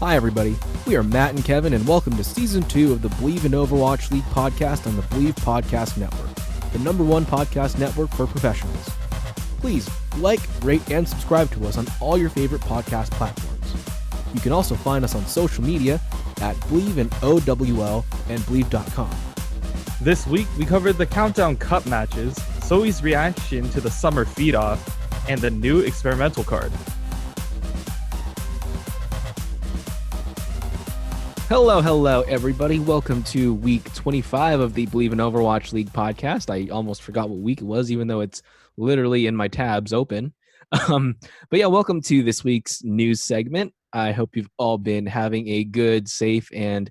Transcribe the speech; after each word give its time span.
Hi, 0.00 0.14
everybody. 0.14 0.54
We 0.86 0.94
are 0.94 1.02
Matt 1.02 1.34
and 1.34 1.44
Kevin, 1.44 1.74
and 1.74 1.84
welcome 1.84 2.16
to 2.18 2.22
season 2.22 2.62
two 2.62 2.92
of 2.92 3.02
the 3.02 3.08
Believe 3.08 3.44
in 3.44 3.50
Overwatch 3.50 4.12
League 4.12 4.22
podcast 4.26 4.86
on 4.86 4.94
the 4.94 5.02
Believe 5.02 5.34
Podcast 5.34 5.98
Network, 5.98 6.32
the 6.72 6.78
number 6.78 7.02
one 7.02 7.26
podcast 7.26 7.80
network 7.80 8.08
for 8.10 8.28
professionals. 8.28 8.88
Please 9.58 9.90
like, 10.18 10.38
rate, 10.62 10.88
and 10.88 11.06
subscribe 11.08 11.50
to 11.50 11.66
us 11.66 11.76
on 11.78 11.86
all 12.00 12.16
your 12.16 12.30
favorite 12.30 12.60
podcast 12.60 13.10
platforms. 13.10 13.74
You 14.32 14.40
can 14.40 14.52
also 14.52 14.76
find 14.76 15.04
us 15.04 15.16
on 15.16 15.26
social 15.26 15.64
media 15.64 16.00
at 16.42 16.56
Believe 16.68 16.98
in 16.98 17.10
OWL 17.20 18.04
and 18.28 18.46
Believe.com. 18.46 19.10
This 20.00 20.28
week, 20.28 20.46
we 20.56 20.64
covered 20.64 20.92
the 20.92 21.06
Countdown 21.06 21.56
Cup 21.56 21.84
matches, 21.86 22.40
Soe's 22.62 23.02
reaction 23.02 23.68
to 23.70 23.80
the 23.80 23.90
summer 23.90 24.24
feed 24.24 24.54
off, 24.54 25.28
and 25.28 25.40
the 25.40 25.50
new 25.50 25.80
experimental 25.80 26.44
card. 26.44 26.70
Hello, 31.48 31.80
hello, 31.80 32.20
everybody. 32.28 32.78
Welcome 32.78 33.22
to 33.22 33.54
week 33.54 33.90
25 33.94 34.60
of 34.60 34.74
the 34.74 34.84
Believe 34.84 35.14
in 35.14 35.18
Overwatch 35.18 35.72
League 35.72 35.90
podcast. 35.94 36.50
I 36.50 36.70
almost 36.70 37.00
forgot 37.00 37.30
what 37.30 37.38
week 37.38 37.62
it 37.62 37.64
was, 37.64 37.90
even 37.90 38.06
though 38.06 38.20
it's 38.20 38.42
literally 38.76 39.26
in 39.26 39.34
my 39.34 39.48
tabs 39.48 39.92
open. 39.94 40.34
Um, 40.90 41.16
but 41.48 41.58
yeah, 41.58 41.64
welcome 41.64 42.02
to 42.02 42.22
this 42.22 42.44
week's 42.44 42.84
news 42.84 43.22
segment. 43.22 43.72
I 43.94 44.12
hope 44.12 44.36
you've 44.36 44.50
all 44.58 44.76
been 44.76 45.06
having 45.06 45.48
a 45.48 45.64
good, 45.64 46.10
safe, 46.10 46.50
and 46.52 46.90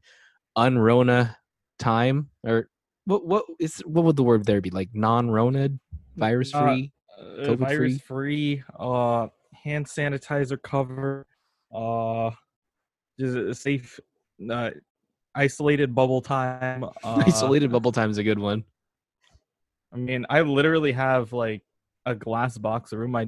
unrona 0.58 1.36
time. 1.78 2.32
Or 2.44 2.70
what? 3.06 3.28
What 3.28 3.46
is? 3.60 3.78
What 3.86 4.06
would 4.06 4.16
the 4.16 4.24
word 4.24 4.46
there 4.46 4.62
be? 4.62 4.72
Like 4.72 4.90
non-rona, 4.96 5.70
virus 6.16 6.50
free, 6.50 6.92
Uh, 7.16 7.46
COVID 7.46 7.60
virus 7.60 8.02
free, 8.02 8.64
uh, 8.80 9.28
hand 9.64 9.86
sanitizer 9.86 10.60
cover, 10.60 11.28
uh, 11.72 12.32
just 13.20 13.38
a 13.38 13.54
safe, 13.54 14.00
uh, 14.50 14.72
isolated 15.36 15.94
bubble 15.94 16.22
time. 16.22 16.84
Uh, 17.04 17.24
isolated 17.26 17.72
bubble 17.72 17.92
time 17.92 18.10
is 18.10 18.18
a 18.18 18.24
good 18.24 18.40
one. 18.40 18.64
I 19.94 19.98
mean, 19.98 20.26
I 20.30 20.42
literally 20.42 20.92
have 20.92 21.32
like 21.34 21.62
a 22.06 22.16
glass 22.16 22.58
box 22.58 22.92
room. 22.94 23.16
I 23.16 23.28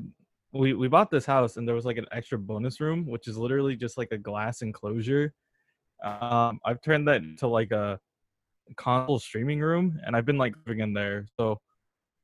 we 0.52 0.74
we 0.74 0.88
bought 0.88 1.12
this 1.12 1.26
house 1.26 1.58
and 1.58 1.68
there 1.68 1.76
was 1.76 1.86
like 1.86 1.98
an 1.98 2.08
extra 2.12 2.38
bonus 2.38 2.82
room, 2.82 3.06
which 3.06 3.28
is 3.28 3.38
literally 3.38 3.76
just 3.76 3.98
like 3.98 4.10
a 4.12 4.18
glass 4.18 4.62
enclosure. 4.62 5.34
Um, 6.04 6.60
I've 6.66 6.82
turned 6.82 7.08
that 7.08 7.22
into 7.22 7.48
like 7.48 7.72
a 7.72 8.00
console 8.76 9.20
streaming 9.20 9.60
room, 9.60 10.00
and 10.06 10.16
I've 10.16 10.26
been 10.26 10.38
like 10.38 10.56
living 10.66 10.82
in 10.82 10.94
there. 10.94 11.26
So 11.38 11.60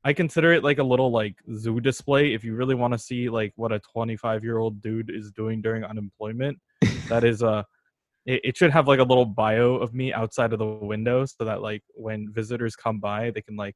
I 0.03 0.13
consider 0.13 0.53
it 0.53 0.63
like 0.63 0.79
a 0.79 0.83
little 0.83 1.11
like 1.11 1.35
zoo 1.55 1.79
display. 1.79 2.33
If 2.33 2.43
you 2.43 2.55
really 2.55 2.75
want 2.75 2.93
to 2.93 2.99
see 2.99 3.29
like 3.29 3.53
what 3.55 3.71
a 3.71 3.79
25 3.79 4.43
year 4.43 4.57
old 4.57 4.81
dude 4.81 5.09
is 5.09 5.31
doing 5.31 5.61
during 5.61 5.83
unemployment, 5.83 6.59
that 7.09 7.23
is 7.23 7.43
uh 7.43 7.63
it, 8.25 8.41
it 8.43 8.57
should 8.57 8.71
have 8.71 8.87
like 8.87 8.99
a 8.99 9.03
little 9.03 9.25
bio 9.25 9.75
of 9.75 9.93
me 9.93 10.13
outside 10.13 10.53
of 10.53 10.59
the 10.59 10.65
window 10.65 11.25
so 11.25 11.45
that 11.45 11.61
like 11.61 11.83
when 11.95 12.31
visitors 12.31 12.75
come 12.75 12.99
by 12.99 13.31
they 13.31 13.41
can 13.41 13.55
like 13.55 13.75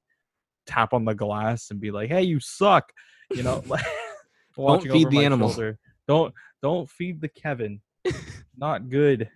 tap 0.65 0.93
on 0.93 1.05
the 1.05 1.13
glass 1.15 1.71
and 1.71 1.79
be 1.79 1.91
like 1.91 2.09
hey 2.09 2.21
you 2.21 2.39
suck 2.39 2.91
you 3.31 3.43
know 3.43 3.63
don't 4.57 4.83
feed 4.83 5.09
the 5.09 5.23
animals 5.25 5.53
shoulder. 5.53 5.79
don't 6.07 6.33
don't 6.61 6.89
feed 6.89 7.21
the 7.21 7.29
kevin 7.29 7.81
not 8.57 8.89
good 8.89 9.29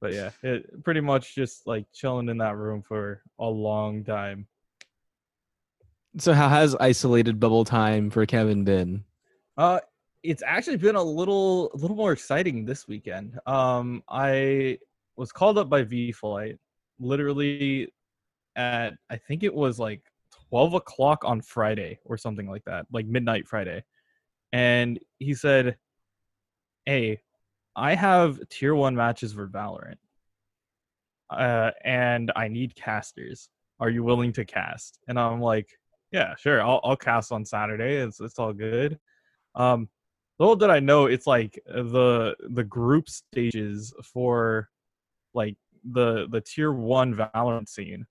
but 0.00 0.12
yeah 0.12 0.30
it 0.42 0.84
pretty 0.84 1.00
much 1.00 1.34
just 1.34 1.66
like 1.66 1.86
chilling 1.92 2.28
in 2.28 2.38
that 2.38 2.56
room 2.56 2.82
for 2.82 3.22
a 3.38 3.46
long 3.46 4.04
time 4.04 4.46
So, 6.18 6.32
how 6.32 6.48
has 6.48 6.74
isolated 6.76 7.38
bubble 7.38 7.66
time 7.66 8.08
for 8.08 8.24
Kevin 8.24 8.64
been? 8.64 9.04
Uh, 9.56 9.80
it's 10.26 10.42
actually 10.44 10.76
been 10.76 10.96
a 10.96 11.02
little, 11.02 11.70
a 11.74 11.76
little 11.76 11.96
more 11.96 12.12
exciting 12.12 12.64
this 12.64 12.88
weekend. 12.88 13.38
Um, 13.46 14.02
I 14.08 14.78
was 15.16 15.32
called 15.32 15.58
up 15.58 15.68
by 15.68 15.82
V 15.82 16.12
Flight, 16.12 16.58
literally 16.98 17.92
at 18.56 18.94
I 19.10 19.16
think 19.16 19.42
it 19.42 19.54
was 19.54 19.78
like 19.78 20.02
twelve 20.48 20.74
o'clock 20.74 21.24
on 21.24 21.40
Friday 21.40 21.98
or 22.04 22.16
something 22.16 22.48
like 22.48 22.64
that, 22.64 22.86
like 22.92 23.06
midnight 23.06 23.46
Friday, 23.48 23.84
and 24.52 24.98
he 25.18 25.34
said, 25.34 25.76
"Hey, 26.84 27.20
I 27.76 27.94
have 27.94 28.40
tier 28.48 28.74
one 28.74 28.96
matches 28.96 29.32
for 29.32 29.48
Valorant, 29.48 29.96
uh, 31.30 31.70
and 31.84 32.32
I 32.36 32.48
need 32.48 32.74
casters. 32.74 33.48
Are 33.80 33.90
you 33.90 34.02
willing 34.02 34.32
to 34.34 34.44
cast?" 34.44 34.98
And 35.08 35.18
I'm 35.18 35.40
like, 35.40 35.68
"Yeah, 36.12 36.34
sure. 36.36 36.62
I'll 36.62 36.80
I'll 36.84 36.96
cast 36.96 37.32
on 37.32 37.44
Saturday. 37.44 37.96
It's 37.96 38.20
it's 38.20 38.38
all 38.38 38.52
good." 38.52 38.98
Um, 39.54 39.88
little 40.38 40.56
did 40.56 40.70
I 40.70 40.80
know 40.80 41.06
it's 41.06 41.26
like 41.26 41.58
the 41.66 42.36
the 42.50 42.64
group 42.64 43.08
stages 43.08 43.92
for 44.02 44.68
like 45.34 45.56
the 45.92 46.26
the 46.30 46.40
tier 46.40 46.72
one 46.72 47.14
Valorant 47.14 47.68
scene, 47.68 48.06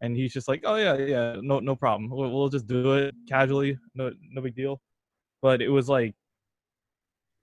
and 0.00 0.16
he's 0.16 0.32
just 0.32 0.48
like, 0.48 0.62
"Oh 0.64 0.76
yeah, 0.76 0.96
yeah, 0.96 1.36
no 1.40 1.60
no 1.60 1.76
problem. 1.76 2.10
We'll, 2.10 2.30
we'll 2.30 2.48
just 2.48 2.66
do 2.66 2.94
it 2.94 3.14
casually. 3.28 3.78
No 3.94 4.12
no 4.30 4.42
big 4.42 4.54
deal." 4.54 4.80
But 5.42 5.62
it 5.62 5.68
was 5.68 5.88
like 5.88 6.14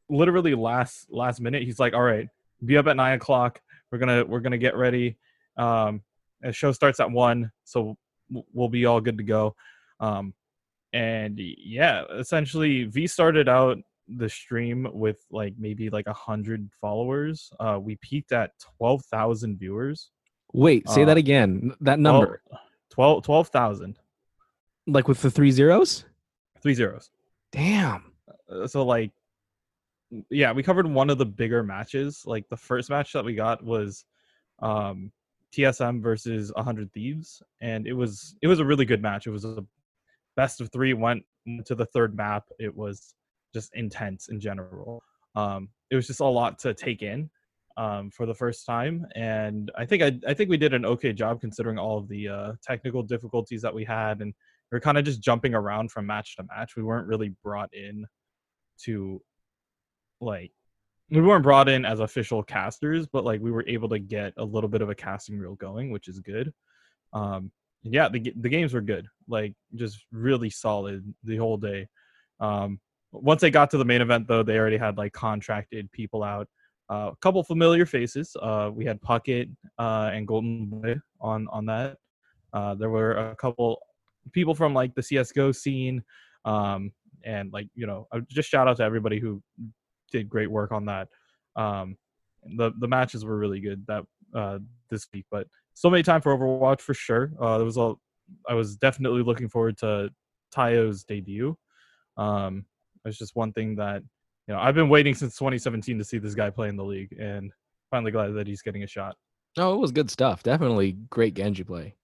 literally 0.09 0.56
last 0.56 1.07
last 1.09 1.40
minute. 1.41 1.63
He's 1.63 1.79
like, 1.79 1.94
"All 1.94 2.03
right, 2.03 2.28
be 2.63 2.78
up 2.78 2.88
at 2.88 2.97
nine 2.97 3.13
o'clock. 3.13 3.62
We're 3.91 4.00
gonna 4.00 4.25
we're 4.25 4.41
gonna 4.41 4.57
get 4.57 4.75
ready. 4.75 5.17
Um, 5.57 6.02
the 6.41 6.52
show 6.52 6.72
starts 6.72 7.00
at 7.00 7.12
one, 7.12 7.52
so 7.63 7.97
we'll 8.53 8.69
be 8.69 8.85
all 8.85 9.02
good 9.02 9.17
to 9.17 9.23
go." 9.23 9.56
Um, 10.00 10.34
and 10.94 11.40
yeah, 11.40 12.03
essentially, 12.17 12.85
V 12.85 13.07
started 13.07 13.47
out 13.50 13.78
the 14.07 14.29
stream 14.29 14.88
with 14.93 15.25
like 15.31 15.53
maybe 15.57 15.89
like 15.89 16.07
a 16.07 16.13
hundred 16.13 16.69
followers. 16.79 17.51
Uh, 17.59 17.79
we 17.81 17.95
peaked 17.97 18.31
at 18.31 18.51
twelve 18.77 19.03
thousand 19.05 19.57
viewers. 19.57 20.11
Wait, 20.53 20.88
say 20.89 21.03
that 21.03 21.17
Uh, 21.17 21.19
again. 21.19 21.73
That 21.81 21.99
number, 21.99 22.41
12 22.91 23.23
12,000. 23.23 23.99
like 24.88 25.07
with 25.07 25.21
the 25.21 25.29
three 25.31 25.51
zeros. 25.51 26.05
Three 26.61 26.73
zeros. 26.75 27.09
Damn. 27.51 28.11
Uh, 28.49 28.67
So 28.67 28.85
like, 28.85 29.11
yeah, 30.29 30.51
we 30.53 30.63
covered 30.63 30.87
one 30.87 31.09
of 31.09 31.17
the 31.17 31.25
bigger 31.25 31.61
matches. 31.63 32.23
Like 32.25 32.47
the 32.47 32.55
first 32.57 32.89
match 32.89 33.11
that 33.13 33.25
we 33.25 33.33
got 33.35 33.63
was 33.63 34.05
um, 34.59 35.11
TSM 35.51 36.01
versus 36.01 36.53
100 36.55 36.93
Thieves, 36.93 37.41
and 37.59 37.85
it 37.87 37.93
was 37.93 38.35
it 38.41 38.47
was 38.47 38.59
a 38.59 38.66
really 38.66 38.85
good 38.85 39.01
match. 39.01 39.27
It 39.27 39.31
was 39.31 39.45
a 39.45 39.66
best 40.37 40.61
of 40.61 40.69
three. 40.72 40.93
Went 40.93 41.23
to 41.66 41.75
the 41.75 41.85
third 41.87 42.16
map. 42.16 42.43
It 42.59 42.73
was 42.75 43.13
just 43.55 43.73
intense 43.73 44.27
in 44.27 44.39
general. 44.39 45.01
Um, 45.35 45.69
it 45.89 45.95
was 45.95 46.07
just 46.07 46.19
a 46.19 46.25
lot 46.25 46.59
to 46.59 46.73
take 46.73 47.01
in 47.01 47.29
um, 47.77 48.11
for 48.11 48.25
the 48.25 48.33
first 48.33 48.66
time, 48.66 49.05
and 49.16 49.71
I 49.77 49.85
think 49.85 50.03
I, 50.03 50.19
I 50.27 50.33
think 50.33 50.49
we 50.49 50.57
did 50.57 50.73
an 50.73 50.85
okay 50.85 51.13
job 51.13 51.41
considering 51.41 51.79
all 51.79 51.97
of 51.97 52.07
the 52.07 52.27
uh, 52.27 52.51
technical 52.61 53.01
difficulties 53.01 53.61
that 53.61 53.73
we 53.73 53.85
had, 53.85 54.21
and 54.21 54.33
we 54.71 54.77
are 54.77 54.81
kind 54.81 54.97
of 54.97 55.05
just 55.05 55.21
jumping 55.21 55.55
around 55.55 55.91
from 55.91 56.05
match 56.05 56.35
to 56.35 56.43
match. 56.43 56.75
We 56.75 56.83
weren't 56.83 57.07
really 57.07 57.33
brought 57.43 57.73
in 57.73 58.05
to 58.83 59.21
like 60.19 60.51
we 61.09 61.22
weren't 61.22 61.43
brought 61.43 61.69
in 61.69 61.85
as 61.85 61.99
official 61.99 62.43
casters, 62.43 63.07
but 63.07 63.23
like 63.23 63.39
we 63.39 63.51
were 63.51 63.66
able 63.67 63.89
to 63.89 63.99
get 63.99 64.33
a 64.37 64.43
little 64.43 64.69
bit 64.69 64.81
of 64.81 64.89
a 64.89 64.95
casting 64.95 65.37
reel 65.37 65.55
going, 65.55 65.91
which 65.91 66.07
is 66.07 66.19
good. 66.19 66.51
Um, 67.13 67.51
yeah, 67.83 68.09
the 68.09 68.33
the 68.41 68.49
games 68.49 68.73
were 68.73 68.81
good, 68.81 69.07
like 69.27 69.53
just 69.75 69.99
really 70.11 70.49
solid 70.49 71.13
the 71.23 71.37
whole 71.37 71.58
day. 71.58 71.87
Um, 72.40 72.79
once 73.22 73.41
they 73.41 73.52
got 73.52 73.70
to 73.72 73.78
the 73.78 73.85
main 73.85 74.02
event, 74.02 74.28
though, 74.28 74.44
they 74.44 74.58
already 74.58 74.78
had 74.78 74.97
like 74.97 75.14
contracted 75.14 75.91
people 75.91 76.23
out. 76.23 76.47
Uh, 76.90 77.09
a 77.12 77.16
couple 77.22 77.44
familiar 77.44 77.85
faces. 77.85 78.35
Uh, 78.41 78.70
we 78.73 78.85
had 78.85 79.02
Puckett 79.02 79.50
uh, 79.79 80.12
and 80.14 80.28
Goldenboy 80.28 81.02
on 81.20 81.47
on 81.52 81.66
that. 81.66 81.97
Uh, 82.53 82.76
there 82.76 82.90
were 82.90 83.14
a 83.14 83.35
couple 83.35 83.82
people 84.32 84.53
from 84.53 84.73
like 84.73 84.94
the 84.94 85.02
CS:GO 85.02 85.52
scene, 85.52 86.03
um, 86.46 86.91
and 87.23 87.52
like 87.52 87.67
you 87.73 87.88
know, 87.88 88.08
uh, 88.12 88.20
just 88.29 88.50
shout 88.50 88.67
out 88.67 88.78
to 88.78 88.84
everybody 88.84 89.20
who 89.20 89.41
did 90.11 90.29
great 90.29 90.50
work 90.50 90.72
on 90.72 90.85
that. 90.85 91.08
Um, 91.56 91.97
the 92.58 92.72
the 92.79 92.88
matches 92.88 93.26
were 93.26 93.38
really 93.38 93.59
good 93.59 93.84
that 93.88 94.03
uh, 94.35 94.59
this 94.91 95.08
week, 95.11 95.26
but 95.32 95.47
so 95.73 95.90
many 95.90 96.03
time 96.03 96.22
for 96.22 96.38
Overwatch 96.38 96.82
for 96.82 96.94
sure. 96.94 97.32
There 97.40 97.66
was 97.66 97.78
a, 97.78 97.96
I 98.47 98.53
was 98.53 98.78
definitely 98.78 99.23
looking 99.23 99.50
forward 99.50 99.78
to 99.79 100.11
Tayo's 100.52 101.03
debut. 101.03 101.58
Um, 102.16 102.66
it's 103.05 103.17
just 103.17 103.35
one 103.35 103.53
thing 103.53 103.75
that 103.75 104.02
you 104.47 104.53
know 104.53 104.59
I've 104.59 104.75
been 104.75 104.90
waiting 104.90 105.16
since 105.16 105.35
2017 105.35 105.97
to 105.97 106.03
see 106.03 106.17
this 106.17 106.35
guy 106.35 106.49
play 106.49 106.69
in 106.69 106.75
the 106.75 106.84
league, 106.84 107.16
and 107.19 107.52
finally 107.91 108.11
glad 108.11 108.34
that 108.34 108.47
he's 108.47 108.61
getting 108.61 108.84
a 108.84 108.87
shot. 108.87 109.16
Oh, 109.57 109.73
it 109.73 109.79
was 109.79 109.91
good 109.91 110.11
stuff. 110.11 110.43
Definitely 110.43 110.97
great 111.09 111.34
Genji 111.34 111.63
play. 111.63 111.96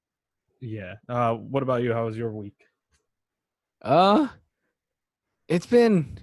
Yeah. 0.62 0.96
Uh, 1.10 1.34
what 1.34 1.64
about 1.64 1.82
you? 1.82 1.92
How 1.92 2.06
was 2.06 2.16
your 2.16 2.32
week? 2.32 2.56
Uh, 3.82 4.28
it's 5.48 5.66
been. 5.66 6.20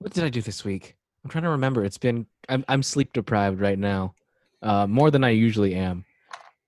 What 0.00 0.12
did 0.12 0.24
I 0.24 0.28
do 0.28 0.42
this 0.42 0.64
week? 0.64 0.96
I'm 1.24 1.30
trying 1.30 1.44
to 1.44 1.50
remember. 1.50 1.84
It's 1.84 1.98
been. 1.98 2.26
I'm 2.48 2.64
I'm 2.68 2.82
sleep 2.82 3.12
deprived 3.12 3.60
right 3.60 3.78
now, 3.78 4.14
uh, 4.62 4.86
more 4.86 5.10
than 5.10 5.24
I 5.24 5.30
usually 5.30 5.74
am. 5.74 6.04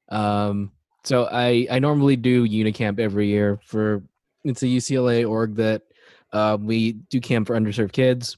Um, 0.08 0.72
so 1.04 1.28
I 1.31 1.66
I 1.70 1.78
normally 1.78 2.16
do 2.16 2.46
Unicamp 2.49 2.99
every 2.99 3.28
year 3.28 3.61
for 3.64 4.02
it's 4.44 4.62
a 4.62 4.66
UCLA 4.66 5.28
org 5.28 5.56
that 5.56 5.82
uh, 6.32 6.58
we 6.60 6.92
do 7.10 7.20
camp 7.20 7.46
for 7.46 7.56
underserved 7.56 7.92
kids. 7.92 8.36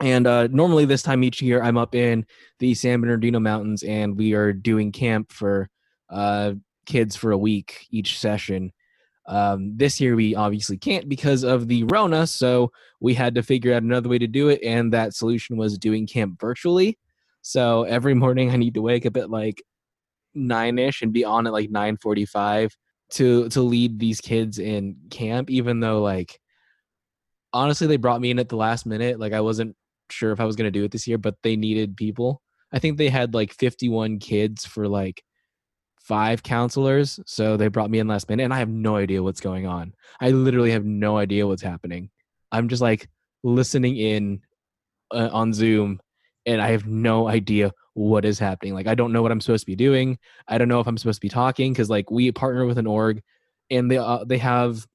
And 0.00 0.26
uh, 0.26 0.46
normally 0.46 0.86
this 0.86 1.02
time 1.02 1.22
each 1.22 1.42
year, 1.42 1.62
I'm 1.62 1.76
up 1.76 1.94
in 1.94 2.24
the 2.58 2.74
San 2.74 3.00
Bernardino 3.00 3.38
Mountains, 3.38 3.82
and 3.82 4.16
we 4.16 4.32
are 4.32 4.52
doing 4.52 4.92
camp 4.92 5.30
for 5.30 5.68
uh, 6.08 6.54
kids 6.86 7.16
for 7.16 7.32
a 7.32 7.38
week 7.38 7.86
each 7.90 8.18
session. 8.18 8.72
Um, 9.26 9.76
this 9.76 10.00
year 10.00 10.16
we 10.16 10.34
obviously 10.34 10.78
can't 10.78 11.08
because 11.08 11.44
of 11.44 11.68
the 11.68 11.84
Rona, 11.84 12.26
so 12.26 12.72
we 13.00 13.14
had 13.14 13.34
to 13.34 13.42
figure 13.42 13.74
out 13.74 13.82
another 13.82 14.08
way 14.08 14.18
to 14.18 14.26
do 14.26 14.48
it, 14.48 14.60
and 14.64 14.92
that 14.92 15.14
solution 15.14 15.56
was 15.56 15.78
doing 15.78 16.06
camp 16.06 16.40
virtually. 16.40 16.98
So 17.42 17.84
every 17.84 18.14
morning 18.24 18.50
I 18.50 18.56
need 18.56 18.74
to 18.74 18.82
wake 18.82 19.06
up 19.06 19.16
at 19.16 19.30
like 19.30 19.62
nine 20.34 20.78
ish 20.78 21.02
and 21.02 21.12
be 21.12 21.24
on 21.24 21.46
at 21.46 21.52
like 21.52 21.70
nine 21.70 21.96
forty 21.96 22.24
five 22.24 22.74
to 23.10 23.48
to 23.50 23.60
lead 23.60 23.98
these 23.98 24.20
kids 24.20 24.58
in 24.58 24.96
camp, 25.10 25.50
even 25.50 25.80
though 25.80 26.00
like 26.00 26.40
honestly 27.52 27.86
they 27.86 27.96
brought 27.96 28.20
me 28.20 28.30
in 28.30 28.38
at 28.38 28.48
the 28.48 28.56
last 28.56 28.86
minute. 28.86 29.18
Like 29.18 29.32
I 29.32 29.40
wasn't 29.40 29.76
sure 30.10 30.32
if 30.32 30.40
I 30.40 30.44
was 30.44 30.56
gonna 30.56 30.70
do 30.70 30.84
it 30.84 30.90
this 30.90 31.06
year, 31.06 31.18
but 31.18 31.36
they 31.42 31.56
needed 31.56 31.96
people. 31.96 32.42
I 32.72 32.78
think 32.78 32.98
they 32.98 33.08
had 33.08 33.34
like 33.34 33.52
fifty 33.52 33.88
one 33.88 34.18
kids 34.18 34.64
for 34.64 34.88
like 34.88 35.22
five 36.00 36.42
counselors. 36.42 37.20
So 37.26 37.56
they 37.56 37.68
brought 37.68 37.90
me 37.90 37.98
in 37.98 38.08
last 38.08 38.28
minute 38.28 38.44
and 38.44 38.54
I 38.54 38.58
have 38.58 38.68
no 38.68 38.96
idea 38.96 39.22
what's 39.22 39.40
going 39.40 39.66
on. 39.66 39.94
I 40.20 40.30
literally 40.30 40.72
have 40.72 40.84
no 40.84 41.16
idea 41.18 41.46
what's 41.46 41.62
happening. 41.62 42.10
I'm 42.50 42.68
just 42.68 42.82
like 42.82 43.08
listening 43.42 43.96
in 43.96 44.40
uh, 45.12 45.30
on 45.32 45.52
Zoom 45.52 46.00
and 46.46 46.60
I 46.60 46.70
have 46.70 46.86
no 46.86 47.28
idea 47.28 47.72
what 47.94 48.24
is 48.24 48.38
happening. 48.38 48.74
Like 48.74 48.86
I 48.86 48.94
don't 48.94 49.12
know 49.12 49.22
what 49.22 49.30
I'm 49.30 49.40
supposed 49.40 49.62
to 49.62 49.70
be 49.70 49.76
doing. 49.76 50.18
I 50.48 50.58
don't 50.58 50.68
know 50.68 50.80
if 50.80 50.86
I'm 50.86 50.98
supposed 50.98 51.20
to 51.20 51.24
be 51.24 51.28
talking 51.28 51.74
cuz 51.74 51.90
like 51.90 52.10
we 52.10 52.32
partner 52.32 52.66
with 52.66 52.78
an 52.78 52.86
org 52.86 53.22
and 53.70 53.90
they 53.90 53.98
uh, 53.98 54.24
they 54.24 54.38
have 54.38 54.86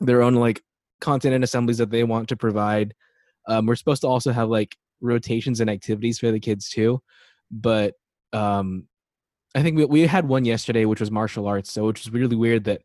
their 0.00 0.22
own 0.22 0.34
like 0.34 0.62
content 1.00 1.34
and 1.34 1.44
assemblies 1.44 1.78
that 1.78 1.90
they 1.90 2.04
want 2.04 2.28
to 2.28 2.36
provide. 2.36 2.94
Um, 3.46 3.66
we're 3.66 3.76
supposed 3.76 4.02
to 4.02 4.08
also 4.08 4.32
have 4.32 4.48
like 4.48 4.76
rotations 5.00 5.60
and 5.60 5.70
activities 5.70 6.18
for 6.18 6.30
the 6.30 6.40
kids 6.40 6.68
too, 6.68 7.02
but 7.50 7.94
um, 8.32 8.86
I 9.54 9.62
think 9.62 9.76
we, 9.76 9.84
we 9.86 10.06
had 10.06 10.28
one 10.28 10.44
yesterday, 10.44 10.84
which 10.84 11.00
was 11.00 11.10
martial 11.10 11.46
arts. 11.46 11.72
So, 11.72 11.86
which 11.86 12.02
is 12.02 12.10
really 12.10 12.36
weird 12.36 12.64
that 12.64 12.82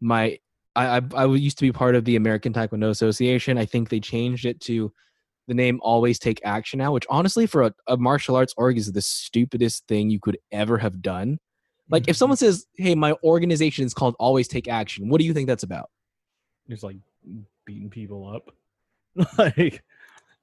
my 0.00 0.38
I, 0.74 0.98
I 0.98 1.02
I 1.14 1.26
used 1.26 1.58
to 1.58 1.64
be 1.64 1.72
part 1.72 1.94
of 1.94 2.04
the 2.04 2.16
American 2.16 2.52
Taekwondo 2.52 2.90
Association. 2.90 3.58
I 3.58 3.66
think 3.66 3.88
they 3.88 4.00
changed 4.00 4.44
it 4.44 4.60
to 4.62 4.92
the 5.46 5.54
name 5.54 5.78
Always 5.82 6.18
Take 6.18 6.40
Action 6.44 6.78
now, 6.78 6.92
which 6.92 7.06
honestly 7.08 7.46
for 7.46 7.62
a, 7.62 7.74
a 7.86 7.96
martial 7.96 8.36
arts 8.36 8.54
org 8.56 8.76
is 8.76 8.92
the 8.92 9.02
stupidest 9.02 9.86
thing 9.86 10.10
you 10.10 10.20
could 10.20 10.38
ever 10.52 10.78
have 10.78 11.00
done. 11.00 11.38
Like 11.90 12.08
if 12.08 12.16
someone 12.16 12.36
says, 12.36 12.66
"Hey, 12.76 12.94
my 12.94 13.14
organization 13.22 13.84
is 13.84 13.94
called 13.94 14.14
Always 14.18 14.48
Take 14.48 14.68
Action," 14.68 15.08
what 15.08 15.20
do 15.20 15.24
you 15.24 15.32
think 15.34 15.46
that's 15.46 15.62
about? 15.62 15.90
it's 16.68 16.82
like 16.82 16.96
beating 17.68 17.90
people 17.90 18.26
up, 18.26 18.50
like 19.38 19.84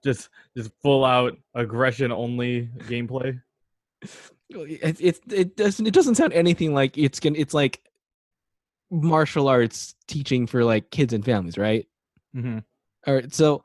just 0.04 0.30
just 0.56 0.72
full 0.83 1.04
out 1.04 1.36
aggression 1.56 2.12
only 2.12 2.69
gameplay. 2.83 3.42
It, 4.51 5.01
it 5.01 5.19
it 5.31 5.57
doesn't 5.57 5.88
it 5.88 5.94
doesn't 5.94 6.16
sound 6.16 6.31
anything 6.33 6.74
like 6.74 6.98
it's 6.98 7.19
gonna 7.19 7.38
it's 7.38 7.54
like 7.54 7.81
martial 8.92 9.48
arts 9.48 9.95
teaching 10.07 10.45
for 10.45 10.63
like 10.63 10.92
kids 10.92 11.12
and 11.12 11.25
families 11.25 11.57
right? 11.57 11.88
Mm-hmm. 12.36 12.60
all 13.07 13.13
right 13.13 13.33
so 13.33 13.63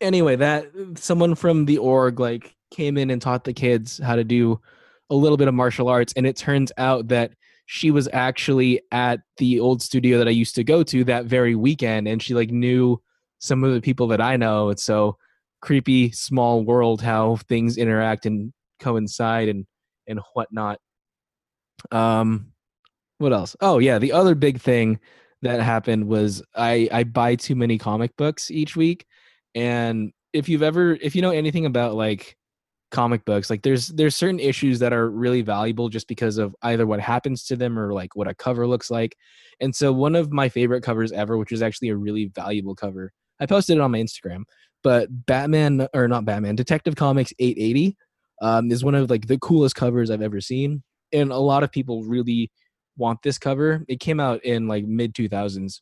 anyway 0.00 0.34
that 0.36 0.72
someone 0.94 1.34
from 1.34 1.66
the 1.66 1.76
org 1.76 2.18
like 2.18 2.56
came 2.70 2.96
in 2.96 3.10
and 3.10 3.20
taught 3.20 3.44
the 3.44 3.52
kids 3.52 4.00
how 4.02 4.16
to 4.16 4.24
do 4.24 4.58
a 5.10 5.14
little 5.14 5.36
bit 5.36 5.48
of 5.48 5.54
martial 5.54 5.88
arts 5.88 6.14
and 6.16 6.26
it 6.26 6.34
turns 6.34 6.72
out 6.78 7.08
that 7.08 7.32
she 7.72 7.92
was 7.92 8.08
actually 8.12 8.80
at 8.90 9.20
the 9.36 9.60
old 9.60 9.80
studio 9.80 10.18
that 10.18 10.26
i 10.26 10.30
used 10.30 10.54
to 10.54 10.64
go 10.64 10.82
to 10.82 11.04
that 11.04 11.26
very 11.26 11.54
weekend 11.54 12.08
and 12.08 12.22
she 12.22 12.34
like 12.34 12.50
knew 12.50 13.00
some 13.38 13.62
of 13.64 13.72
the 13.72 13.80
people 13.80 14.06
that 14.08 14.20
i 14.20 14.36
know 14.36 14.70
It's 14.70 14.82
so 14.82 15.16
creepy 15.60 16.10
small 16.10 16.64
world 16.64 17.02
how 17.02 17.36
things 17.48 17.76
interact 17.76 18.26
and 18.26 18.52
coincide 18.80 19.48
and 19.48 19.66
and 20.06 20.20
whatnot. 20.34 20.80
Um, 21.92 22.52
what 23.18 23.32
else? 23.32 23.56
Oh 23.60 23.78
yeah, 23.78 23.98
the 23.98 24.12
other 24.12 24.34
big 24.34 24.60
thing 24.60 24.98
that 25.42 25.60
happened 25.60 26.06
was 26.06 26.42
I 26.56 26.88
I 26.90 27.04
buy 27.04 27.36
too 27.36 27.54
many 27.54 27.78
comic 27.78 28.16
books 28.16 28.50
each 28.50 28.76
week, 28.76 29.06
and 29.54 30.12
if 30.32 30.48
you've 30.48 30.62
ever 30.62 30.94
if 31.00 31.14
you 31.14 31.22
know 31.22 31.30
anything 31.30 31.66
about 31.66 31.94
like 31.94 32.36
comic 32.90 33.24
books 33.24 33.50
like 33.50 33.62
there's 33.62 33.88
there's 33.88 34.16
certain 34.16 34.40
issues 34.40 34.78
that 34.78 34.92
are 34.92 35.10
really 35.10 35.42
valuable 35.42 35.88
just 35.88 36.08
because 36.08 36.38
of 36.38 36.54
either 36.62 36.86
what 36.86 37.00
happens 37.00 37.44
to 37.44 37.56
them 37.56 37.78
or 37.78 37.92
like 37.92 38.16
what 38.16 38.28
a 38.28 38.34
cover 38.34 38.66
looks 38.66 38.90
like 38.90 39.16
and 39.60 39.74
so 39.74 39.92
one 39.92 40.16
of 40.16 40.32
my 40.32 40.48
favorite 40.48 40.82
covers 40.82 41.12
ever 41.12 41.38
which 41.38 41.52
is 41.52 41.62
actually 41.62 41.88
a 41.88 41.96
really 41.96 42.30
valuable 42.34 42.74
cover 42.74 43.12
i 43.40 43.46
posted 43.46 43.76
it 43.76 43.80
on 43.80 43.92
my 43.92 43.98
instagram 43.98 44.42
but 44.82 45.08
batman 45.26 45.86
or 45.94 46.08
not 46.08 46.24
batman 46.24 46.56
detective 46.56 46.96
comics 46.96 47.32
880 47.38 47.96
um, 48.40 48.70
is 48.70 48.84
one 48.84 48.94
of 48.94 49.10
like 49.10 49.26
the 49.26 49.38
coolest 49.38 49.76
covers 49.76 50.10
I've 50.10 50.22
ever 50.22 50.40
seen, 50.40 50.82
and 51.12 51.30
a 51.30 51.38
lot 51.38 51.62
of 51.62 51.70
people 51.70 52.02
really 52.04 52.50
want 52.96 53.22
this 53.22 53.38
cover. 53.38 53.84
It 53.88 54.00
came 54.00 54.20
out 54.20 54.44
in 54.44 54.66
like 54.66 54.84
mid 54.84 55.14
2000s, 55.14 55.80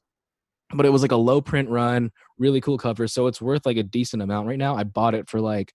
but 0.74 0.86
it 0.86 0.90
was 0.90 1.02
like 1.02 1.12
a 1.12 1.16
low 1.16 1.40
print 1.40 1.68
run, 1.68 2.10
really 2.38 2.60
cool 2.60 2.78
cover, 2.78 3.06
so 3.06 3.26
it's 3.26 3.40
worth 3.40 3.64
like 3.64 3.76
a 3.76 3.82
decent 3.82 4.22
amount 4.22 4.48
right 4.48 4.58
now. 4.58 4.76
I 4.76 4.84
bought 4.84 5.14
it 5.14 5.28
for 5.28 5.40
like 5.40 5.72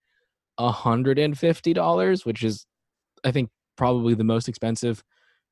a 0.57 0.71
hundred 0.71 1.19
and 1.19 1.37
fifty 1.37 1.73
dollars, 1.73 2.25
which 2.25 2.43
is 2.43 2.65
I 3.23 3.31
think 3.31 3.49
probably 3.75 4.13
the 4.13 4.23
most 4.23 4.47
expensive 4.47 5.03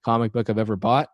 comic 0.04 0.32
book 0.32 0.50
I've 0.50 0.58
ever 0.58 0.76
bought. 0.76 1.10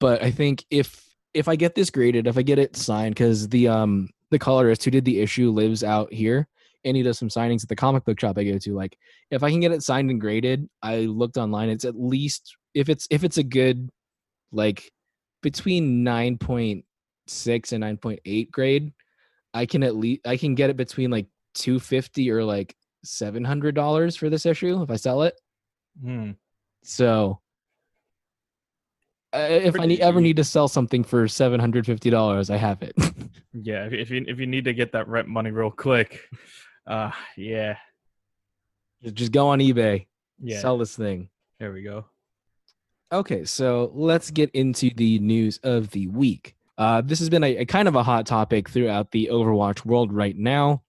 But 0.00 0.22
I 0.22 0.30
think 0.30 0.64
if 0.70 1.04
if 1.32 1.48
I 1.48 1.56
get 1.56 1.74
this 1.74 1.90
graded, 1.90 2.26
if 2.26 2.38
I 2.38 2.42
get 2.42 2.58
it 2.58 2.76
signed, 2.76 3.14
because 3.14 3.48
the 3.48 3.68
um 3.68 4.10
the 4.30 4.38
colorist 4.38 4.84
who 4.84 4.90
did 4.90 5.04
the 5.04 5.20
issue 5.20 5.50
lives 5.50 5.84
out 5.84 6.12
here, 6.12 6.48
and 6.84 6.96
he 6.96 7.02
does 7.02 7.18
some 7.18 7.28
signings 7.28 7.62
at 7.62 7.68
the 7.68 7.76
comic 7.76 8.04
book 8.04 8.18
shop 8.20 8.38
I 8.38 8.44
go 8.44 8.58
to. 8.58 8.74
Like 8.74 8.98
if 9.30 9.42
I 9.42 9.50
can 9.50 9.60
get 9.60 9.72
it 9.72 9.82
signed 9.82 10.10
and 10.10 10.20
graded, 10.20 10.68
I 10.82 11.00
looked 11.00 11.36
online. 11.36 11.68
It's 11.68 11.84
at 11.84 11.98
least 11.98 12.56
if 12.74 12.88
it's 12.88 13.06
if 13.10 13.24
it's 13.24 13.38
a 13.38 13.42
good 13.42 13.90
like 14.52 14.90
between 15.42 16.04
nine 16.04 16.38
point 16.38 16.84
six 17.26 17.72
and 17.72 17.80
nine 17.80 17.96
point 17.96 18.20
eight 18.24 18.50
grade, 18.50 18.92
I 19.52 19.66
can 19.66 19.82
at 19.82 19.96
least 19.96 20.26
I 20.26 20.36
can 20.36 20.54
get 20.54 20.70
it 20.70 20.76
between 20.76 21.10
like 21.10 21.26
two 21.54 21.78
fifty 21.78 22.30
or 22.30 22.44
like 22.44 22.74
seven 23.04 23.44
hundred 23.44 23.74
dollars 23.74 24.16
for 24.16 24.28
this 24.30 24.46
issue 24.46 24.82
if 24.82 24.90
I 24.90 24.96
sell 24.96 25.22
it. 25.22 25.40
Hmm. 26.02 26.32
So 26.82 27.40
uh, 29.34 29.48
if 29.50 29.78
I 29.80 29.86
need, 29.86 30.00
ever 30.00 30.20
need 30.20 30.36
to 30.36 30.44
sell 30.44 30.68
something 30.68 31.02
for 31.02 31.26
seven 31.26 31.58
hundred 31.58 31.86
fifty 31.86 32.08
dollars, 32.08 32.50
I 32.50 32.56
have 32.56 32.82
it. 32.82 32.94
yeah, 33.52 33.86
if, 33.86 33.92
if 33.92 34.10
you 34.10 34.24
if 34.28 34.38
you 34.38 34.46
need 34.46 34.64
to 34.64 34.72
get 34.72 34.92
that 34.92 35.08
rent 35.08 35.28
money 35.28 35.50
real 35.50 35.70
quick, 35.70 36.20
uh, 36.86 37.10
yeah. 37.36 37.76
Just 39.12 39.32
go 39.32 39.48
on 39.48 39.58
eBay. 39.58 40.06
Yeah. 40.40 40.60
Sell 40.60 40.78
this 40.78 40.96
thing. 40.96 41.28
There 41.58 41.72
we 41.72 41.82
go. 41.82 42.06
Okay, 43.12 43.44
so 43.44 43.90
let's 43.94 44.30
get 44.30 44.50
into 44.52 44.90
the 44.94 45.18
news 45.18 45.58
of 45.62 45.90
the 45.90 46.06
week. 46.06 46.54
Uh, 46.78 47.00
this 47.00 47.18
has 47.18 47.28
been 47.28 47.44
a, 47.44 47.58
a, 47.58 47.64
kind 47.66 47.86
of 47.86 47.94
a 47.94 48.02
hot 48.02 48.26
topic 48.26 48.68
throughout 48.68 49.10
the 49.10 49.28
Overwatch 49.30 49.84
world 49.84 50.12
right 50.12 50.36
now. 50.36 50.82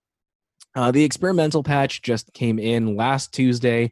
Uh, 0.76 0.92
the 0.92 1.04
experimental 1.04 1.64
patch 1.64 2.02
just 2.02 2.34
came 2.34 2.60
in 2.60 2.96
last 2.96 3.34
Tuesday. 3.34 3.92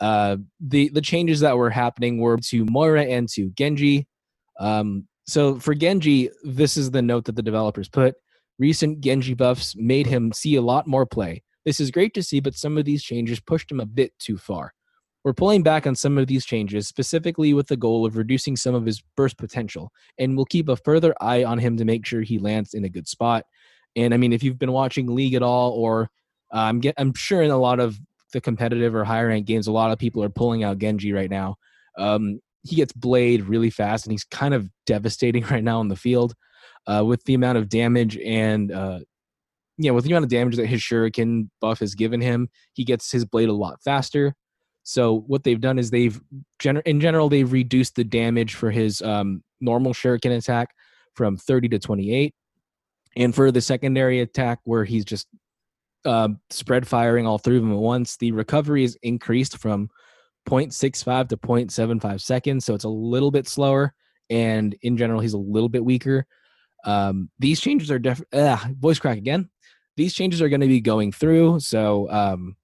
Uh, 0.00 0.36
the 0.60 0.88
the 0.90 1.00
changes 1.00 1.40
that 1.40 1.56
were 1.56 1.70
happening 1.70 2.18
were 2.18 2.36
to 2.36 2.64
Moira 2.66 3.04
and 3.04 3.28
to 3.30 3.50
Genji. 3.50 4.06
Um, 4.58 5.06
so 5.26 5.58
for 5.58 5.74
Genji, 5.74 6.30
this 6.44 6.76
is 6.76 6.90
the 6.90 7.02
note 7.02 7.24
that 7.24 7.36
the 7.36 7.42
developers 7.42 7.88
put. 7.88 8.14
Recent 8.58 9.00
Genji 9.00 9.34
buffs 9.34 9.74
made 9.76 10.06
him 10.06 10.32
see 10.32 10.56
a 10.56 10.62
lot 10.62 10.86
more 10.86 11.06
play. 11.06 11.42
This 11.64 11.80
is 11.80 11.90
great 11.90 12.14
to 12.14 12.22
see, 12.22 12.40
but 12.40 12.54
some 12.54 12.78
of 12.78 12.84
these 12.84 13.02
changes 13.02 13.40
pushed 13.40 13.70
him 13.70 13.80
a 13.80 13.86
bit 13.86 14.12
too 14.18 14.36
far. 14.36 14.72
We're 15.24 15.34
pulling 15.34 15.64
back 15.64 15.88
on 15.88 15.96
some 15.96 16.18
of 16.18 16.28
these 16.28 16.46
changes, 16.46 16.86
specifically 16.86 17.52
with 17.52 17.66
the 17.66 17.76
goal 17.76 18.06
of 18.06 18.16
reducing 18.16 18.54
some 18.54 18.76
of 18.76 18.86
his 18.86 19.02
burst 19.16 19.36
potential, 19.36 19.90
and 20.18 20.36
we'll 20.36 20.46
keep 20.46 20.68
a 20.68 20.76
further 20.76 21.14
eye 21.20 21.42
on 21.42 21.58
him 21.58 21.76
to 21.78 21.84
make 21.84 22.06
sure 22.06 22.22
he 22.22 22.38
lands 22.38 22.74
in 22.74 22.84
a 22.84 22.88
good 22.88 23.08
spot. 23.08 23.44
And 23.96 24.12
I 24.12 24.18
mean, 24.18 24.32
if 24.32 24.42
you've 24.42 24.58
been 24.58 24.72
watching 24.72 25.14
League 25.14 25.34
at 25.34 25.42
all, 25.42 25.72
or 25.72 26.10
uh, 26.54 26.58
I'm 26.58 26.80
get, 26.80 26.94
I'm 26.98 27.14
sure 27.14 27.42
in 27.42 27.50
a 27.50 27.58
lot 27.58 27.80
of 27.80 27.98
the 28.32 28.40
competitive 28.40 28.94
or 28.94 29.04
higher 29.04 29.28
ranked 29.28 29.48
games, 29.48 29.66
a 29.66 29.72
lot 29.72 29.90
of 29.90 29.98
people 29.98 30.22
are 30.22 30.28
pulling 30.28 30.62
out 30.62 30.78
Genji 30.78 31.12
right 31.12 31.30
now. 31.30 31.56
Um, 31.98 32.40
he 32.62 32.76
gets 32.76 32.92
blade 32.92 33.44
really 33.44 33.70
fast, 33.70 34.04
and 34.04 34.12
he's 34.12 34.24
kind 34.24 34.52
of 34.52 34.68
devastating 34.84 35.44
right 35.50 35.64
now 35.64 35.80
on 35.80 35.88
the 35.88 35.96
field 35.96 36.34
uh, 36.86 37.04
with 37.04 37.24
the 37.24 37.34
amount 37.34 37.58
of 37.58 37.68
damage 37.68 38.16
and 38.18 38.70
uh, 38.70 39.00
yeah, 39.78 39.90
with 39.90 40.04
the 40.04 40.10
amount 40.10 40.24
of 40.24 40.30
damage 40.30 40.56
that 40.56 40.66
his 40.66 40.80
shuriken 40.80 41.48
buff 41.60 41.80
has 41.80 41.94
given 41.94 42.20
him, 42.20 42.48
he 42.72 42.84
gets 42.84 43.12
his 43.12 43.24
blade 43.24 43.48
a 43.48 43.52
lot 43.52 43.82
faster. 43.82 44.34
So 44.84 45.20
what 45.26 45.44
they've 45.44 45.60
done 45.60 45.78
is 45.78 45.90
they've 45.90 46.20
gener- 46.60 46.86
in 46.86 47.00
general 47.00 47.28
they've 47.28 47.50
reduced 47.50 47.96
the 47.96 48.04
damage 48.04 48.54
for 48.54 48.70
his 48.70 49.02
um, 49.02 49.42
normal 49.60 49.92
shuriken 49.92 50.36
attack 50.36 50.70
from 51.14 51.36
30 51.36 51.68
to 51.70 51.78
28, 51.78 52.34
and 53.16 53.34
for 53.34 53.50
the 53.50 53.60
secondary 53.60 54.20
attack 54.20 54.60
where 54.64 54.84
he's 54.84 55.04
just 55.04 55.26
uh, 56.04 56.28
spread 56.50 56.86
firing 56.86 57.26
all 57.26 57.38
three 57.38 57.56
of 57.56 57.62
them 57.62 57.72
at 57.72 57.78
once, 57.78 58.16
the 58.18 58.30
recovery 58.32 58.84
is 58.84 58.96
increased 59.02 59.58
from 59.58 59.90
0.65 60.46 61.28
to 61.30 61.36
0.75 61.36 62.20
seconds, 62.20 62.64
so 62.64 62.74
it's 62.74 62.84
a 62.84 62.88
little 62.88 63.30
bit 63.30 63.48
slower, 63.48 63.94
and 64.30 64.76
in 64.82 64.96
general 64.96 65.20
he's 65.20 65.32
a 65.32 65.38
little 65.38 65.68
bit 65.68 65.84
weaker. 65.84 66.26
Um, 66.84 67.30
these 67.38 67.60
changes 67.60 67.90
are 67.90 67.98
definitely 67.98 68.74
voice 68.78 69.00
crack 69.00 69.18
again. 69.18 69.50
these 69.96 70.14
changes 70.14 70.40
are 70.40 70.48
going 70.48 70.60
to 70.60 70.68
be 70.68 70.80
going 70.80 71.10
through. 71.10 71.58
So 71.60 72.08
um, 72.10 72.56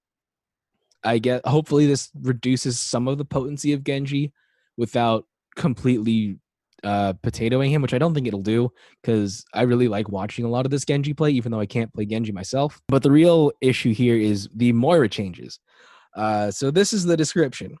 I 1.03 1.17
get 1.17 1.45
hopefully 1.45 1.87
this 1.87 2.09
reduces 2.21 2.79
some 2.79 3.07
of 3.07 3.17
the 3.17 3.25
potency 3.25 3.73
of 3.73 3.83
Genji 3.83 4.31
without 4.77 5.25
completely 5.55 6.39
uh, 6.83 7.13
potatoing 7.23 7.69
him, 7.69 7.81
which 7.81 7.93
I 7.93 7.97
don't 7.97 8.13
think 8.13 8.27
it'll 8.27 8.41
do 8.41 8.71
because 9.01 9.45
I 9.53 9.63
really 9.63 9.87
like 9.87 10.09
watching 10.09 10.45
a 10.45 10.49
lot 10.49 10.65
of 10.65 10.71
this 10.71 10.85
Genji 10.85 11.13
play, 11.13 11.31
even 11.31 11.51
though 11.51 11.59
I 11.59 11.65
can't 11.65 11.93
play 11.93 12.05
Genji 12.05 12.31
myself. 12.31 12.81
But 12.87 13.03
the 13.03 13.11
real 13.11 13.51
issue 13.61 13.93
here 13.93 14.15
is 14.15 14.49
the 14.53 14.73
Moira 14.73 15.09
changes. 15.09 15.59
Uh, 16.15 16.51
so 16.51 16.71
this 16.71 16.93
is 16.93 17.05
the 17.05 17.17
description. 17.17 17.77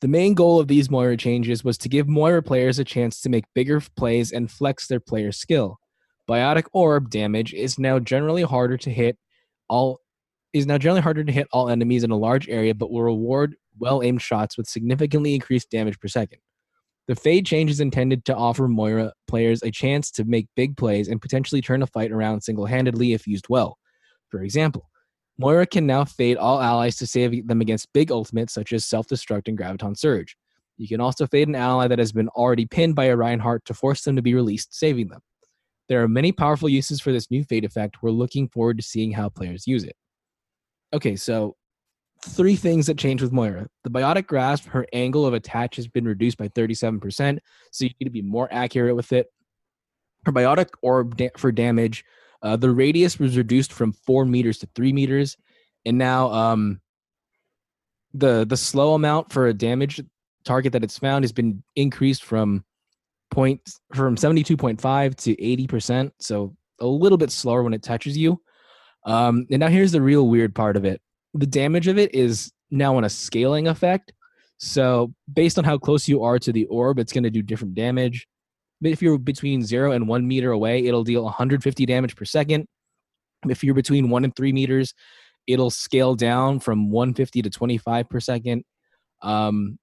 The 0.00 0.08
main 0.08 0.34
goal 0.34 0.58
of 0.58 0.68
these 0.68 0.90
Moira 0.90 1.16
changes 1.16 1.62
was 1.62 1.76
to 1.78 1.88
give 1.88 2.08
Moira 2.08 2.42
players 2.42 2.78
a 2.78 2.84
chance 2.84 3.20
to 3.20 3.28
make 3.28 3.44
bigger 3.54 3.80
plays 3.96 4.32
and 4.32 4.50
flex 4.50 4.86
their 4.86 5.00
player 5.00 5.30
skill. 5.30 5.78
Biotic 6.28 6.64
orb 6.72 7.10
damage 7.10 7.52
is 7.52 7.78
now 7.78 7.98
generally 7.98 8.42
harder 8.42 8.76
to 8.78 8.90
hit 8.90 9.18
all 9.68 10.00
is 10.52 10.66
now 10.66 10.78
generally 10.78 11.02
harder 11.02 11.22
to 11.22 11.30
hit 11.30 11.46
all 11.52 11.68
enemies 11.68 12.02
in 12.02 12.10
a 12.10 12.16
large 12.16 12.48
area, 12.48 12.74
but 12.74 12.90
will 12.90 13.02
reward 13.02 13.54
well 13.78 14.02
aimed 14.02 14.20
shots 14.20 14.56
with 14.56 14.66
significantly 14.66 15.34
increased 15.34 15.70
damage 15.70 16.00
per 16.00 16.08
second. 16.08 16.40
The 17.10 17.16
Fade 17.16 17.44
change 17.44 17.72
is 17.72 17.80
intended 17.80 18.24
to 18.26 18.36
offer 18.36 18.68
Moira 18.68 19.12
players 19.26 19.64
a 19.64 19.70
chance 19.72 20.12
to 20.12 20.24
make 20.24 20.46
big 20.54 20.76
plays 20.76 21.08
and 21.08 21.20
potentially 21.20 21.60
turn 21.60 21.82
a 21.82 21.86
fight 21.88 22.12
around 22.12 22.40
single 22.40 22.66
handedly 22.66 23.14
if 23.14 23.26
used 23.26 23.48
well. 23.48 23.78
For 24.28 24.44
example, 24.44 24.88
Moira 25.36 25.66
can 25.66 25.88
now 25.88 26.04
fade 26.04 26.36
all 26.36 26.60
allies 26.60 26.94
to 26.98 27.08
save 27.08 27.48
them 27.48 27.60
against 27.60 27.92
big 27.92 28.12
ultimates 28.12 28.54
such 28.54 28.72
as 28.72 28.86
Self 28.86 29.08
Destruct 29.08 29.48
and 29.48 29.58
Graviton 29.58 29.98
Surge. 29.98 30.36
You 30.76 30.86
can 30.86 31.00
also 31.00 31.26
fade 31.26 31.48
an 31.48 31.56
ally 31.56 31.88
that 31.88 31.98
has 31.98 32.12
been 32.12 32.28
already 32.28 32.64
pinned 32.64 32.94
by 32.94 33.06
a 33.06 33.16
Reinhardt 33.16 33.64
to 33.64 33.74
force 33.74 34.02
them 34.02 34.14
to 34.14 34.22
be 34.22 34.36
released, 34.36 34.78
saving 34.78 35.08
them. 35.08 35.22
There 35.88 36.04
are 36.04 36.08
many 36.08 36.30
powerful 36.30 36.68
uses 36.68 37.00
for 37.00 37.10
this 37.10 37.28
new 37.28 37.42
fade 37.42 37.64
effect. 37.64 38.04
We're 38.04 38.10
looking 38.10 38.46
forward 38.50 38.76
to 38.76 38.84
seeing 38.84 39.10
how 39.10 39.30
players 39.30 39.66
use 39.66 39.82
it. 39.82 39.96
Okay, 40.92 41.16
so 41.16 41.56
three 42.22 42.56
things 42.56 42.86
that 42.86 42.98
change 42.98 43.22
with 43.22 43.32
Moira. 43.32 43.66
The 43.84 43.90
biotic 43.90 44.26
grasp, 44.26 44.66
her 44.68 44.86
angle 44.92 45.26
of 45.26 45.34
attach 45.34 45.76
has 45.76 45.86
been 45.86 46.06
reduced 46.06 46.38
by 46.38 46.48
37%, 46.48 47.38
so 47.70 47.84
you 47.84 47.90
need 47.98 48.04
to 48.04 48.10
be 48.10 48.22
more 48.22 48.48
accurate 48.50 48.96
with 48.96 49.12
it. 49.12 49.32
Her 50.26 50.32
biotic 50.32 50.68
orb 50.82 51.16
da- 51.16 51.30
for 51.36 51.50
damage, 51.50 52.04
uh, 52.42 52.56
the 52.56 52.70
radius 52.70 53.18
was 53.18 53.36
reduced 53.36 53.72
from 53.72 53.92
four 53.92 54.24
meters 54.24 54.58
to 54.58 54.68
three 54.74 54.92
meters, 54.92 55.36
and 55.86 55.96
now 55.96 56.30
um, 56.30 56.80
the 58.12 58.44
the 58.44 58.56
slow 58.56 58.94
amount 58.94 59.32
for 59.32 59.46
a 59.46 59.54
damage 59.54 60.02
target 60.44 60.72
that 60.72 60.84
it's 60.84 60.98
found 60.98 61.24
has 61.24 61.32
been 61.32 61.62
increased 61.76 62.24
from 62.24 62.64
point 63.30 63.60
from 63.94 64.16
72.5 64.16 65.14
to 65.16 65.36
80%, 65.36 66.12
so 66.18 66.54
a 66.80 66.86
little 66.86 67.18
bit 67.18 67.30
slower 67.30 67.62
when 67.62 67.74
it 67.74 67.82
touches 67.82 68.16
you. 68.16 68.40
Um, 69.04 69.46
and 69.50 69.60
now 69.60 69.68
here's 69.68 69.92
the 69.92 70.02
real 70.02 70.28
weird 70.28 70.54
part 70.54 70.76
of 70.76 70.84
it 70.84 71.00
the 71.34 71.46
damage 71.46 71.86
of 71.86 71.98
it 71.98 72.14
is 72.14 72.52
now 72.70 72.96
on 72.96 73.04
a 73.04 73.10
scaling 73.10 73.68
effect. 73.68 74.12
So 74.58 75.12
based 75.32 75.58
on 75.58 75.64
how 75.64 75.78
close 75.78 76.06
you 76.08 76.22
are 76.22 76.38
to 76.38 76.52
the 76.52 76.66
orb, 76.66 76.98
it's 76.98 77.12
going 77.12 77.24
to 77.24 77.30
do 77.30 77.42
different 77.42 77.74
damage. 77.74 78.26
If 78.82 79.02
you're 79.02 79.18
between 79.18 79.64
zero 79.64 79.92
and 79.92 80.08
one 80.08 80.26
meter 80.26 80.52
away, 80.52 80.86
it'll 80.86 81.04
deal 81.04 81.24
150 81.24 81.86
damage 81.86 82.16
per 82.16 82.24
second. 82.24 82.66
If 83.48 83.64
you're 83.64 83.74
between 83.74 84.10
one 84.10 84.24
and 84.24 84.34
three 84.34 84.52
meters, 84.52 84.94
it'll 85.46 85.70
scale 85.70 86.14
down 86.14 86.60
from 86.60 86.90
150 86.90 87.42
to 87.42 87.50
25 87.50 88.08
per 88.08 88.20
second. 88.20 88.64
Um, 89.22 89.78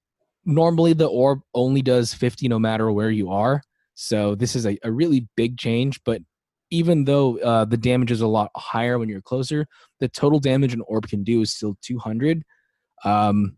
normally, 0.45 0.93
the 0.93 1.07
orb 1.07 1.41
only 1.53 1.81
does 1.81 2.13
50 2.13 2.47
no 2.47 2.59
matter 2.59 2.91
where 2.91 3.11
you 3.11 3.31
are. 3.31 3.61
So 3.95 4.35
this 4.35 4.55
is 4.55 4.65
a, 4.67 4.77
a 4.83 4.91
really 4.91 5.27
big 5.35 5.57
change, 5.57 5.99
but 6.03 6.21
even 6.69 7.05
though 7.05 7.37
uh, 7.39 7.65
the 7.65 7.77
damage 7.77 8.11
is 8.11 8.21
a 8.21 8.27
lot 8.27 8.51
higher 8.55 8.99
when 8.99 9.09
you're 9.09 9.21
closer, 9.21 9.65
the 9.99 10.07
total 10.07 10.39
damage 10.39 10.73
an 10.73 10.81
orb 10.87 11.07
can 11.07 11.23
do 11.23 11.41
is 11.41 11.53
still 11.53 11.77
200. 11.81 12.43
Um, 13.03 13.57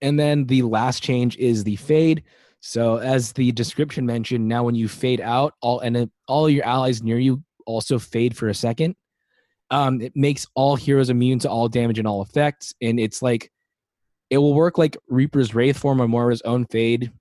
and 0.00 0.18
then 0.18 0.46
the 0.46 0.62
last 0.62 1.02
change 1.02 1.36
is 1.36 1.64
the 1.64 1.76
fade. 1.76 2.24
So 2.60 2.96
as 2.96 3.32
the 3.32 3.52
description 3.52 4.06
mentioned, 4.06 4.46
now 4.46 4.64
when 4.64 4.74
you 4.74 4.88
fade 4.88 5.20
out, 5.20 5.54
all 5.60 5.80
and 5.80 6.10
all 6.26 6.48
your 6.48 6.64
allies 6.64 7.02
near 7.02 7.18
you 7.18 7.42
also 7.66 7.98
fade 7.98 8.36
for 8.36 8.48
a 8.48 8.54
second. 8.54 8.96
Um, 9.70 10.00
it 10.00 10.14
makes 10.14 10.46
all 10.54 10.76
heroes 10.76 11.10
immune 11.10 11.40
to 11.40 11.50
all 11.50 11.68
damage 11.68 11.98
and 11.98 12.06
all 12.06 12.22
effects, 12.22 12.74
and 12.80 13.00
it's 13.00 13.20
like 13.20 13.50
it 14.30 14.38
will 14.38 14.54
work 14.54 14.78
like 14.78 14.96
Reaper's 15.08 15.54
Wraith 15.54 15.78
form 15.78 16.00
or 16.00 16.08
Moira's 16.08 16.42
own 16.42 16.66
fade. 16.66 17.12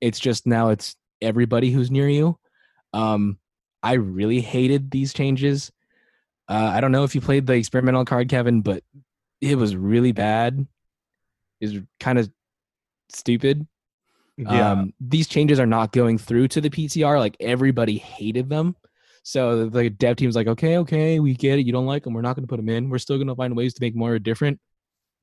It's 0.00 0.20
just 0.20 0.46
now 0.46 0.68
it's 0.68 0.96
everybody 1.20 1.70
who's 1.70 1.90
near 1.90 2.08
you. 2.08 2.38
Um, 2.92 3.38
I 3.82 3.94
really 3.94 4.40
hated 4.40 4.90
these 4.90 5.12
changes. 5.12 5.72
Uh, 6.48 6.70
I 6.74 6.80
don't 6.80 6.92
know 6.92 7.04
if 7.04 7.14
you 7.14 7.20
played 7.20 7.46
the 7.46 7.54
experimental 7.54 8.04
card, 8.04 8.28
Kevin, 8.28 8.62
but 8.62 8.82
it 9.40 9.56
was 9.56 9.74
really 9.74 10.12
bad. 10.12 10.66
Is 11.60 11.80
kind 12.00 12.18
of 12.18 12.30
stupid. 13.08 13.66
Yeah. 14.36 14.72
Um, 14.72 14.92
these 15.00 15.28
changes 15.28 15.60
are 15.60 15.66
not 15.66 15.92
going 15.92 16.18
through 16.18 16.48
to 16.48 16.60
the 16.60 16.70
PTR. 16.70 17.18
Like 17.18 17.36
everybody 17.40 17.98
hated 17.98 18.48
them. 18.48 18.76
So 19.22 19.68
the 19.68 19.88
dev 19.88 20.16
team's 20.16 20.34
like, 20.34 20.48
okay, 20.48 20.78
okay, 20.78 21.20
we 21.20 21.34
get 21.34 21.58
it. 21.58 21.66
You 21.66 21.72
don't 21.72 21.86
like 21.86 22.02
them. 22.02 22.12
We're 22.12 22.22
not 22.22 22.34
going 22.34 22.44
to 22.44 22.48
put 22.48 22.56
them 22.56 22.68
in. 22.68 22.90
We're 22.90 22.98
still 22.98 23.18
going 23.18 23.28
to 23.28 23.36
find 23.36 23.56
ways 23.56 23.74
to 23.74 23.82
make 23.82 23.94
more 23.94 24.18
different, 24.18 24.58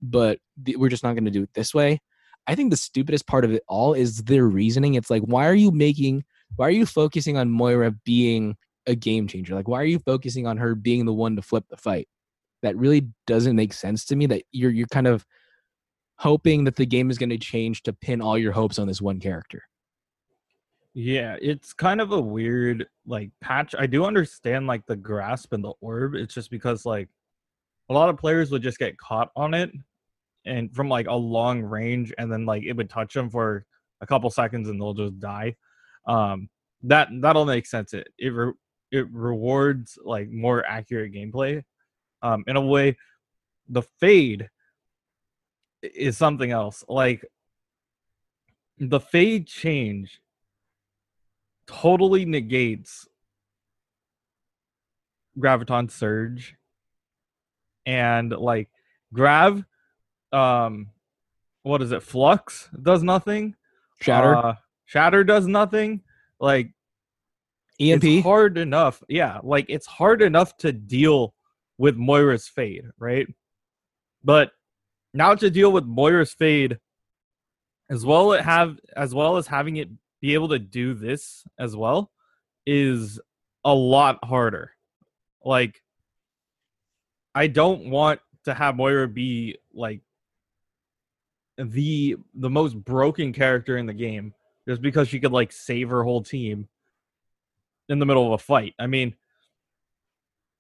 but 0.02 0.40
th- 0.64 0.78
we're 0.78 0.90
just 0.90 1.04
not 1.04 1.14
going 1.14 1.26
to 1.26 1.32
do 1.32 1.44
it 1.44 1.54
this 1.54 1.74
way. 1.74 2.00
I 2.48 2.56
think 2.56 2.72
the 2.72 2.78
stupidest 2.78 3.28
part 3.28 3.44
of 3.44 3.52
it 3.52 3.64
all 3.68 3.94
is 3.94 4.24
their 4.24 4.46
reasoning. 4.46 4.96
It's 4.96 5.10
like, 5.10 5.24
why 5.24 5.48
are 5.48 5.56
you 5.56 5.72
making 5.72 6.24
why 6.60 6.68
are 6.68 6.72
you 6.72 6.86
focusing 6.86 7.38
on 7.38 7.50
Moira 7.50 7.92
being 8.04 8.58
a 8.86 8.94
game 8.94 9.30
changer? 9.30 9.56
Like, 9.56 9.70
why 9.70 9.80
are 9.80 9.86
you 9.86 9.98
focusing 9.98 10.46
on 10.46 10.58
her 10.58 10.76
being 10.76 11.06
the 11.06 11.14
one 11.14 11.38
to 11.38 11.42
flip 11.42 11.64
the 11.70 11.78
fight? 11.78 12.10
That 12.64 12.76
really 12.76 13.08
doesn't 13.26 13.56
make 13.56 13.72
sense 13.72 14.04
to 14.08 14.18
me. 14.18 14.26
That 14.26 14.44
you're 14.52 14.70
you're 14.70 14.88
kind 14.88 15.08
of 15.08 15.26
hoping 16.18 16.66
that 16.66 16.76
the 16.76 16.86
game 16.86 17.10
is 17.10 17.18
going 17.18 17.30
to 17.30 17.38
change 17.38 17.84
to 17.84 17.94
pin 17.94 18.22
all 18.22 18.38
your 18.38 18.52
hopes 18.52 18.78
on 18.78 18.90
this 18.90 19.02
one 19.02 19.22
character. 19.22 19.64
Yeah, 20.94 21.38
it's 21.42 21.72
kind 21.72 22.02
of 22.02 22.12
a 22.12 22.20
weird 22.20 22.88
like 23.08 23.32
patch. 23.40 23.74
I 23.80 23.86
do 23.86 24.04
understand 24.04 24.68
like 24.68 24.86
the 24.86 24.98
grasp 24.98 25.54
and 25.54 25.64
the 25.64 25.72
orb. 25.80 26.14
It's 26.14 26.34
just 26.34 26.52
because 26.52 26.86
like 26.86 27.08
a 27.88 27.94
lot 27.94 28.10
of 28.10 28.18
players 28.18 28.52
would 28.52 28.64
just 28.64 28.80
get 28.80 28.98
caught 28.98 29.32
on 29.34 29.54
it 29.54 29.72
and 30.46 30.76
from 30.76 30.90
like 30.90 31.08
a 31.08 31.16
long 31.16 31.62
range 31.62 32.14
and 32.18 32.30
then 32.30 32.46
like 32.46 32.64
it 32.64 32.74
would 32.74 32.90
touch 32.90 33.14
them 33.14 33.30
for 33.30 33.66
a 34.02 34.06
couple 34.06 34.30
seconds 34.30 34.68
and 34.68 34.82
they'll 34.82 34.94
just 34.94 35.22
die 35.22 35.56
um, 36.10 36.50
that 36.84 37.10
that'll 37.22 37.46
make 37.46 37.68
sense. 37.68 37.94
It 37.94 38.08
it 38.18 38.30
re- 38.30 38.54
it 38.92 39.08
rewards 39.12 39.98
like 40.04 40.30
more 40.30 40.66
accurate 40.66 41.14
gameplay. 41.14 41.64
Um, 42.22 42.44
in 42.48 42.56
a 42.56 42.62
way, 42.62 42.98
the 43.70 43.84
fade 44.00 44.50
is 45.84 46.18
something 46.18 46.52
else. 46.52 46.84
Like 46.90 47.24
the 48.80 49.00
fade 49.00 49.48
change 49.48 50.20
totally 51.68 52.26
negates 52.26 53.08
graviton 55.38 55.92
surge 55.92 56.56
and 57.86 58.32
like 58.32 58.68
grav 59.14 59.64
um 60.34 60.88
what 61.62 61.82
is 61.82 61.92
it 61.92 62.02
flux 62.02 62.70
does 62.82 63.04
nothing 63.04 63.56
shatter 64.02 64.36
uh, 64.36 64.56
Shatter 64.90 65.24
does 65.24 65.46
nothing. 65.46 66.02
Like 66.40 66.72
EMP 67.80 68.04
it's 68.04 68.24
hard 68.24 68.58
enough. 68.58 69.04
Yeah, 69.08 69.38
like 69.44 69.68
it's 69.70 69.86
hard 69.86 70.24
enough 70.24 70.58
to 70.58 70.72
deal 70.72 71.36
with 71.78 71.96
Moira's 71.96 72.48
fade, 72.48 72.86
right? 72.98 73.28
But 74.24 74.50
now 75.14 75.36
to 75.36 75.52
deal 75.52 75.72
with 75.72 75.86
Moira's 75.86 76.34
fade 76.34 76.80
as 77.92 78.04
well 78.04 78.34
as 78.34 78.44
have 78.44 78.80
as 78.98 79.14
well 79.14 79.38
as 79.38 79.46
having 79.46 79.78
it 79.78 79.90
be 80.22 80.34
able 80.34 80.50
to 80.50 80.58
do 80.58 80.96
this 80.96 81.44
as 81.60 81.76
well 81.76 82.10
is 82.66 83.20
a 83.64 83.74
lot 83.74 84.18
harder. 84.26 84.72
Like 85.46 85.84
I 87.36 87.46
don't 87.46 87.92
want 87.92 88.22
to 88.46 88.56
have 88.56 88.76
Moira 88.76 89.08
be 89.08 89.60
like 89.72 90.02
the 91.60 92.18
the 92.34 92.50
most 92.50 92.74
broken 92.74 93.34
character 93.34 93.78
in 93.78 93.86
the 93.86 93.94
game 93.94 94.34
just 94.70 94.84
because 94.84 95.08
she 95.08 95.20
could 95.20 95.32
like 95.32 95.52
save 95.52 95.90
her 95.90 96.04
whole 96.04 96.22
team 96.22 96.68
in 97.90 97.98
the 97.98 98.06
middle 98.06 98.28
of 98.28 98.34
a 98.34 98.38
fight. 98.38 98.76
I 98.78 98.86
mean, 98.86 99.16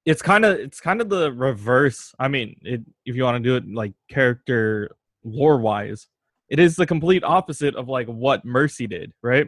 it's 0.04 0.24
kind 0.24 0.44
of 0.44 0.58
it's 0.60 0.82
kind 0.82 1.00
of 1.00 1.10
the 1.10 1.32
reverse. 1.32 2.16
I 2.18 2.28
mean, 2.28 2.60
it, 2.63 2.82
if 3.06 3.16
you 3.16 3.24
want 3.24 3.44
to 3.44 3.48
do 3.48 3.56
it 3.56 3.72
like 3.72 3.94
character 4.10 4.96
lore 5.24 5.60
wise, 5.60 6.08
it 6.50 6.58
is 6.58 6.75
the 6.75 6.88
complete 6.88 7.24
opposite 7.24 7.75
of 7.75 7.88
like 7.88 8.08
what 8.08 8.46
Mercy 8.46 8.88
did, 8.88 9.13
right? 9.22 9.48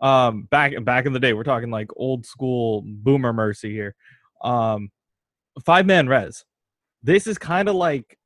Um, 0.00 0.44
back 0.50 0.72
back 0.82 1.04
in 1.04 1.12
the 1.12 1.20
day, 1.20 1.34
we're 1.34 1.44
talking 1.44 1.70
like 1.70 1.88
old 1.94 2.24
school 2.24 2.82
boomer 2.86 3.34
Mercy 3.34 3.70
here. 3.70 3.94
Um, 4.42 4.90
five 5.66 5.84
man 5.84 6.08
res. 6.08 6.46
This 7.02 7.26
is 7.26 7.36
kind 7.36 7.68
of 7.68 7.74
like 7.74 8.16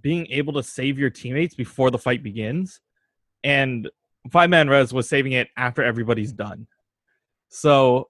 being 0.00 0.26
able 0.30 0.54
to 0.54 0.62
save 0.62 0.98
your 0.98 1.10
teammates 1.10 1.54
before 1.54 1.90
the 1.90 1.98
fight 1.98 2.22
begins, 2.22 2.80
and 3.44 3.90
five 4.30 4.50
man 4.50 4.68
res 4.68 4.92
was 4.92 5.08
saving 5.08 5.32
it 5.32 5.48
after 5.56 5.82
everybody's 5.82 6.32
done. 6.32 6.66
So 7.48 8.08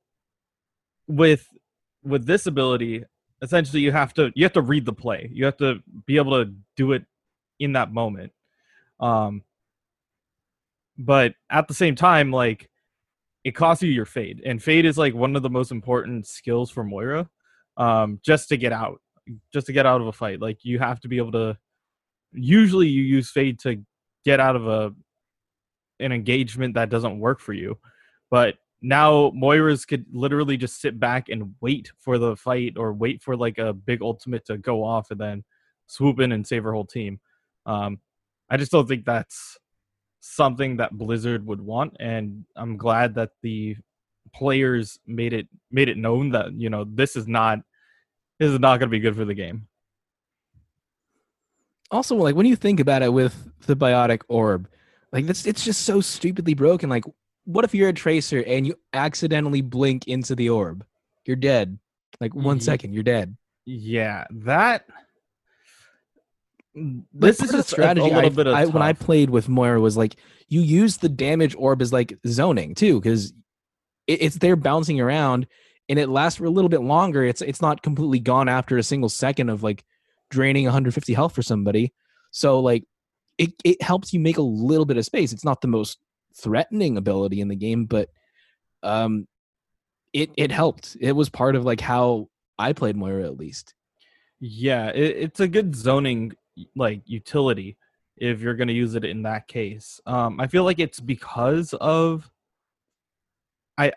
with 1.06 1.46
with 2.02 2.26
this 2.26 2.46
ability, 2.46 3.04
essentially 3.42 3.82
you 3.82 3.92
have 3.92 4.14
to 4.14 4.32
you 4.34 4.44
have 4.44 4.52
to 4.54 4.62
read 4.62 4.84
the 4.84 4.92
play. 4.92 5.28
You 5.32 5.44
have 5.44 5.56
to 5.58 5.80
be 6.06 6.16
able 6.16 6.44
to 6.44 6.52
do 6.76 6.92
it 6.92 7.04
in 7.58 7.72
that 7.72 7.92
moment. 7.92 8.32
Um, 8.98 9.42
but 10.98 11.34
at 11.48 11.68
the 11.68 11.74
same 11.74 11.94
time, 11.94 12.30
like 12.30 12.68
it 13.44 13.52
costs 13.52 13.82
you 13.82 13.90
your 13.90 14.06
fade, 14.06 14.42
and 14.44 14.62
fade 14.62 14.84
is 14.84 14.98
like 14.98 15.14
one 15.14 15.36
of 15.36 15.42
the 15.42 15.50
most 15.50 15.70
important 15.70 16.26
skills 16.26 16.70
for 16.70 16.84
Moira. 16.84 17.28
Um, 17.76 18.20
just 18.22 18.48
to 18.50 18.58
get 18.58 18.72
out, 18.72 19.00
just 19.52 19.66
to 19.68 19.72
get 19.72 19.86
out 19.86 20.00
of 20.00 20.06
a 20.06 20.12
fight, 20.12 20.40
like 20.40 20.58
you 20.64 20.78
have 20.78 21.00
to 21.00 21.08
be 21.08 21.16
able 21.16 21.32
to. 21.32 21.56
Usually, 22.32 22.86
you 22.86 23.02
use 23.02 23.30
fade 23.30 23.58
to 23.60 23.82
get 24.24 24.38
out 24.38 24.54
of 24.54 24.68
a 24.68 24.94
an 26.00 26.12
engagement 26.12 26.74
that 26.74 26.90
doesn't 26.90 27.20
work 27.20 27.40
for 27.40 27.52
you, 27.52 27.78
but 28.30 28.56
now 28.82 29.30
Moira's 29.34 29.84
could 29.84 30.06
literally 30.10 30.56
just 30.56 30.80
sit 30.80 30.98
back 30.98 31.28
and 31.28 31.54
wait 31.60 31.92
for 31.98 32.18
the 32.18 32.36
fight 32.36 32.74
or 32.76 32.92
wait 32.92 33.22
for 33.22 33.36
like 33.36 33.58
a 33.58 33.72
big 33.72 34.02
ultimate 34.02 34.46
to 34.46 34.56
go 34.56 34.82
off 34.82 35.10
and 35.10 35.20
then 35.20 35.44
swoop 35.86 36.20
in 36.20 36.32
and 36.32 36.46
save 36.46 36.64
her 36.64 36.72
whole 36.72 36.86
team. 36.86 37.20
Um, 37.66 38.00
I 38.48 38.56
just 38.56 38.72
don't 38.72 38.88
think 38.88 39.04
that's 39.04 39.58
something 40.20 40.78
that 40.78 40.96
Blizzard 40.96 41.46
would 41.46 41.60
want, 41.60 41.96
and 42.00 42.44
I'm 42.56 42.76
glad 42.76 43.14
that 43.16 43.30
the 43.42 43.76
players 44.32 44.98
made 45.06 45.32
it 45.32 45.48
made 45.70 45.88
it 45.88 45.96
known 45.96 46.30
that 46.30 46.52
you 46.52 46.70
know 46.70 46.84
this 46.84 47.16
is 47.16 47.26
not 47.26 47.60
this 48.38 48.50
is 48.50 48.60
not 48.60 48.78
going 48.78 48.88
to 48.88 48.96
be 48.96 49.00
good 49.00 49.16
for 49.16 49.24
the 49.24 49.34
game. 49.34 49.66
Also, 51.90 52.14
like 52.16 52.34
when 52.34 52.46
you 52.46 52.56
think 52.56 52.80
about 52.80 53.02
it 53.02 53.12
with 53.12 53.50
the 53.66 53.76
biotic 53.76 54.22
orb, 54.28 54.68
like 55.12 55.26
that's 55.26 55.46
it's 55.46 55.64
just 55.64 55.82
so 55.82 56.00
stupidly 56.00 56.54
broken. 56.54 56.88
Like, 56.88 57.04
what 57.44 57.64
if 57.64 57.74
you're 57.74 57.88
a 57.88 57.92
tracer 57.92 58.42
and 58.46 58.66
you 58.66 58.74
accidentally 58.92 59.60
blink 59.60 60.06
into 60.08 60.34
the 60.34 60.50
orb? 60.50 60.84
You're 61.26 61.36
dead. 61.36 61.78
Like 62.20 62.34
one 62.34 62.56
Ye- 62.56 62.62
second, 62.62 62.92
you're 62.92 63.02
dead. 63.02 63.36
Yeah, 63.66 64.24
that. 64.30 64.84
Mm, 66.76 67.04
but 67.12 67.26
This 67.26 67.36
is 67.36 67.42
of 67.42 67.48
the 67.52 67.56
just 67.58 67.68
a- 67.68 67.72
strategy. 67.72 68.00
a 68.10 68.14
little 68.14 68.30
I, 68.30 68.34
bit 68.34 68.46
of 68.46 68.54
I, 68.54 68.66
when 68.66 68.82
I 68.82 68.92
played 68.92 69.30
with 69.30 69.48
Moira 69.48 69.80
was 69.80 69.96
like 69.96 70.16
you 70.48 70.60
use 70.60 70.96
the 70.98 71.08
damage 71.08 71.54
orb 71.56 71.82
as 71.82 71.92
like 71.92 72.18
zoning 72.26 72.74
too, 72.74 73.00
because 73.00 73.32
it, 74.06 74.22
it's 74.22 74.36
there 74.36 74.56
bouncing 74.56 75.00
around 75.00 75.46
and 75.88 75.98
it 75.98 76.08
lasts 76.08 76.38
for 76.38 76.44
a 76.44 76.50
little 76.50 76.68
bit 76.68 76.82
longer. 76.82 77.24
It's 77.24 77.42
it's 77.42 77.60
not 77.62 77.82
completely 77.82 78.20
gone 78.20 78.48
after 78.48 78.78
a 78.78 78.82
single 78.82 79.08
second 79.08 79.48
of 79.50 79.62
like 79.62 79.84
draining 80.30 80.64
150 80.64 81.12
health 81.14 81.34
for 81.34 81.42
somebody. 81.42 81.92
So 82.30 82.60
like 82.60 82.84
it 83.40 83.54
it 83.64 83.82
helps 83.82 84.12
you 84.12 84.20
make 84.20 84.36
a 84.36 84.42
little 84.42 84.84
bit 84.84 84.98
of 84.98 85.04
space. 85.06 85.32
It's 85.32 85.44
not 85.44 85.62
the 85.62 85.68
most 85.68 85.98
threatening 86.36 86.98
ability 86.98 87.40
in 87.40 87.48
the 87.48 87.56
game, 87.56 87.86
but 87.86 88.10
um 88.82 89.26
it 90.12 90.30
it 90.36 90.52
helped. 90.52 90.96
It 91.00 91.12
was 91.12 91.30
part 91.30 91.56
of 91.56 91.64
like 91.64 91.80
how 91.80 92.28
I 92.58 92.74
played 92.74 92.96
Moira 92.96 93.24
at 93.24 93.38
least. 93.38 93.74
Yeah, 94.40 94.88
it, 94.88 95.16
it's 95.16 95.40
a 95.40 95.48
good 95.48 95.74
zoning 95.74 96.34
like 96.76 97.00
utility 97.06 97.78
if 98.18 98.42
you're 98.42 98.54
going 98.54 98.68
to 98.68 98.74
use 98.74 98.94
it 98.94 99.04
in 99.04 99.22
that 99.22 99.48
case. 99.48 99.98
Um, 100.04 100.38
I 100.38 100.46
feel 100.46 100.64
like 100.64 100.78
it's 100.78 101.00
because 101.00 101.72
of 101.74 102.30
I 103.78 103.92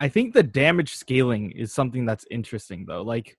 I 0.00 0.08
think 0.08 0.34
the 0.34 0.42
damage 0.42 0.96
scaling 0.96 1.52
is 1.52 1.72
something 1.72 2.04
that's 2.04 2.26
interesting 2.30 2.84
though. 2.86 3.02
Like 3.02 3.38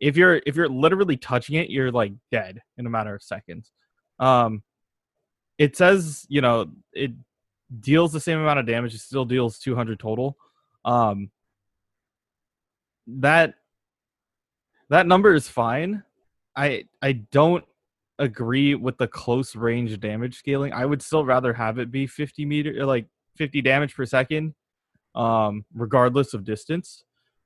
if 0.00 0.16
you're 0.16 0.40
if 0.46 0.56
you're 0.56 0.68
literally 0.68 1.18
touching 1.18 1.56
it, 1.56 1.68
you're 1.68 1.92
like 1.92 2.14
dead 2.30 2.60
in 2.78 2.86
a 2.86 2.90
matter 2.90 3.14
of 3.14 3.22
seconds. 3.22 3.70
Um, 4.22 4.62
it 5.58 5.76
says 5.76 6.24
you 6.28 6.40
know 6.40 6.70
it 6.92 7.12
deals 7.80 8.12
the 8.12 8.20
same 8.20 8.38
amount 8.38 8.60
of 8.60 8.66
damage. 8.66 8.94
It 8.94 9.00
still 9.00 9.24
deals 9.24 9.58
200 9.58 9.98
total. 9.98 10.36
Um, 10.84 11.30
that 13.06 13.54
that 14.88 15.06
number 15.06 15.34
is 15.34 15.48
fine. 15.48 16.02
I 16.56 16.84
I 17.00 17.12
don't 17.12 17.64
agree 18.18 18.74
with 18.74 18.98
the 18.98 19.08
close 19.08 19.56
range 19.56 19.98
damage 20.00 20.36
scaling. 20.36 20.72
I 20.72 20.86
would 20.86 21.02
still 21.02 21.24
rather 21.24 21.52
have 21.52 21.78
it 21.78 21.90
be 21.90 22.06
50 22.06 22.44
meter 22.44 22.86
like 22.86 23.06
50 23.36 23.62
damage 23.62 23.94
per 23.94 24.06
second, 24.06 24.54
um, 25.14 25.64
regardless 25.74 26.34
of 26.34 26.44
distance. 26.44 27.04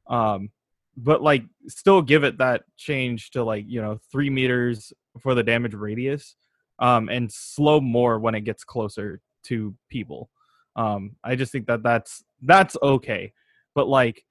Um, 0.09 0.51
but 0.97 1.23
like 1.23 1.45
still 1.69 2.03
give 2.03 2.25
it 2.25 2.39
that 2.39 2.65
change 2.77 3.31
to 3.31 3.45
like 3.45 3.65
you 3.69 3.81
know 3.81 3.99
three 4.11 4.31
meters 4.31 4.93
for 5.21 5.35
the 5.35 5.43
damage 5.43 5.75
radius, 5.75 6.37
um, 6.79 7.09
and 7.09 7.31
slow 7.33 7.81
more 7.81 8.19
when 8.19 8.35
it 8.35 8.43
gets 8.43 8.65
closer 8.65 9.21
to 9.45 9.75
people. 9.89 10.31
Um, 10.77 11.17
I 11.25 11.37
just 11.37 11.53
think 11.53 11.67
that 11.67 11.83
that's 11.83 12.23
that's 12.43 12.77
okay, 12.83 13.33
but 13.75 13.89
like 13.89 14.23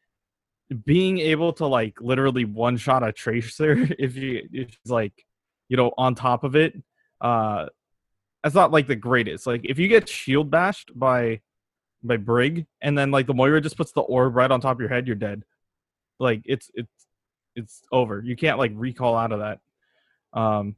being 0.85 1.19
able 1.19 1.53
to 1.53 1.65
like 1.65 1.99
literally 2.01 2.45
one 2.45 2.77
shot 2.77 3.07
a 3.07 3.11
tracer 3.11 3.87
if 3.99 4.15
you 4.15 4.47
if 4.51 4.69
it's 4.69 4.91
like 4.91 5.13
you 5.69 5.77
know 5.77 5.91
on 5.97 6.15
top 6.15 6.43
of 6.43 6.55
it 6.55 6.73
uh 7.21 7.67
that's 8.45 8.53
not 8.53 8.71
like 8.71 8.85
the 8.85 8.95
greatest. 8.95 9.47
Like 9.47 9.61
if 9.63 9.79
you 9.79 9.87
get 9.87 10.07
shield 10.07 10.51
bashed 10.51 10.91
by 10.93 11.41
by 12.03 12.17
brig 12.17 12.67
and 12.79 12.95
then 12.95 13.09
like 13.09 13.25
the 13.25 13.33
moira 13.33 13.59
just 13.59 13.75
puts 13.75 13.91
the 13.91 14.01
orb 14.01 14.35
right 14.35 14.51
on 14.51 14.61
top 14.61 14.77
of 14.77 14.79
your 14.79 14.89
head 14.89 15.07
you're 15.07 15.15
dead. 15.15 15.41
Like 16.19 16.43
it's 16.45 16.69
it's 16.75 17.07
it's 17.55 17.81
over. 17.91 18.21
You 18.23 18.35
can't 18.35 18.59
like 18.59 18.71
recall 18.75 19.15
out 19.17 19.31
of 19.31 19.39
that. 19.39 19.59
Um 20.39 20.75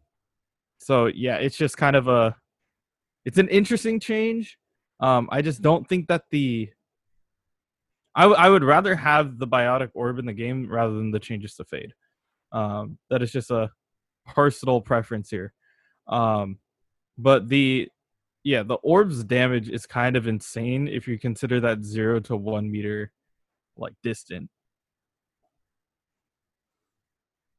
so 0.79 1.07
yeah 1.07 1.35
it's 1.35 1.57
just 1.57 1.77
kind 1.77 1.95
of 1.95 2.07
a 2.07 2.35
it's 3.25 3.37
an 3.37 3.49
interesting 3.49 3.99
change 3.99 4.57
um 4.99 5.27
i 5.31 5.41
just 5.41 5.61
don't 5.61 5.87
think 5.87 6.07
that 6.07 6.23
the 6.31 6.69
I, 8.15 8.21
w- 8.23 8.39
I 8.39 8.49
would 8.49 8.63
rather 8.63 8.95
have 8.95 9.37
the 9.37 9.47
biotic 9.47 9.91
orb 9.93 10.17
in 10.17 10.25
the 10.25 10.33
game 10.33 10.67
rather 10.67 10.95
than 10.95 11.11
the 11.11 11.19
changes 11.19 11.53
to 11.57 11.65
fade. 11.65 11.93
Um, 12.51 12.97
that 13.11 13.21
is 13.21 13.31
just 13.31 13.51
a 13.51 13.69
personal 14.25 14.81
preference 14.81 15.29
here. 15.29 15.53
Um, 16.07 16.57
but 17.15 17.47
the 17.47 17.89
yeah, 18.43 18.63
the 18.63 18.73
orb's 18.75 19.23
damage 19.23 19.69
is 19.69 19.85
kind 19.85 20.15
of 20.15 20.27
insane 20.27 20.87
if 20.87 21.07
you 21.07 21.19
consider 21.19 21.59
that 21.59 21.83
zero 21.83 22.19
to 22.21 22.35
one 22.35 22.71
meter 22.71 23.11
like 23.77 23.93
distant. 24.01 24.49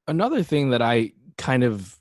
another 0.08 0.42
thing 0.42 0.70
that 0.70 0.82
I 0.82 1.12
kind 1.36 1.62
of 1.62 1.96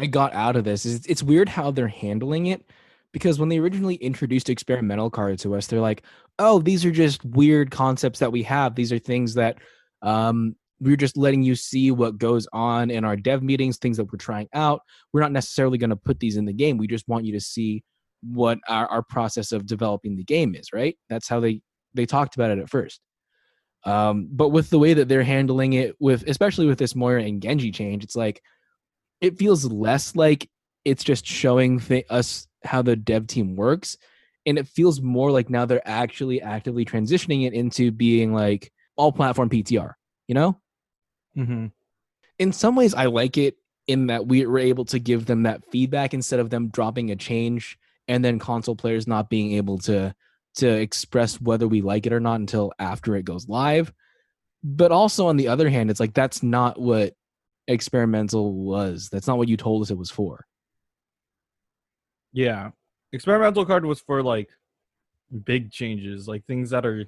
I 0.00 0.06
got 0.06 0.32
out 0.32 0.56
of 0.56 0.64
this 0.64 0.86
is 0.86 1.04
it's 1.04 1.22
weird 1.22 1.46
how 1.46 1.70
they're 1.70 1.86
handling 1.86 2.46
it 2.46 2.64
because 3.12 3.38
when 3.38 3.50
they 3.50 3.58
originally 3.58 3.96
introduced 3.96 4.48
experimental 4.48 5.10
cards 5.10 5.42
to 5.42 5.54
us, 5.54 5.66
they're 5.66 5.78
like, 5.78 6.04
"Oh, 6.38 6.58
these 6.58 6.86
are 6.86 6.90
just 6.90 7.22
weird 7.22 7.70
concepts 7.70 8.18
that 8.20 8.32
we 8.32 8.42
have. 8.44 8.74
These 8.74 8.92
are 8.92 8.98
things 8.98 9.34
that 9.34 9.58
um, 10.00 10.56
we're 10.80 10.96
just 10.96 11.18
letting 11.18 11.42
you 11.42 11.54
see 11.54 11.90
what 11.90 12.16
goes 12.16 12.48
on 12.50 12.90
in 12.90 13.04
our 13.04 13.14
dev 13.14 13.42
meetings, 13.42 13.76
things 13.76 13.98
that 13.98 14.10
we're 14.10 14.16
trying 14.16 14.48
out. 14.54 14.80
We're 15.12 15.20
not 15.20 15.32
necessarily 15.32 15.76
going 15.76 15.90
to 15.90 15.96
put 15.96 16.18
these 16.18 16.38
in 16.38 16.46
the 16.46 16.54
game. 16.54 16.78
We 16.78 16.86
just 16.86 17.06
want 17.06 17.26
you 17.26 17.34
to 17.34 17.40
see 17.40 17.84
what 18.22 18.58
our, 18.68 18.86
our 18.86 19.02
process 19.02 19.52
of 19.52 19.66
developing 19.66 20.16
the 20.16 20.24
game 20.24 20.54
is. 20.54 20.72
Right? 20.72 20.96
That's 21.10 21.28
how 21.28 21.40
they 21.40 21.60
they 21.92 22.06
talked 22.06 22.36
about 22.36 22.52
it 22.52 22.58
at 22.58 22.70
first. 22.70 23.02
Um, 23.84 24.28
but 24.30 24.48
with 24.48 24.70
the 24.70 24.78
way 24.78 24.94
that 24.94 25.08
they're 25.08 25.22
handling 25.22 25.74
it, 25.74 25.94
with 26.00 26.26
especially 26.26 26.66
with 26.66 26.78
this 26.78 26.96
Moira 26.96 27.22
and 27.22 27.42
Genji 27.42 27.70
change, 27.70 28.02
it's 28.02 28.16
like 28.16 28.40
it 29.20 29.38
feels 29.38 29.64
less 29.64 30.16
like 30.16 30.48
it's 30.84 31.04
just 31.04 31.26
showing 31.26 31.80
th- 31.80 32.06
us 32.10 32.48
how 32.64 32.82
the 32.82 32.96
dev 32.96 33.26
team 33.26 33.56
works, 33.56 33.98
and 34.46 34.58
it 34.58 34.66
feels 34.68 35.00
more 35.00 35.30
like 35.30 35.50
now 35.50 35.64
they're 35.66 35.86
actually 35.86 36.40
actively 36.40 36.84
transitioning 36.84 37.46
it 37.46 37.52
into 37.52 37.90
being 37.90 38.32
like 38.32 38.72
all 38.96 39.12
platform 39.12 39.50
PTR. 39.50 39.94
You 40.26 40.34
know, 40.34 40.60
Mm-hmm. 41.36 41.66
in 42.38 42.52
some 42.52 42.76
ways, 42.76 42.94
I 42.94 43.06
like 43.06 43.38
it 43.38 43.56
in 43.86 44.06
that 44.08 44.26
we 44.26 44.46
were 44.46 44.58
able 44.58 44.84
to 44.86 44.98
give 44.98 45.26
them 45.26 45.44
that 45.44 45.64
feedback 45.70 46.14
instead 46.14 46.40
of 46.40 46.50
them 46.50 46.68
dropping 46.68 47.10
a 47.10 47.16
change 47.16 47.78
and 48.08 48.24
then 48.24 48.38
console 48.38 48.76
players 48.76 49.06
not 49.06 49.30
being 49.30 49.52
able 49.52 49.78
to 49.78 50.14
to 50.56 50.68
express 50.68 51.40
whether 51.40 51.68
we 51.68 51.80
like 51.80 52.06
it 52.06 52.12
or 52.12 52.20
not 52.20 52.40
until 52.40 52.72
after 52.78 53.16
it 53.16 53.24
goes 53.24 53.48
live. 53.48 53.92
But 54.62 54.92
also 54.92 55.26
on 55.28 55.36
the 55.36 55.48
other 55.48 55.68
hand, 55.68 55.90
it's 55.90 56.00
like 56.00 56.14
that's 56.14 56.42
not 56.42 56.80
what 56.80 57.14
experimental 57.70 58.52
was. 58.52 59.08
That's 59.10 59.26
not 59.26 59.38
what 59.38 59.48
you 59.48 59.56
told 59.56 59.82
us 59.82 59.90
it 59.90 59.98
was 59.98 60.10
for. 60.10 60.46
Yeah, 62.32 62.70
experimental 63.12 63.64
card 63.64 63.84
was 63.84 64.00
for 64.00 64.22
like 64.22 64.48
big 65.44 65.70
changes, 65.70 66.28
like 66.28 66.44
things 66.46 66.70
that 66.70 66.86
are 66.86 67.06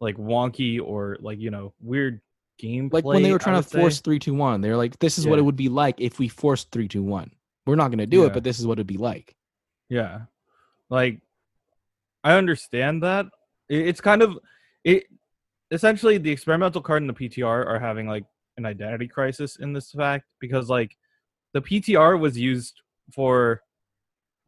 like 0.00 0.16
wonky 0.16 0.80
or 0.82 1.16
like 1.20 1.38
you 1.38 1.50
know 1.50 1.74
weird 1.80 2.20
gameplay. 2.60 2.92
Like 2.94 3.04
when 3.04 3.22
they 3.22 3.32
were 3.32 3.38
trying 3.38 3.62
to 3.62 3.68
say. 3.68 3.78
force 3.80 4.00
three 4.00 4.18
two 4.18 4.34
one, 4.34 4.60
they're 4.60 4.76
like, 4.76 4.98
this 4.98 5.18
is 5.18 5.26
what 5.26 5.38
it 5.38 5.42
would 5.42 5.56
be 5.56 5.68
like 5.68 6.00
if 6.00 6.18
we 6.18 6.28
forced 6.28 6.70
three 6.70 6.88
two 6.88 7.02
one. 7.02 7.32
We're 7.66 7.76
not 7.76 7.90
gonna 7.90 8.06
do 8.06 8.20
Yeah. 8.20 8.26
it, 8.26 8.32
but 8.32 8.44
this 8.44 8.58
is 8.58 8.66
what 8.66 8.74
it'd 8.78 8.86
be 8.86 8.96
like. 8.96 9.34
Yeah. 9.88 10.22
Like 10.88 11.20
I 12.24 12.34
understand 12.34 13.02
that. 13.02 13.26
It's 13.68 14.00
kind 14.00 14.22
of 14.22 14.38
it 14.84 15.04
essentially 15.70 16.18
the 16.18 16.30
experimental 16.32 16.80
card 16.80 17.02
and 17.02 17.08
the 17.10 17.14
PTR 17.14 17.66
are 17.66 17.78
having 17.78 18.08
like 18.08 18.24
an 18.60 18.66
identity 18.66 19.08
crisis 19.08 19.56
in 19.56 19.72
this 19.72 19.90
fact 19.90 20.26
because 20.40 20.68
like 20.68 20.96
the 21.54 21.62
PTR 21.62 22.18
was 22.18 22.38
used 22.38 22.80
for 23.12 23.62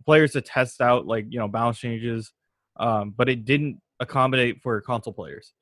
players 0.05 0.33
to 0.33 0.40
test 0.40 0.81
out 0.81 1.07
like, 1.07 1.27
you 1.31 1.38
know, 1.38 1.48
balance 1.48 1.79
changes 1.79 2.33
um 2.79 3.14
but 3.16 3.29
it 3.29 3.44
didn't 3.44 3.81
accommodate 4.01 4.61
for 4.62 4.81
console 4.81 5.12
players. 5.12 5.53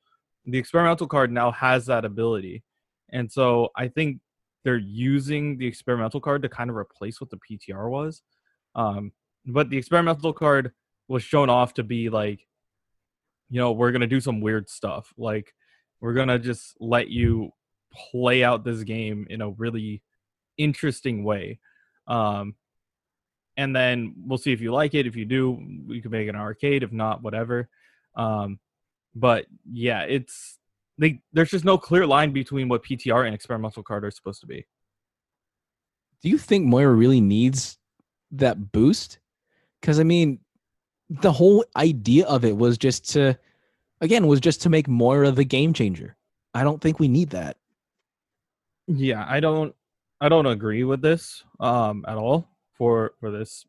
The 0.45 0.57
experimental 0.57 1.07
card 1.07 1.31
now 1.31 1.51
has 1.51 1.85
that 1.87 2.05
ability 2.05 2.63
And 3.11 3.31
so 3.31 3.69
I 3.75 3.87
think 3.87 4.19
they're 4.63 4.77
using 4.77 5.57
the 5.57 5.67
experimental 5.67 6.21
card 6.21 6.43
to 6.43 6.49
kind 6.49 6.69
of 6.69 6.75
replace 6.75 7.19
what 7.19 7.29
the 7.29 7.37
PTR 7.37 7.89
was. 7.89 8.21
Um, 8.75 9.11
but 9.45 9.69
the 9.69 9.77
experimental 9.77 10.33
card 10.33 10.71
was 11.07 11.23
shown 11.23 11.49
off 11.49 11.73
to 11.75 11.83
be 11.83 12.09
like, 12.09 12.47
you 13.49 13.59
know, 13.59 13.71
we're 13.73 13.91
gonna 13.91 14.07
do 14.07 14.21
some 14.21 14.39
weird 14.41 14.69
stuff. 14.69 15.13
Like 15.17 15.53
we're 15.99 16.13
gonna 16.13 16.39
just 16.39 16.75
let 16.79 17.09
you 17.09 17.51
play 17.91 18.43
out 18.43 18.63
this 18.63 18.83
game 18.83 19.27
in 19.29 19.41
a 19.41 19.49
really 19.49 20.01
interesting 20.57 21.23
way. 21.23 21.59
Um, 22.07 22.55
and 23.57 23.75
then 23.75 24.13
we'll 24.25 24.37
see 24.37 24.53
if 24.53 24.61
you 24.61 24.71
like 24.71 24.93
it. 24.93 25.07
If 25.07 25.15
you 25.15 25.25
do, 25.25 25.51
we 25.87 26.01
can 26.01 26.11
make 26.11 26.27
an 26.27 26.35
arcade. 26.35 26.83
If 26.83 26.91
not, 26.91 27.21
whatever. 27.21 27.69
Um, 28.15 28.59
but 29.13 29.45
yeah, 29.71 30.03
it's 30.03 30.57
they. 30.97 31.21
There's 31.33 31.51
just 31.51 31.65
no 31.65 31.77
clear 31.77 32.07
line 32.07 32.31
between 32.31 32.69
what 32.69 32.83
PTR 32.83 33.25
and 33.25 33.35
experimental 33.35 33.83
card 33.83 34.05
are 34.05 34.11
supposed 34.11 34.41
to 34.41 34.47
be. 34.47 34.65
Do 36.21 36.29
you 36.29 36.37
think 36.37 36.65
Moira 36.65 36.93
really 36.93 37.21
needs 37.21 37.77
that 38.31 38.71
boost? 38.71 39.19
Because 39.79 39.99
I 39.99 40.03
mean, 40.03 40.39
the 41.09 41.31
whole 41.31 41.65
idea 41.75 42.25
of 42.25 42.45
it 42.45 42.55
was 42.55 42.77
just 42.77 43.09
to, 43.11 43.37
again, 43.99 44.27
was 44.27 44.39
just 44.39 44.61
to 44.61 44.69
make 44.69 44.87
Moira 44.87 45.31
the 45.31 45.43
game 45.43 45.73
changer. 45.73 46.15
I 46.53 46.63
don't 46.63 46.81
think 46.81 46.99
we 46.99 47.07
need 47.07 47.31
that. 47.31 47.57
Yeah, 48.93 49.25
I 49.27 49.39
don't. 49.39 49.73
I 50.19 50.29
don't 50.29 50.45
agree 50.45 50.83
with 50.83 51.01
this 51.01 51.43
um, 51.59 52.05
at 52.07 52.17
all 52.17 52.47
for 52.77 53.13
for 53.19 53.31
this 53.31 53.65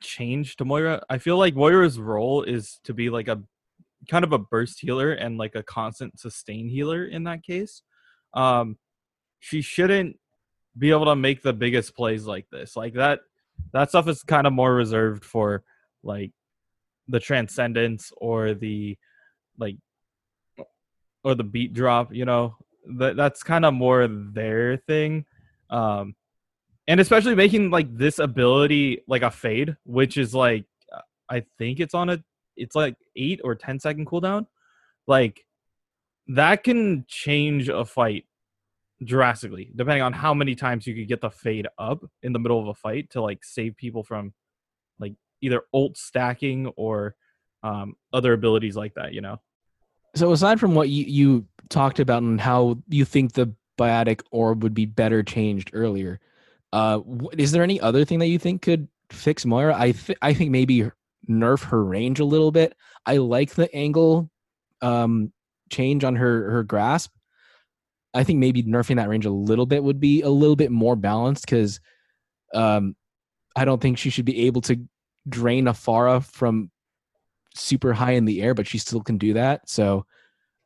change 0.00 0.56
to 0.56 0.64
Moira. 0.64 1.02
I 1.10 1.18
feel 1.18 1.36
like 1.36 1.54
Moira's 1.54 1.98
role 1.98 2.42
is 2.42 2.80
to 2.84 2.94
be 2.94 3.10
like 3.10 3.28
a 3.28 3.42
kind 4.08 4.24
of 4.24 4.32
a 4.32 4.38
burst 4.38 4.80
healer 4.80 5.12
and 5.12 5.38
like 5.38 5.54
a 5.54 5.62
constant 5.62 6.20
sustain 6.20 6.68
healer 6.68 7.04
in 7.04 7.24
that 7.24 7.42
case. 7.42 7.82
Um, 8.32 8.78
she 9.40 9.60
shouldn't 9.60 10.18
be 10.76 10.90
able 10.90 11.06
to 11.06 11.16
make 11.16 11.42
the 11.42 11.52
biggest 11.52 11.96
plays 11.96 12.24
like 12.24 12.46
this. 12.50 12.76
Like 12.76 12.94
that 12.94 13.20
that 13.72 13.88
stuff 13.88 14.08
is 14.08 14.22
kind 14.22 14.46
of 14.46 14.52
more 14.52 14.72
reserved 14.72 15.24
for 15.24 15.64
like 16.02 16.30
the 17.08 17.20
transcendence 17.20 18.12
or 18.16 18.54
the 18.54 18.96
like 19.58 19.76
or 21.24 21.34
the 21.34 21.44
beat 21.44 21.74
drop, 21.74 22.14
you 22.14 22.24
know. 22.24 22.56
That 22.96 23.16
that's 23.16 23.42
kind 23.42 23.64
of 23.64 23.74
more 23.74 24.06
their 24.08 24.76
thing. 24.76 25.26
Um 25.70 26.14
and 26.86 27.00
especially 27.00 27.34
making 27.34 27.70
like 27.70 27.94
this 27.96 28.18
ability 28.18 29.02
like 29.06 29.22
a 29.22 29.30
fade, 29.30 29.76
which 29.84 30.16
is 30.16 30.34
like 30.34 30.64
I 31.28 31.44
think 31.58 31.80
it's 31.80 31.94
on 31.94 32.08
a 32.08 32.24
it's 32.56 32.74
like 32.74 32.96
8 33.14 33.40
or 33.44 33.54
ten 33.54 33.78
second 33.78 34.06
cooldown. 34.06 34.46
Like 35.06 35.44
that 36.28 36.64
can 36.64 37.04
change 37.08 37.68
a 37.68 37.84
fight 37.84 38.24
drastically 39.04 39.70
depending 39.76 40.02
on 40.02 40.12
how 40.12 40.34
many 40.34 40.54
times 40.54 40.86
you 40.86 40.94
could 40.94 41.08
get 41.08 41.20
the 41.20 41.30
fade 41.30 41.68
up 41.78 42.04
in 42.22 42.32
the 42.32 42.38
middle 42.38 42.60
of 42.60 42.66
a 42.66 42.74
fight 42.74 43.08
to 43.10 43.22
like 43.22 43.44
save 43.44 43.76
people 43.76 44.02
from 44.02 44.34
like 44.98 45.14
either 45.40 45.62
ult 45.72 45.96
stacking 45.96 46.66
or 46.76 47.14
um, 47.62 47.94
other 48.12 48.32
abilities 48.32 48.76
like 48.76 48.94
that 48.94 49.12
you 49.12 49.20
know 49.20 49.40
so 50.14 50.32
aside 50.32 50.58
from 50.58 50.74
what 50.74 50.88
you, 50.88 51.04
you 51.04 51.46
talked 51.68 52.00
about 52.00 52.22
and 52.22 52.40
how 52.40 52.78
you 52.88 53.04
think 53.04 53.32
the 53.32 53.52
biotic 53.78 54.22
orb 54.30 54.62
would 54.62 54.74
be 54.74 54.86
better 54.86 55.22
changed 55.22 55.70
earlier 55.72 56.18
uh 56.72 57.00
is 57.36 57.52
there 57.52 57.62
any 57.62 57.80
other 57.80 58.04
thing 58.04 58.18
that 58.18 58.26
you 58.26 58.38
think 58.38 58.62
could 58.62 58.88
fix 59.10 59.46
moira? 59.46 59.74
I 59.78 59.92
th- 59.92 60.18
i 60.20 60.34
think 60.34 60.50
maybe 60.50 60.90
nerf 61.28 61.64
her 61.64 61.84
range 61.84 62.20
a 62.20 62.24
little 62.24 62.50
bit. 62.50 62.74
I 63.06 63.18
like 63.18 63.54
the 63.54 63.74
angle 63.74 64.30
um 64.80 65.32
change 65.70 66.04
on 66.04 66.16
her 66.16 66.50
her 66.50 66.62
grasp. 66.62 67.12
I 68.14 68.24
think 68.24 68.38
maybe 68.38 68.62
nerfing 68.62 68.96
that 68.96 69.08
range 69.08 69.26
a 69.26 69.30
little 69.30 69.66
bit 69.66 69.84
would 69.84 70.00
be 70.00 70.22
a 70.22 70.30
little 70.30 70.56
bit 70.56 70.70
more 70.70 70.96
balanced 70.96 71.44
because 71.44 71.80
um, 72.54 72.96
I 73.54 73.66
don't 73.66 73.80
think 73.80 73.98
she 73.98 74.08
should 74.10 74.24
be 74.24 74.46
able 74.46 74.62
to 74.62 74.80
drain 75.28 75.68
a 75.68 75.72
Pharah 75.72 76.24
from 76.24 76.70
super 77.58 77.92
high 77.92 78.12
in 78.12 78.24
the 78.24 78.42
air, 78.42 78.54
but 78.54 78.66
she 78.66 78.78
still 78.78 79.02
can 79.02 79.18
do 79.18 79.34
that. 79.34 79.68
So, 79.68 80.06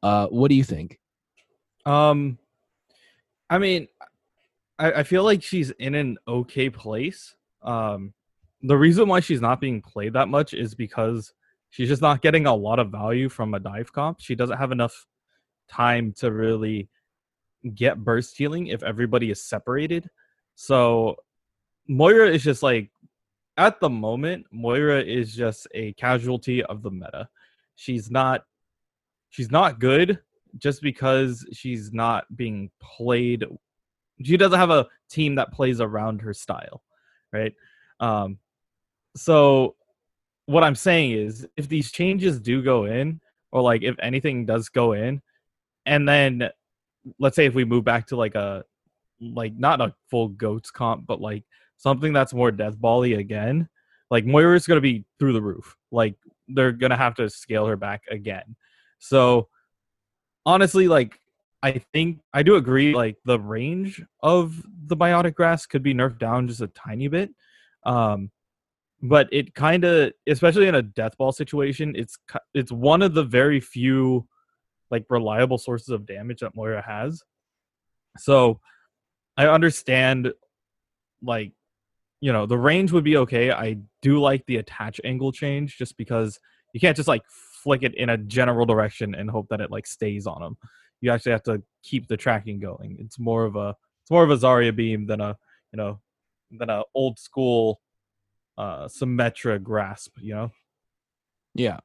uh, 0.03 0.27
what 0.29 0.49
do 0.49 0.55
you 0.55 0.65
think? 0.65 0.99
Um, 1.85 2.39
I 3.51 3.59
mean, 3.59 3.89
I, 4.79 4.93
I 4.93 5.03
feel 5.03 5.25
like 5.25 5.43
she's 5.43 5.71
in 5.73 5.95
an 5.95 6.19
okay 6.27 6.71
place. 6.71 7.35
Um, 7.63 8.13
the 8.63 8.77
reason 8.77 9.09
why 9.09 9.21
she's 9.21 9.41
not 9.41 9.61
being 9.61 9.83
played 9.83 10.13
that 10.13 10.29
much 10.29 10.55
is 10.55 10.75
because 10.75 11.33
she's 11.71 11.89
just 11.89 12.03
not 12.03 12.23
getting 12.23 12.47
a 12.47 12.55
lot 12.55 12.79
of 12.79 12.91
value 12.91 13.29
from 13.29 13.55
a 13.55 13.61
dive 13.61 13.93
comp. 13.93 14.21
She 14.21 14.35
doesn't 14.35 14.59
have 14.59 14.73
enough 14.73 15.07
time 15.69 16.13
to 16.19 16.31
really 16.31 16.89
get 17.75 18.03
burst 18.03 18.37
healing 18.37 18.69
if 18.69 18.83
everybody 18.83 19.31
is 19.31 19.43
separated. 19.43 20.09
So 20.55 21.17
Moira 21.89 22.29
is 22.29 22.43
just 22.43 22.63
like 22.63 22.91
at 23.57 23.81
the 23.81 23.91
moment, 23.91 24.47
Moira 24.51 25.03
is 25.03 25.35
just 25.35 25.67
a 25.75 25.93
casualty 25.95 26.63
of 26.65 26.83
the 26.83 26.91
meta. 26.91 27.29
She's 27.77 28.11
not 28.11 28.45
she's 29.31 29.51
not 29.51 29.79
good 29.79 30.19
just 30.59 30.83
because 30.83 31.47
she's 31.53 31.93
not 31.93 32.25
being 32.37 32.71
played 32.81 33.45
she 34.23 34.37
doesn't 34.37 34.59
have 34.59 34.71
a 34.71 34.87
team 35.09 35.35
that 35.37 35.53
plays 35.53 35.81
around 35.81 36.21
her 36.21 36.35
style, 36.35 36.83
right? 37.33 37.55
Um 38.01 38.39
so 39.17 39.77
what 40.47 40.65
I'm 40.65 40.75
saying 40.75 41.13
is 41.13 41.47
if 41.57 41.69
these 41.69 41.91
changes 41.91 42.41
do 42.41 42.63
go 42.63 42.85
in 42.85 43.21
or 43.51 43.63
like 43.63 43.83
if 43.83 43.97
anything 44.01 44.47
does 44.47 44.69
go 44.69 44.93
in 44.93 45.23
and 45.87 46.09
then 46.09 46.49
let's 47.19 47.37
say 47.37 47.47
if 47.47 47.55
we 47.55 47.65
move 47.65 47.85
back 47.85 48.07
to 48.09 48.17
like 48.17 48.35
a 48.35 48.65
like 49.21 49.55
not 49.57 49.81
a 49.81 49.95
full 50.11 50.29
goats 50.29 50.71
comp, 50.71 51.07
but 51.07 51.21
like 51.21 51.45
something 51.83 52.13
that's 52.13 52.33
more 52.33 52.53
death 52.53 52.81
bally 52.81 53.15
again, 53.15 53.69
like 54.11 54.25
Moira's 54.25 54.67
gonna 54.67 54.81
be 54.81 55.05
through 55.19 55.33
the 55.33 55.43
roof. 55.43 55.77
Like 55.91 56.15
they're 56.49 56.73
gonna 56.73 56.97
have 56.97 57.17
to 57.17 57.29
scale 57.29 57.67
her 57.67 57.77
back 57.77 58.03
again. 58.09 58.57
So 59.01 59.49
honestly, 60.47 60.87
like 60.87 61.19
I 61.63 61.83
think 61.93 62.21
I 62.33 62.43
do 62.43 62.55
agree. 62.55 62.95
Like 62.95 63.17
the 63.25 63.39
range 63.39 64.03
of 64.23 64.63
the 64.87 64.97
biotic 64.97 65.35
grasp 65.35 65.71
could 65.71 65.83
be 65.83 65.95
nerfed 65.95 66.19
down 66.19 66.47
just 66.47 66.61
a 66.61 66.69
tiny 66.69 67.09
bit. 67.09 67.31
Um, 67.85 68.31
but 69.01 69.29
it 69.33 69.55
kind 69.55 69.85
of, 69.85 70.13
especially 70.29 70.69
in 70.69 70.77
a 70.77 70.83
death 70.83 71.17
ball 71.19 71.33
situation, 71.33 71.95
it's 71.97 72.17
it's 72.55 72.71
one 72.71 73.03
of 73.03 73.15
the 73.15 73.25
very 73.25 73.59
few 73.61 74.29
like 74.91 75.05
reliable 75.09 75.59
sources 75.59 75.89
of 75.89 76.07
damage 76.07 76.41
that 76.41 76.55
Moira 76.55 76.83
has. 76.83 77.23
So 78.19 78.61
I 79.37 79.47
understand 79.49 80.33
like 81.23 81.53
you 82.23 82.33
know 82.33 82.47
the 82.47 82.57
range 82.57 82.93
would 82.93 83.03
be 83.03 83.17
okay. 83.19 83.51
I 83.51 83.79
do 84.01 84.21
like 84.21 84.47
the 84.47 84.59
attach 84.59 85.01
angle 85.05 85.33
change 85.33 85.77
just 85.77 85.97
because 85.97 86.39
you 86.73 86.79
can't 86.79 86.97
just 86.97 87.09
like 87.09 87.23
flick 87.63 87.83
it 87.83 87.95
in 87.97 88.11
a 88.11 88.17
general 88.17 88.65
direction 88.65 89.17
and 89.17 89.29
hope 89.29 89.49
that 89.51 89.61
it 89.61 89.73
like 89.73 89.89
stays 89.89 90.25
on 90.27 90.41
them. 90.41 90.57
You 91.01 91.11
actually 91.11 91.33
have 91.33 91.43
to 91.43 91.63
keep 91.83 92.07
the 92.07 92.17
tracking 92.17 92.61
going. 92.61 92.97
It's 93.01 93.19
more 93.19 93.45
of 93.45 93.57
a 93.57 93.75
it's 94.03 94.11
more 94.11 94.23
of 94.23 94.31
a 94.31 94.37
Zarya 94.37 94.75
beam 94.75 95.05
than 95.05 95.21
a 95.21 95.37
you 95.73 95.77
know 95.77 95.99
than 96.53 96.71
a 96.71 96.85
old 96.95 97.19
school 97.19 97.81
uh 98.57 98.85
Symmetra 98.85 99.61
grasp, 99.61 100.13
you 100.21 100.35
know? 100.35 100.53
Yeah. 101.57 101.81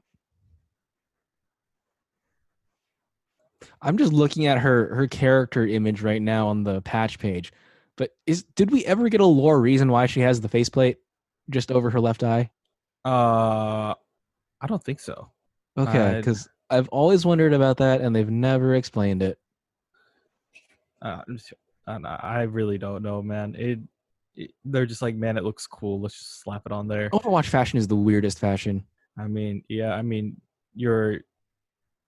I'm 3.81 3.97
just 3.97 4.13
looking 4.13 4.45
at 4.45 4.59
her 4.59 4.93
her 4.93 5.07
character 5.07 5.65
image 5.65 6.03
right 6.03 6.21
now 6.21 6.49
on 6.49 6.63
the 6.63 6.81
patch 6.83 7.17
page. 7.17 7.51
But 7.97 8.11
is 8.25 8.43
did 8.55 8.71
we 8.71 8.85
ever 8.85 9.09
get 9.09 9.21
a 9.21 9.25
lore 9.25 9.59
reason 9.59 9.91
why 9.91 10.05
she 10.05 10.21
has 10.21 10.39
the 10.39 10.49
faceplate 10.49 10.97
just 11.49 11.71
over 11.71 11.89
her 11.89 11.99
left 11.99 12.23
eye? 12.23 12.51
Uh 13.03 13.93
I 14.61 14.67
don't 14.67 14.83
think 14.83 14.99
so. 14.99 15.31
Okay, 15.77 16.15
because 16.17 16.49
I've 16.69 16.87
always 16.89 17.25
wondered 17.25 17.53
about 17.53 17.77
that, 17.77 18.01
and 18.01 18.15
they've 18.15 18.29
never 18.29 18.75
explained 18.75 19.21
it. 19.21 19.39
Uh, 21.01 21.21
I 21.87 22.41
really 22.43 22.77
don't 22.77 23.03
know, 23.03 23.21
man. 23.21 23.55
It, 23.57 23.79
it, 24.35 24.51
they're 24.65 24.85
just 24.85 25.01
like, 25.01 25.15
man, 25.15 25.37
it 25.37 25.43
looks 25.43 25.67
cool. 25.67 26.01
Let's 26.01 26.17
just 26.17 26.41
slap 26.41 26.63
it 26.65 26.71
on 26.71 26.87
there. 26.87 27.09
Overwatch 27.11 27.45
fashion 27.45 27.77
is 27.77 27.87
the 27.87 27.95
weirdest 27.95 28.39
fashion. 28.39 28.83
I 29.17 29.27
mean, 29.27 29.63
yeah, 29.69 29.93
I 29.93 30.01
mean, 30.01 30.41
you're 30.75 31.21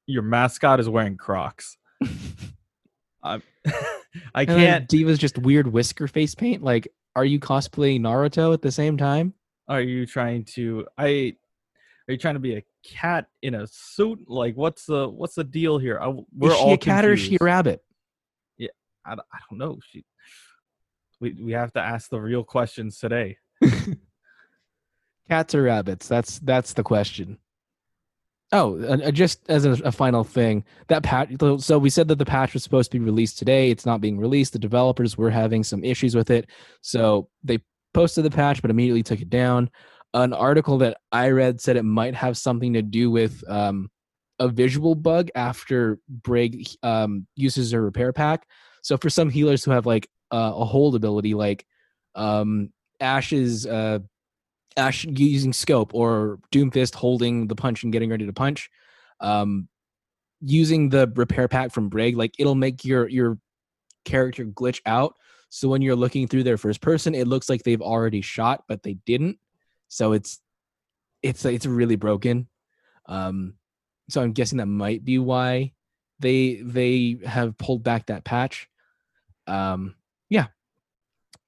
your 0.06 0.24
mascot 0.24 0.80
is 0.80 0.90
wearing 0.90 1.18
Crocs. 1.18 1.78
I, 3.24 3.42
I 4.34 4.46
can't. 4.46 4.88
D.Va's 4.88 5.20
just 5.20 5.38
weird 5.38 5.68
whisker 5.68 6.08
face 6.08 6.36
paint. 6.36 6.64
Like, 6.64 6.88
are 7.16 7.26
you 7.26 7.40
cosplaying 7.40 8.02
Naruto 8.02 8.54
at 8.54 8.62
the 8.62 8.72
same 8.72 8.98
time? 8.98 9.34
Are 9.68 9.82
you 9.82 10.06
trying 10.06 10.46
to? 10.56 10.88
I 10.98 11.36
are 12.08 12.14
you 12.14 12.18
trying 12.18 12.34
to 12.34 12.40
be 12.40 12.56
a 12.56 12.64
cat 12.84 13.28
in 13.44 13.54
a 13.54 13.68
suit? 13.68 14.28
Like, 14.28 14.56
what's 14.56 14.86
the 14.86 15.08
what's 15.08 15.36
the 15.36 15.44
deal 15.44 15.78
here? 15.78 16.00
I, 16.02 16.08
we're 16.08 16.50
is 16.50 16.58
she 16.58 16.64
all 16.64 16.74
a 16.74 16.78
cat 16.78 17.04
confused. 17.04 17.06
or 17.06 17.14
is 17.14 17.20
she 17.20 17.38
a 17.40 17.44
rabbit? 17.44 17.84
Yeah, 18.58 18.70
I, 19.06 19.14
I 19.14 19.40
don't 19.50 19.60
know. 19.60 19.78
She. 19.88 20.04
We 21.20 21.38
we 21.40 21.52
have 21.52 21.72
to 21.74 21.82
ask 21.82 22.10
the 22.10 22.20
real 22.20 22.44
questions 22.44 22.98
today. 22.98 23.38
Cats 25.30 25.54
or 25.54 25.64
rabbits? 25.64 26.08
That's 26.08 26.40
that's 26.40 26.74
the 26.74 26.84
question. 26.84 27.38
Oh, 28.52 28.82
uh, 28.82 29.12
just 29.12 29.48
as 29.48 29.66
a, 29.66 29.72
a, 29.84 29.92
final 29.92 30.24
thing, 30.24 30.66
that 30.88 31.04
patch. 31.04 31.30
So 31.60 31.78
we 31.78 31.92
said 31.92 32.08
that 32.08 32.18
the 32.18 32.26
patch 32.26 32.54
was 32.54 32.64
supposed 32.64 32.92
to 32.92 33.00
be 33.00 33.06
released 33.06 33.38
today. 33.38 33.70
It's 33.70 33.86
not 33.86 34.02
being 34.02 34.18
released. 34.18 34.54
The 34.54 34.60
developers 34.60 35.16
were 35.16 35.30
having 35.30 35.64
some 35.64 35.84
issues 35.84 36.16
with 36.16 36.32
it, 36.32 36.50
so 36.82 37.30
they 37.44 37.60
posted 37.94 38.26
the 38.26 38.32
patch, 38.32 38.62
but 38.64 38.72
immediately 38.72 39.04
took 39.04 39.22
it 39.22 39.30
down. 39.30 39.70
An 40.16 40.34
article 40.34 40.80
that 40.80 40.98
I 41.12 41.30
read 41.30 41.62
said 41.62 41.78
it 41.78 41.84
might 41.84 42.16
have 42.16 42.38
something 42.38 42.74
to 42.74 42.82
do 42.82 43.12
with 43.12 43.44
um, 43.48 43.92
a 44.40 44.48
visual 44.48 44.96
bug 44.96 45.30
after 45.36 46.00
Brig 46.10 46.68
um, 46.82 47.28
uses 47.36 47.74
a 47.74 47.80
repair 47.80 48.12
pack. 48.14 48.48
So 48.82 48.98
for 48.98 49.12
some 49.12 49.30
healers 49.30 49.64
who 49.64 49.72
have 49.72 49.86
like 49.86 50.10
uh, 50.32 50.54
a 50.56 50.66
hold 50.66 50.96
ability, 50.96 51.36
like 51.36 51.66
um, 52.16 52.72
Ash's 53.00 53.68
uh, 53.68 54.00
Ashe 54.78 55.06
using 55.06 55.54
scope 55.54 55.94
or 55.94 56.40
Doomfist 56.52 56.96
holding 56.96 57.48
the 57.48 57.56
punch 57.56 57.84
and 57.84 57.92
getting 57.92 58.10
ready 58.10 58.26
to 58.26 58.34
punch. 58.34 58.70
Um, 59.20 59.68
using 60.42 60.90
the 60.90 61.12
repair 61.16 61.48
pack 61.48 61.72
from 61.72 61.90
Brig, 61.90 62.16
like 62.16 62.34
it'll 62.40 62.56
make 62.56 62.86
your 62.86 63.08
your 63.08 63.38
character 64.06 64.46
glitch 64.46 64.80
out. 64.86 65.16
So 65.50 65.68
when 65.68 65.82
you're 65.82 65.96
looking 65.96 66.28
through 66.28 66.44
their 66.44 66.58
first 66.58 66.82
person, 66.82 67.16
it 67.16 67.28
looks 67.28 67.50
like 67.50 67.64
they've 67.64 67.82
already 67.82 68.22
shot, 68.22 68.64
but 68.68 68.84
they 68.84 68.94
didn't. 69.06 69.40
So 69.88 70.14
it's 70.14 70.40
it's 71.22 71.44
it's 71.46 71.66
really 71.66 71.96
broken. 71.96 72.48
Um, 73.08 73.56
so 74.10 74.22
I'm 74.22 74.34
guessing 74.34 74.58
that 74.58 74.68
might 74.68 75.04
be 75.04 75.20
why 75.20 75.74
they 76.20 76.62
they 76.64 77.20
have 77.26 77.58
pulled 77.58 77.84
back 77.84 78.08
that 78.08 78.24
patch. 78.24 78.70
Um, 79.48 79.96
yeah. 80.30 80.48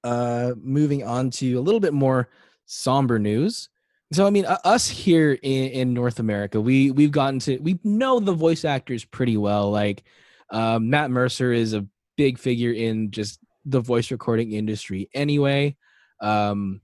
Uh, 0.03 0.53
moving 0.59 1.03
on 1.03 1.29
to 1.29 1.53
a 1.53 1.61
little 1.61 1.79
bit 1.79 1.93
more 1.93 2.29
somber 2.71 3.19
news. 3.19 3.69
So 4.13 4.25
I 4.25 4.29
mean, 4.29 4.45
uh, 4.45 4.57
us 4.63 4.87
here 4.87 5.33
in, 5.41 5.69
in 5.69 5.93
North 5.93 6.19
America, 6.19 6.59
we 6.59 6.91
we've 6.91 7.11
gotten 7.11 7.39
to 7.39 7.57
we 7.59 7.79
know 7.83 8.19
the 8.19 8.33
voice 8.33 8.65
actors 8.65 9.05
pretty 9.05 9.37
well. 9.37 9.71
Like 9.71 10.03
um, 10.49 10.89
Matt 10.89 11.11
Mercer 11.11 11.53
is 11.53 11.73
a 11.73 11.85
big 12.17 12.37
figure 12.37 12.71
in 12.71 13.11
just 13.11 13.39
the 13.65 13.79
voice 13.79 14.11
recording 14.11 14.51
industry. 14.51 15.09
Anyway, 15.13 15.77
um, 16.19 16.81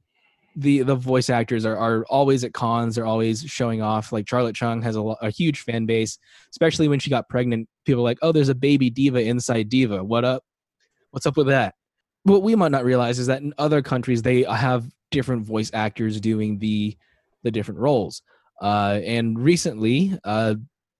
the 0.55 0.83
the 0.83 0.95
voice 0.95 1.29
actors 1.29 1.65
are, 1.65 1.77
are 1.77 2.05
always 2.05 2.43
at 2.43 2.53
cons. 2.53 2.95
They're 2.95 3.05
always 3.05 3.43
showing 3.43 3.81
off. 3.81 4.11
Like 4.11 4.27
Charlotte 4.27 4.55
Chung 4.55 4.81
has 4.83 4.95
a, 4.95 5.01
a 5.01 5.29
huge 5.29 5.61
fan 5.61 5.85
base, 5.85 6.17
especially 6.51 6.87
when 6.87 6.99
she 6.99 7.09
got 7.09 7.29
pregnant. 7.29 7.67
People 7.85 8.01
are 8.01 8.05
like, 8.05 8.19
oh, 8.21 8.31
there's 8.31 8.49
a 8.49 8.55
baby 8.55 8.89
D.Va 8.89 9.21
inside 9.21 9.69
D.Va. 9.69 10.03
What 10.03 10.23
up? 10.25 10.43
What's 11.11 11.25
up 11.25 11.37
with 11.37 11.47
that? 11.47 11.75
What 12.23 12.43
we 12.43 12.55
might 12.55 12.71
not 12.71 12.85
realize 12.85 13.19
is 13.19 13.27
that 13.27 13.41
in 13.41 13.53
other 13.57 13.81
countries 13.81 14.21
they 14.21 14.43
have 14.43 14.85
different 15.11 15.45
voice 15.45 15.71
actors 15.73 16.19
doing 16.19 16.59
the 16.59 16.97
the 17.43 17.51
different 17.51 17.79
roles. 17.79 18.21
Uh, 18.61 18.99
and 19.03 19.39
recently, 19.39 20.17
uh, 20.23 20.55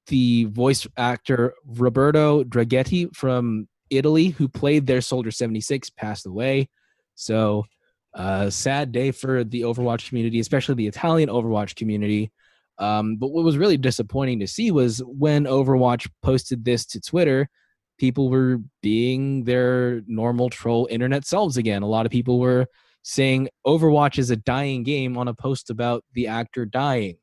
the 0.08 0.46
voice 0.46 0.88
actor 0.96 1.54
Roberto 1.66 2.44
Draghetti 2.44 3.14
from 3.16 3.68
Italy, 3.90 4.30
who 4.30 4.48
played 4.48 4.86
their 4.86 5.02
Soldier 5.02 5.32
76, 5.32 5.90
passed 5.92 6.26
away. 6.26 6.70
So, 7.16 7.66
uh, 8.14 8.50
sad 8.50 8.92
day 8.92 9.12
for 9.12 9.44
the 9.44 9.62
Overwatch 9.62 10.08
community, 10.10 10.40
especially 10.40 10.76
the 10.76 10.88
Italian 10.88 11.30
Overwatch 11.30 11.76
community. 11.76 12.32
Um, 12.80 13.18
but 13.18 13.30
what 13.30 13.44
was 13.44 13.58
really 13.58 13.78
disappointing 13.78 14.40
to 14.40 14.48
see 14.48 14.72
was 14.72 15.00
when 15.00 15.46
Overwatch 15.46 16.10
posted 16.22 16.64
this 16.64 16.86
to 16.88 17.02
Twitter, 17.02 17.50
people 17.98 18.30
were 18.30 18.60
being 18.82 19.44
their 19.44 20.02
normal 20.08 20.50
troll 20.50 20.88
internet 20.90 21.26
selves 21.26 21.58
again. 21.58 21.82
A 21.82 21.88
lot 21.88 22.06
of 22.06 22.12
people 22.12 22.40
were 22.40 22.68
saying 23.04 23.50
Overwatch 23.66 24.18
is 24.20 24.30
a 24.30 24.36
dying 24.36 24.84
game 24.84 25.18
on 25.18 25.28
a 25.28 25.34
post 25.34 25.70
about 25.70 26.04
the 26.14 26.28
actor 26.28 26.66
dying, 26.66 27.18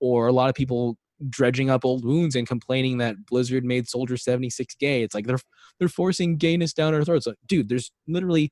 or 0.00 0.26
a 0.26 0.32
lot 0.32 0.48
of 0.48 0.54
people 0.54 0.96
dredging 1.28 1.68
up 1.68 1.84
old 1.84 2.04
wounds 2.04 2.36
and 2.36 2.46
complaining 2.46 2.98
that 2.98 3.26
Blizzard 3.26 3.64
made 3.64 3.88
Soldier 3.88 4.16
76 4.16 4.74
gay. 4.76 5.02
It's 5.02 5.14
like 5.14 5.26
they're 5.26 5.38
they're 5.78 5.88
forcing 5.88 6.36
gayness 6.36 6.72
down 6.72 6.94
our 6.94 7.04
throats. 7.04 7.26
Like, 7.26 7.36
dude, 7.46 7.68
there's 7.68 7.90
literally 8.06 8.50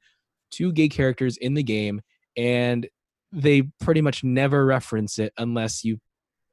two 0.51 0.73
gay 0.73 0.89
characters 0.89 1.37
in 1.37 1.55
the 1.55 1.63
game 1.63 2.01
and 2.37 2.89
they 3.33 3.63
pretty 3.81 4.01
much 4.01 4.23
never 4.23 4.65
reference 4.65 5.19
it 5.19 5.33
unless 5.39 5.85
you 5.85 5.99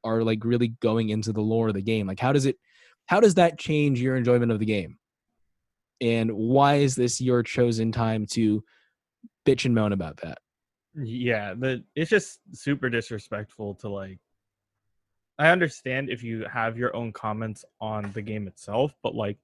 are 0.03 0.23
like 0.23 0.43
really 0.43 0.69
going 0.81 1.09
into 1.09 1.31
the 1.31 1.41
lore 1.41 1.69
of 1.69 1.73
the 1.73 1.81
game. 1.81 2.07
Like 2.07 2.19
how 2.19 2.33
does 2.33 2.45
it 2.45 2.57
how 3.05 3.19
does 3.19 3.35
that 3.35 3.59
change 3.59 4.01
your 4.01 4.15
enjoyment 4.15 4.51
of 4.51 4.59
the 4.59 4.65
game? 4.65 4.97
And 6.01 6.31
why 6.31 6.75
is 6.75 6.95
this 6.95 7.21
your 7.21 7.43
chosen 7.43 7.91
time 7.91 8.25
to 8.31 8.63
bitch 9.45 9.65
and 9.65 9.75
moan 9.75 9.93
about 9.93 10.17
that. 10.17 10.39
Yeah, 10.95 11.53
but 11.53 11.81
it's 11.95 12.09
just 12.09 12.39
super 12.53 12.89
disrespectful 12.89 13.75
to 13.75 13.89
like. 13.89 14.19
I 15.39 15.49
understand 15.49 16.09
if 16.09 16.21
you 16.23 16.45
have 16.51 16.77
your 16.77 16.95
own 16.95 17.11
comments 17.11 17.65
on 17.81 18.11
the 18.13 18.21
game 18.21 18.47
itself, 18.47 18.93
but 19.01 19.15
like, 19.15 19.37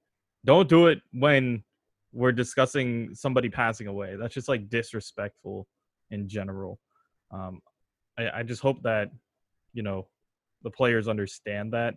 don't 0.44 0.68
do 0.68 0.86
it 0.86 1.00
when 1.12 1.64
we're 2.12 2.32
discussing 2.32 3.14
somebody 3.14 3.48
passing 3.48 3.88
away. 3.88 4.16
That's 4.16 4.34
just 4.34 4.48
like 4.48 4.68
disrespectful 4.68 5.66
in 6.10 6.28
general. 6.28 6.78
Um, 7.32 7.60
I, 8.16 8.30
I 8.38 8.42
just 8.44 8.62
hope 8.62 8.82
that 8.84 9.10
you 9.72 9.82
know 9.82 10.06
the 10.62 10.70
players 10.70 11.08
understand 11.08 11.72
that, 11.72 11.94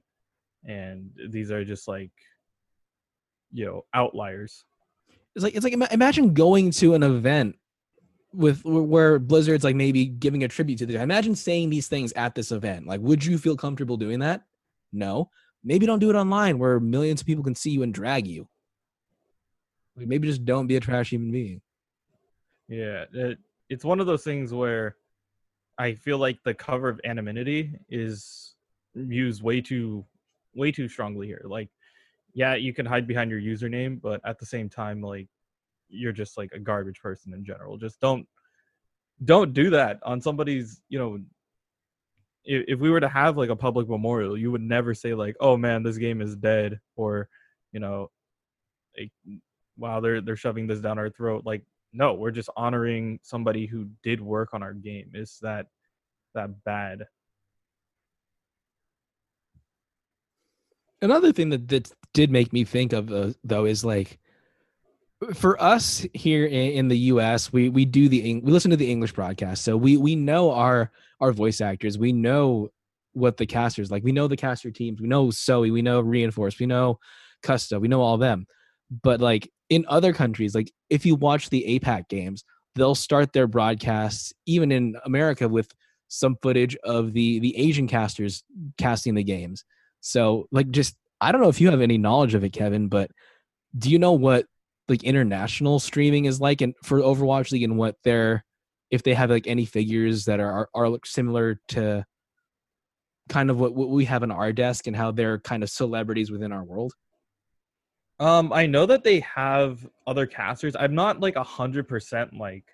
and 0.66 1.12
these 1.30 1.52
are 1.52 1.64
just 1.64 1.88
like 1.88 2.12
you 3.52 3.66
know 3.66 3.86
outliers. 3.94 4.66
It's 5.36 5.44
like 5.44 5.56
it's 5.56 5.64
like 5.64 5.74
imagine 5.74 6.34
going 6.34 6.72
to 6.72 6.96
an 6.96 7.04
event 7.04 7.56
with 8.34 8.64
where 8.66 9.20
Blizzard's 9.20 9.64
like 9.64 9.76
maybe 9.76 10.06
giving 10.06 10.44
a 10.44 10.48
tribute 10.48 10.80
to 10.80 10.86
the 10.86 11.02
imagine 11.02 11.36
saying 11.36 11.70
these 11.70 11.88
things 11.88 12.12
at 12.14 12.36
this 12.36 12.52
event. 12.52 12.88
Like, 12.88 13.02
would 13.02 13.24
you 13.24 13.38
feel 13.38 13.56
comfortable 13.56 13.98
doing 13.98 14.20
that? 14.20 14.44
No. 14.92 15.30
Maybe 15.64 15.86
don't 15.86 16.00
do 16.00 16.10
it 16.10 16.16
online 16.16 16.60
where 16.60 16.80
millions 16.80 17.22
of 17.22 17.28
people 17.28 17.44
can 17.44 17.56
see 17.56 17.72
you 17.72 17.84
and 17.84 17.94
drag 17.94 18.28
you. 18.28 18.48
Like 19.96 20.08
maybe 20.08 20.28
just 20.28 20.46
don't 20.46 20.68
be 20.68 20.76
a 20.76 20.80
trash 20.80 21.12
human 21.12 21.32
being. 21.32 21.62
Yeah, 22.68 23.06
it, 23.14 23.38
it's 23.70 23.86
one 23.86 24.00
of 24.00 24.08
those 24.08 24.24
things 24.24 24.54
where 24.54 24.96
I 25.78 25.94
feel 25.94 26.18
like 26.18 26.40
the 26.44 26.54
cover 26.54 26.90
of 26.90 27.00
anonymity 27.04 27.78
is 27.90 28.56
used 28.96 29.42
way 29.44 29.62
too 29.62 30.06
way 30.56 30.72
too 30.72 30.88
strongly 30.88 31.28
here. 31.28 31.44
Like, 31.46 31.70
yeah, 32.34 32.56
you 32.56 32.74
can 32.74 32.86
hide 32.86 33.08
behind 33.08 33.32
your 33.32 33.40
username, 33.40 34.02
but 34.02 34.22
at 34.26 34.40
the 34.40 34.46
same 34.46 34.70
time, 34.70 35.02
like 35.02 35.28
you're 35.94 36.12
just 36.12 36.38
like 36.38 36.52
a 36.54 36.60
garbage 36.60 37.00
person 37.00 37.34
in 37.34 37.46
general. 37.46 37.78
Just 37.78 38.00
don't 38.00 38.28
don't 39.24 39.54
do 39.54 39.70
that 39.70 40.00
on 40.04 40.20
somebody's, 40.22 40.82
you 40.90 41.00
know, 41.00 41.20
if, 42.46 42.66
if 42.68 42.80
we 42.80 42.90
were 42.90 43.00
to 43.00 43.08
have 43.08 43.38
like 43.38 43.50
a 43.50 43.56
public 43.56 43.88
memorial, 43.88 44.38
you 44.38 44.52
would 44.52 44.62
never 44.62 44.94
say 44.94 45.14
like, 45.14 45.36
"Oh 45.40 45.56
man, 45.58 45.84
this 45.84 45.98
game 45.98 46.22
is 46.22 46.36
dead," 46.36 46.80
or, 46.96 47.30
you 47.72 47.80
know, 47.80 48.12
like, 48.98 49.12
"Wow, 49.78 50.00
they're 50.02 50.22
they're 50.22 50.36
shoving 50.36 50.68
this 50.68 50.80
down 50.80 51.00
our 51.00 51.10
throat." 51.10 51.44
Like, 51.46 51.64
no, 51.94 52.14
we're 52.14 52.32
just 52.32 52.50
honoring 52.58 53.20
somebody 53.24 53.66
who 53.66 53.88
did 54.04 54.20
work 54.20 54.54
on 54.54 54.64
our 54.64 54.74
game. 54.74 55.12
Is 55.14 55.38
that 55.42 55.68
that 56.36 56.64
bad? 56.64 57.06
Another 61.02 61.34
thing 61.34 61.50
that, 61.50 61.68
that 61.68 61.92
did 62.14 62.32
make 62.32 62.54
me 62.54 62.64
think 62.64 62.94
of 62.94 63.12
uh, 63.12 63.34
though 63.44 63.66
is 63.66 63.84
like 63.86 64.20
for 65.34 65.62
us 65.62 66.06
here 66.14 66.46
in, 66.46 66.88
the 66.88 66.98
U.S., 66.98 67.52
we 67.54 67.70
we 67.70 67.86
do 67.86 68.10
the 68.10 68.42
we 68.42 68.52
listen 68.52 68.72
to 68.72 68.78
the 68.78 68.90
English 68.90 69.14
broadcast, 69.14 69.64
so 69.64 69.78
we 69.78 69.98
we 69.98 70.16
know 70.16 70.52
our 70.52 70.92
our 71.20 71.32
voice 71.32 71.62
actors. 71.62 71.98
We 71.98 72.12
know 72.12 72.70
what 73.14 73.38
the 73.38 73.46
casters 73.46 73.92
like. 73.92 74.04
We 74.04 74.12
know 74.12 74.28
the 74.28 74.38
caster 74.38 74.72
teams. 74.72 75.02
We 75.02 75.08
know 75.08 75.32
Soe. 75.32 75.62
We 75.62 75.82
know 75.82 76.02
Reinforce. 76.02 76.60
We 76.60 76.66
know 76.66 77.00
Custa. 77.44 77.80
We 77.80 77.88
know 77.88 78.02
all 78.02 78.18
them. 78.18 78.48
But 79.02 79.22
like 79.22 79.52
in 79.70 79.86
other 79.88 80.14
countries, 80.14 80.56
like 80.56 80.72
if 80.90 81.06
you 81.06 81.16
watch 81.16 81.50
the 81.50 81.80
APAC 81.80 82.10
games, 82.10 82.44
they'll 82.76 82.96
start 82.96 83.34
their 83.34 83.48
broadcasts 83.48 84.34
even 84.46 84.72
in 84.72 84.96
America 85.06 85.48
with 85.48 85.72
some 86.08 86.38
footage 86.42 86.76
of 86.84 87.14
the 87.14 87.40
the 87.40 87.58
Asian 87.58 87.88
casters 87.88 88.44
casting 88.78 89.16
the 89.16 89.24
games. 89.24 89.66
So 90.02 90.48
like 90.52 90.70
just 90.72 90.96
I 91.22 91.32
don't 91.32 91.42
know 91.42 91.50
if 91.50 91.62
you 91.62 91.70
have 91.72 91.82
any 91.82 91.98
knowledge 91.98 92.34
of 92.34 92.44
it, 92.44 92.52
Kevin, 92.52 92.88
but 92.88 93.10
do 93.78 93.90
you 93.90 93.98
know 94.00 94.12
what 94.12 94.46
like 94.90 95.04
international 95.04 95.80
streaming 95.80 96.26
is 96.26 96.42
like 96.42 96.62
and 96.62 96.74
for 96.84 97.00
Overwatch 97.00 97.52
League 97.52 97.64
and 97.64 97.78
what 97.78 97.96
they're 98.04 98.44
if 98.92 99.04
they 99.04 99.14
have 99.14 99.30
like 99.30 99.48
any 99.48 99.66
figures 99.66 100.26
that 100.26 100.40
are 100.40 100.70
are, 100.74 100.86
are 100.88 101.00
similar 101.06 101.60
to 101.70 102.06
kind 103.30 103.50
of 103.50 103.60
what, 103.60 103.74
what 103.74 103.90
we 103.90 104.06
have 104.06 104.24
in 104.24 104.32
our 104.32 104.52
desk 104.52 104.88
and 104.88 104.96
how 104.96 105.12
they're 105.12 105.40
kind 105.40 105.64
of 105.64 105.70
celebrities 105.70 106.30
within 106.30 106.52
our 106.52 106.64
world? 106.64 106.94
Um, 108.20 108.54
I 108.54 108.66
know 108.66 108.86
that 108.86 109.04
they 109.04 109.22
have 109.22 109.88
other 110.06 110.26
casters. 110.26 110.76
I'm 110.78 110.96
not 110.96 111.20
like 111.20 111.36
a 111.36 111.44
hundred 111.44 111.88
percent 111.88 112.38
like 112.38 112.66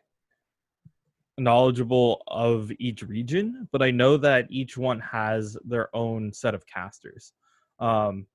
knowledgeable 1.38 2.22
of 2.28 2.72
each 2.80 3.04
region, 3.04 3.67
but 3.72 3.82
I 3.82 3.91
know 3.91 4.17
that 4.17 4.48
each 4.50 4.78
one 4.78 5.00
has 5.00 5.58
their 5.63 5.95
own 5.95 6.34
set 6.34 6.54
of 6.54 6.65
casters. 6.67 7.34
Um, 7.80 8.28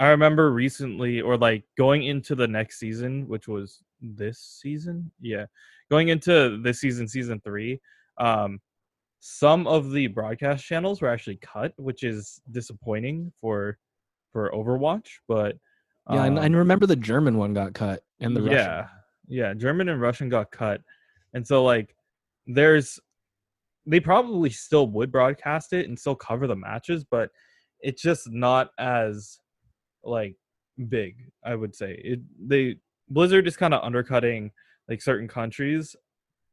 I 0.00 0.08
remember 0.08 0.52
recently, 0.52 1.20
or 1.20 1.36
like 1.36 1.64
going 1.78 2.04
into 2.04 2.34
the 2.34 2.48
next 2.48 2.78
season, 2.78 3.28
which 3.28 3.46
was 3.46 3.80
this 4.00 4.38
season. 4.60 5.10
Yeah, 5.20 5.46
going 5.90 6.08
into 6.08 6.60
this 6.62 6.80
season, 6.80 7.06
season 7.08 7.40
three. 7.44 7.80
Um, 8.18 8.60
some 9.20 9.66
of 9.66 9.90
the 9.92 10.08
broadcast 10.08 10.64
channels 10.64 11.00
were 11.00 11.08
actually 11.08 11.36
cut, 11.36 11.72
which 11.76 12.02
is 12.02 12.40
disappointing 12.50 13.32
for 13.40 13.78
for 14.32 14.50
Overwatch. 14.50 15.06
But 15.28 15.56
Yeah, 16.10 16.24
and 16.24 16.38
I 16.38 16.46
um, 16.46 16.54
remember 16.54 16.86
the 16.86 16.96
German 16.96 17.38
one 17.38 17.54
got 17.54 17.72
cut 17.72 18.02
and 18.20 18.36
the 18.36 18.42
yeah, 18.42 18.80
Russian. 18.80 18.88
yeah, 19.28 19.54
German 19.54 19.88
and 19.88 20.00
Russian 20.00 20.28
got 20.28 20.50
cut, 20.50 20.82
and 21.32 21.46
so 21.46 21.64
like 21.64 21.96
there's 22.46 22.98
they 23.86 24.00
probably 24.00 24.50
still 24.50 24.88
would 24.88 25.12
broadcast 25.12 25.72
it 25.72 25.88
and 25.88 25.98
still 25.98 26.16
cover 26.16 26.46
the 26.46 26.56
matches, 26.56 27.04
but 27.04 27.30
it's 27.80 28.02
just 28.02 28.30
not 28.30 28.70
as 28.78 29.38
like 30.04 30.36
big. 30.88 31.16
I 31.44 31.54
would 31.54 31.74
say 31.74 32.00
it. 32.02 32.20
They 32.38 32.76
Blizzard 33.08 33.46
is 33.46 33.56
kind 33.56 33.74
of 33.74 33.82
undercutting 33.82 34.50
like 34.88 35.02
certain 35.02 35.28
countries 35.28 35.96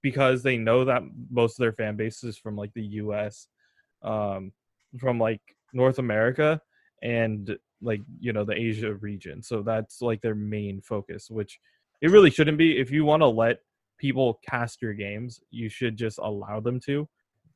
because 0.02 0.44
they 0.44 0.58
know 0.58 0.86
that 0.86 1.04
most 1.30 1.54
of 1.60 1.64
their 1.64 1.74
fan 1.74 1.96
base 1.96 2.24
is 2.24 2.38
from 2.38 2.56
like 2.56 2.74
the 2.74 2.84
U.S., 2.84 3.48
um, 4.04 4.52
from 5.00 5.20
like 5.20 5.42
North 5.74 6.00
America, 6.00 6.60
and 7.02 7.58
like 7.82 8.02
you 8.20 8.34
know 8.34 8.44
the 8.44 8.56
Asia 8.56 8.94
region. 8.96 9.42
So 9.42 9.62
that's 9.62 10.02
like 10.02 10.22
their 10.22 10.36
main 10.36 10.82
focus, 10.82 11.30
which 11.30 11.60
it 12.02 12.12
really 12.12 12.32
shouldn't 12.32 12.58
be. 12.58 12.80
If 12.80 12.92
you 12.92 13.06
want 13.06 13.22
to 13.22 13.28
let 13.28 13.60
people 13.98 14.40
cast 14.48 14.82
your 14.82 14.94
games, 14.94 15.40
you 15.52 15.70
should 15.70 15.96
just 15.96 16.18
allow 16.18 16.60
them 16.60 16.80
to. 16.82 17.08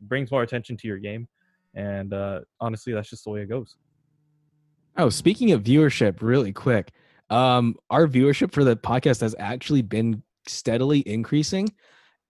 brings 0.02 0.32
more 0.32 0.44
attention 0.44 0.78
to 0.78 0.88
your 0.88 1.00
game, 1.00 1.28
and 1.74 2.14
uh, 2.14 2.42
honestly, 2.60 2.94
that's 2.94 3.10
just 3.10 3.24
the 3.24 3.32
way 3.32 3.42
it 3.42 3.50
goes. 3.50 3.76
Oh, 4.98 5.10
speaking 5.10 5.52
of 5.52 5.64
viewership, 5.64 6.22
really 6.22 6.54
quick, 6.54 6.92
um, 7.30 7.76
our 7.90 8.08
viewership 8.08 8.52
for 8.54 8.64
the 8.64 8.76
podcast 8.76 9.22
has 9.22 9.36
actually 9.40 9.82
been 9.82 10.24
steadily 10.48 11.00
increasing, 11.08 11.70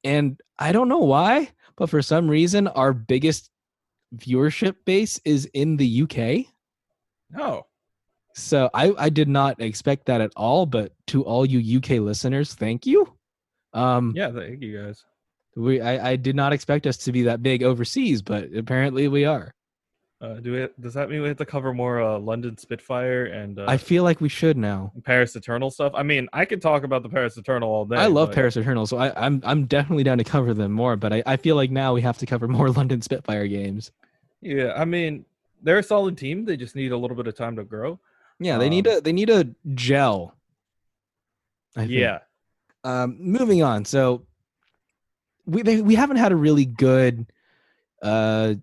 and 0.04 0.39
I 0.58 0.71
don't 0.71 0.88
know 0.88 0.99
why, 0.99 1.51
but 1.75 1.89
for 1.89 2.01
some 2.01 2.30
reason, 2.30 2.67
our 2.69 2.93
biggest 2.93 3.49
viewership 4.15 4.75
base 4.86 5.19
is 5.25 5.45
in 5.54 5.78
the 5.78 6.04
UK. 6.04 6.45
Oh, 7.38 7.65
So 8.34 8.69
I, 8.73 8.93
I 8.97 9.10
did 9.10 9.28
not 9.28 9.62
expect 9.62 10.06
that 10.06 10.21
at 10.21 10.32
all. 10.36 10.65
But 10.65 10.93
to 11.08 11.23
all 11.23 11.45
you 11.45 11.78
UK 11.78 11.91
listeners, 12.01 12.54
thank 12.54 12.86
you. 12.86 13.13
Um, 13.73 14.13
yeah, 14.15 14.32
thank 14.32 14.62
you 14.62 14.82
guys. 14.82 15.04
we 15.56 15.82
I, 15.82 16.12
I 16.12 16.15
did 16.15 16.36
not 16.36 16.54
expect 16.54 16.88
us 16.88 16.97
to 16.97 17.12
be 17.12 17.23
that 17.23 17.43
big 17.43 17.63
overseas, 17.63 18.21
but 18.21 18.54
apparently 18.56 19.08
we 19.08 19.25
are. 19.25 19.54
Uh, 20.21 20.36
do 20.36 20.54
we? 20.54 20.67
Does 20.82 20.93
that 20.93 21.10
mean 21.10 21.21
we 21.21 21.28
have 21.28 21.38
to 21.38 21.45
cover 21.45 21.73
more 21.73 22.01
uh, 22.01 22.17
London 22.17 22.58
Spitfire 22.58 23.25
and 23.25 23.60
uh, 23.60 23.65
I 23.67 23.75
feel 23.78 24.04
like 24.04 24.21
we 24.21 24.30
should 24.30 24.56
now. 24.58 24.93
Paris 25.04 25.36
Eternal 25.36 25.69
stuff? 25.69 25.91
I 25.93 26.04
mean, 26.04 26.30
I 26.32 26.45
could 26.45 26.62
talk 26.62 26.84
about 26.84 27.04
the 27.04 27.10
Paris 27.10 27.36
Eternal 27.38 27.69
all 27.69 27.86
day. 27.86 27.97
I 27.97 28.08
love 28.08 28.30
but- 28.30 28.36
Paris 28.36 28.56
Eternal, 28.56 28.88
so 28.88 28.97
I, 28.97 29.25
I'm 29.25 29.41
I'm 29.43 29.65
definitely 29.65 30.04
down 30.04 30.17
to 30.19 30.23
cover 30.23 30.54
them 30.54 30.71
more. 30.71 30.95
But 30.95 31.12
I, 31.12 31.23
I 31.25 31.36
feel 31.38 31.58
like 31.58 31.69
now 31.69 31.93
we 31.93 32.01
have 32.01 32.17
to 32.19 32.25
cover 32.25 32.47
more 32.58 32.69
London 32.69 33.01
Spitfire 33.01 33.47
games. 33.47 33.91
Yeah, 34.41 34.73
I 34.75 34.86
mean, 34.86 35.25
they're 35.63 35.80
a 35.80 35.84
solid 35.84 36.17
team. 36.17 36.45
They 36.45 36.56
just 36.56 36.75
need 36.78 36.91
a 36.93 36.97
little 36.97 37.17
bit 37.17 37.28
of 37.28 37.36
time 37.36 37.58
to 37.58 37.63
grow. 37.65 37.99
Yeah, 38.39 38.58
they 38.58 38.69
need 38.69 38.88
Um, 38.88 38.97
a 38.97 39.01
they 39.01 39.12
need 39.13 39.30
a 39.30 39.47
gel. 39.73 40.34
I 41.75 41.82
think. 41.82 41.91
Yeah, 41.91 42.19
Um, 42.86 43.17
moving 43.19 43.62
on. 43.63 43.84
So 43.84 44.25
we 45.45 45.62
they, 45.62 45.82
we 45.82 45.95
haven't 45.95 46.17
had 46.17 46.32
a 46.32 46.36
really 46.38 46.65
good 46.65 47.25
uh 48.01 48.54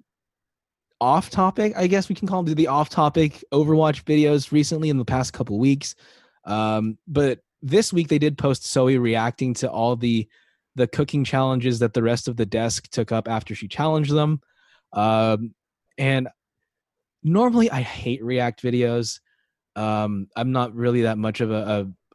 off 1.03 1.31
topic, 1.31 1.73
I 1.77 1.88
guess 1.88 2.09
we 2.09 2.15
can 2.15 2.29
call 2.29 2.45
them 2.45 2.55
the 2.55 2.69
off 2.69 2.88
topic 2.88 3.43
Overwatch 3.53 4.05
videos 4.05 4.53
recently 4.53 4.88
in 4.88 4.99
the 4.99 5.05
past 5.05 5.33
couple 5.33 5.59
weeks. 5.59 5.97
Um, 6.45 6.97
but 7.09 7.41
this 7.61 7.93
week 7.93 8.07
they 8.07 8.21
did 8.21 8.38
post 8.38 8.65
Soe 8.65 8.87
reacting 8.87 9.53
to 9.55 9.69
all 9.69 9.97
the 9.97 10.29
the 10.77 10.87
cooking 10.87 11.25
challenges 11.25 11.81
that 11.81 11.93
the 11.93 12.05
rest 12.05 12.29
of 12.29 12.37
the 12.37 12.47
desk 12.47 12.88
took 12.91 13.11
up 13.11 13.29
after 13.29 13.53
she 13.53 13.67
challenged 13.67 14.15
them. 14.15 14.41
Um, 14.93 15.55
and 15.99 16.29
normally 17.25 17.69
I 17.69 17.81
hate 17.81 18.25
react 18.25 18.62
videos. 18.62 19.19
Um, 19.75 20.29
I'm 20.37 20.53
not 20.53 20.73
really 20.73 21.03
that 21.03 21.19
much 21.19 21.41
of 21.41 21.51
a, 21.51 21.55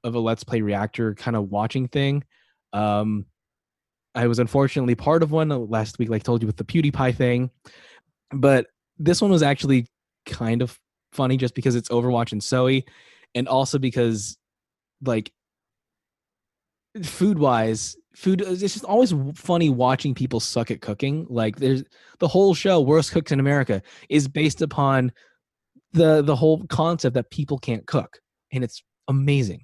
a 0.04 0.08
of 0.08 0.15
a 0.15 0.19
let's 0.19 0.45
play 0.45 0.62
reactor 0.62 1.13
kind 1.13 1.36
of 1.36 1.52
watching 1.52 1.89
thing. 1.89 2.23
Um, 2.71 3.26
I 4.15 4.28
was 4.28 4.39
unfortunately 4.39 4.95
part 4.95 5.23
of 5.23 5.32
one 5.32 5.50
last 5.50 6.00
week, 6.00 6.10
like 6.10 6.21
I 6.21 6.23
told 6.23 6.41
you 6.41 6.47
with 6.47 6.58
the 6.58 6.63
PewDiePie 6.63 7.15
thing, 7.15 7.52
but 8.32 8.67
this 8.99 9.21
one 9.21 9.31
was 9.31 9.43
actually 9.43 9.88
kind 10.25 10.62
of 10.62 10.77
funny 11.12 11.38
just 11.38 11.55
because 11.55 11.75
it's 11.75 11.89
Overwatch 11.89 12.31
and 12.31 12.43
Soe, 12.43 12.81
and 13.36 13.47
also 13.47 13.79
because 13.79 14.38
like 15.03 15.31
food 17.03 17.38
wise 17.38 17.95
food 18.15 18.41
it's 18.41 18.62
just 18.62 18.83
always 18.83 19.13
funny 19.36 19.69
watching 19.69 20.15
people 20.15 20.39
suck 20.39 20.71
at 20.71 20.81
cooking. 20.81 21.27
Like 21.29 21.57
there's 21.57 21.83
the 22.19 22.27
whole 22.27 22.55
show 22.55 22.81
worst 22.81 23.12
cooks 23.12 23.31
in 23.31 23.39
america 23.39 23.83
is 24.10 24.27
based 24.27 24.63
upon 24.63 25.12
the 25.93 26.23
the 26.23 26.36
whole 26.36 26.65
concept 26.65 27.13
that 27.13 27.29
people 27.29 27.60
can't 27.60 27.86
cook 27.86 28.19
and 28.51 28.63
it's 28.63 28.83
amazing. 29.07 29.62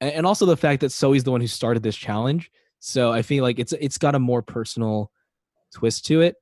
And 0.00 0.26
also 0.26 0.46
the 0.46 0.56
fact 0.56 0.80
that 0.80 0.90
Soe's 0.90 1.22
the 1.22 1.30
one 1.30 1.40
who 1.40 1.46
started 1.46 1.82
this 1.82 1.96
challenge 1.96 2.50
so 2.80 3.12
i 3.12 3.22
feel 3.22 3.44
like 3.44 3.60
it's 3.60 3.72
it's 3.74 3.98
got 3.98 4.16
a 4.16 4.18
more 4.18 4.42
personal 4.42 5.12
twist 5.72 6.04
to 6.06 6.20
it 6.20 6.34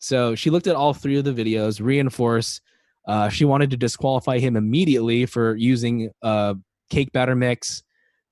so 0.00 0.34
she 0.34 0.50
looked 0.50 0.66
at 0.66 0.74
all 0.74 0.92
three 0.92 1.16
of 1.16 1.24
the 1.24 1.32
videos 1.32 1.80
reinforce 1.80 2.60
uh, 3.06 3.28
she 3.28 3.44
wanted 3.44 3.70
to 3.70 3.76
disqualify 3.76 4.38
him 4.38 4.56
immediately 4.56 5.26
for 5.26 5.56
using 5.56 6.10
uh, 6.22 6.54
cake 6.90 7.12
batter 7.12 7.34
mix 7.34 7.82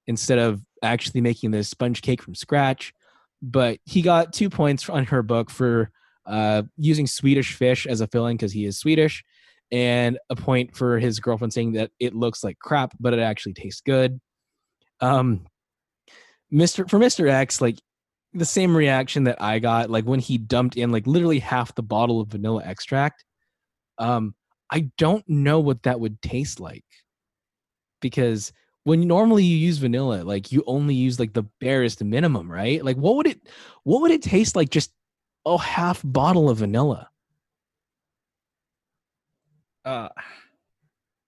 instead 0.07 0.39
of 0.39 0.63
actually 0.83 1.21
making 1.21 1.51
the 1.51 1.65
sponge 1.65 2.03
cake 2.03 2.23
from 2.23 2.35
scratch. 2.35 2.93
But 3.41 3.79
he 3.85 4.03
got 4.03 4.33
two 4.33 4.51
points 4.51 4.89
on 4.89 5.07
her 5.07 5.23
book 5.23 5.51
for 5.51 5.91
uh, 6.27 6.63
using 6.77 7.07
Swedish 7.07 7.55
fish 7.55 7.87
as 7.87 8.01
a 8.01 8.07
filling 8.07 8.37
because 8.37 8.53
he 8.53 8.67
is 8.67 8.79
Swedish, 8.79 9.25
and 9.71 10.19
a 10.29 10.37
point 10.37 10.77
for 10.77 10.99
his 10.99 11.21
girlfriend 11.21 11.53
saying 11.53 11.73
that 11.73 11.91
it 11.99 12.15
looks 12.15 12.45
like 12.45 12.59
crap, 12.59 12.93
but 13.01 13.15
it 13.15 13.21
actually 13.21 13.55
tastes 13.55 13.81
good. 13.81 14.21
Um, 15.01 15.47
Mr. 16.53 16.89
for 16.89 16.99
Mr. 16.99 17.29
X, 17.29 17.61
like 17.61 17.79
the 18.35 18.45
same 18.45 18.77
reaction 18.77 19.25
that 19.25 19.41
I 19.43 19.59
got, 19.59 19.91
like 19.91 20.05
when 20.05 20.21
he 20.21 20.39
dumped 20.39 20.77
in 20.77 20.91
like 20.93 21.07
literally 21.07 21.39
half 21.39 21.75
the 21.75 21.83
bottle 21.83 22.21
of 22.21 22.29
vanilla 22.29 22.63
extract. 22.65 23.25
Um, 23.99 24.35
I 24.71 24.91
don't 24.99 25.27
know 25.29 25.61
what 25.61 25.83
that 25.85 25.99
would 25.99 26.21
taste 26.23 26.61
like 26.61 26.85
because 28.01 28.53
when 28.85 29.07
normally 29.09 29.45
you 29.45 29.57
use 29.57 29.79
vanilla, 29.79 30.23
like 30.25 30.53
you 30.53 30.63
only 30.67 30.95
use 30.95 31.19
like 31.19 31.33
the 31.33 31.45
barest 31.61 32.05
minimum, 32.05 32.51
right? 32.51 32.85
Like 32.85 32.97
what 32.97 33.17
would 33.17 33.27
it 33.27 33.41
what 33.85 34.03
would 34.03 34.11
it 34.11 34.23
taste 34.23 34.57
like 34.57 34.71
just 34.71 34.93
a 35.47 35.59
half 35.59 36.03
bottle 36.05 36.51
of 36.51 36.59
vanilla? 36.59 37.09
uh, 39.89 40.09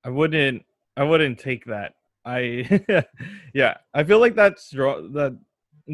I 0.04 0.10
wouldn't. 0.10 0.64
I 0.96 1.04
wouldn't 1.04 1.38
take 1.38 1.64
that. 1.66 1.94
I 2.24 3.04
yeah. 3.54 3.78
I 3.94 4.04
feel 4.04 4.18
like 4.18 4.34
that's 4.34 4.70
that 4.70 5.38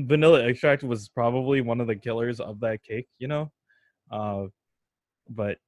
vanilla 0.07 0.45
extract 0.47 0.83
was 0.83 1.09
probably 1.09 1.61
one 1.61 1.81
of 1.81 1.87
the 1.87 1.97
killers 1.97 2.41
of 2.41 2.61
that 2.61 2.83
cake. 2.83 3.09
You 3.19 3.29
know, 3.29 3.53
uh, 4.11 4.45
but 5.29 5.59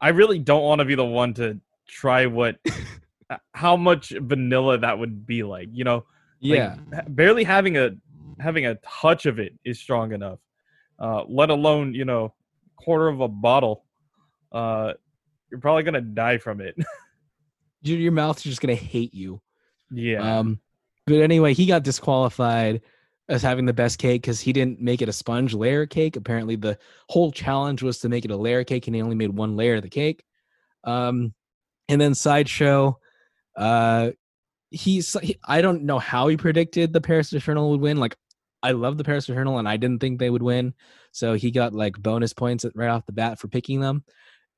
I 0.00 0.10
really 0.10 0.38
don't 0.38 0.62
want 0.62 0.78
to 0.80 0.84
be 0.84 0.94
the 0.94 1.04
one 1.04 1.34
to 1.34 1.60
try 1.88 2.26
what 2.26 2.56
how 3.54 3.76
much 3.76 4.10
vanilla 4.10 4.78
that 4.78 4.98
would 4.98 5.26
be 5.26 5.42
like. 5.42 5.68
You 5.72 5.84
know, 5.84 6.04
Yeah. 6.40 6.76
ha- 6.94 7.02
barely 7.08 7.44
having 7.44 7.76
a 7.76 7.90
having 8.38 8.66
a 8.66 8.74
touch 8.76 9.26
of 9.26 9.38
it 9.38 9.54
is 9.64 9.78
strong 9.80 10.12
enough. 10.12 10.38
Uh, 10.98 11.24
let 11.28 11.50
alone 11.50 11.94
you 11.94 12.04
know 12.04 12.34
quarter 12.76 13.08
of 13.08 13.20
a 13.20 13.28
bottle. 13.28 13.84
Uh, 14.52 14.92
you're 15.50 15.60
probably 15.60 15.82
gonna 15.82 16.00
die 16.00 16.38
from 16.38 16.60
it. 16.60 16.76
your, 17.82 17.98
your 17.98 18.12
mouth's 18.12 18.42
just 18.42 18.60
gonna 18.60 18.74
hate 18.74 19.14
you. 19.14 19.40
yeah. 19.90 20.38
Um, 20.38 20.60
but 21.06 21.20
anyway, 21.20 21.54
he 21.54 21.66
got 21.66 21.84
disqualified 21.84 22.80
as 23.28 23.42
having 23.42 23.66
the 23.66 23.72
best 23.72 23.98
cake 23.98 24.22
because 24.22 24.40
he 24.40 24.52
didn't 24.52 24.80
make 24.80 25.02
it 25.02 25.08
a 25.08 25.12
sponge 25.12 25.54
layer 25.54 25.86
cake. 25.86 26.16
Apparently, 26.16 26.56
the 26.56 26.78
whole 27.08 27.32
challenge 27.32 27.82
was 27.82 27.98
to 28.00 28.08
make 28.08 28.24
it 28.24 28.30
a 28.30 28.36
layer 28.36 28.64
cake, 28.64 28.86
and 28.86 28.94
he 28.94 29.02
only 29.02 29.16
made 29.16 29.30
one 29.30 29.56
layer 29.56 29.76
of 29.76 29.82
the 29.82 29.88
cake. 29.88 30.24
Um, 30.84 31.34
and 31.88 32.00
then 32.00 32.14
sideshow, 32.14 32.98
uh, 33.56 34.10
he's 34.70 35.16
he, 35.20 35.36
I 35.46 35.60
don't 35.60 35.84
know 35.84 35.98
how 35.98 36.28
he 36.28 36.36
predicted 36.36 36.92
the 36.92 37.00
Paris 37.00 37.32
Eternal 37.32 37.70
would 37.70 37.80
win. 37.80 37.98
Like, 37.98 38.16
I 38.62 38.72
love 38.72 38.98
the 38.98 39.04
Paris 39.04 39.28
Eternal, 39.28 39.58
and 39.58 39.68
I 39.68 39.76
didn't 39.76 40.00
think 40.00 40.18
they 40.18 40.30
would 40.30 40.42
win, 40.42 40.74
so 41.12 41.34
he 41.34 41.50
got 41.50 41.72
like 41.72 41.98
bonus 41.98 42.32
points 42.32 42.64
right 42.74 42.88
off 42.88 43.06
the 43.06 43.12
bat 43.12 43.38
for 43.38 43.48
picking 43.48 43.80
them. 43.80 44.04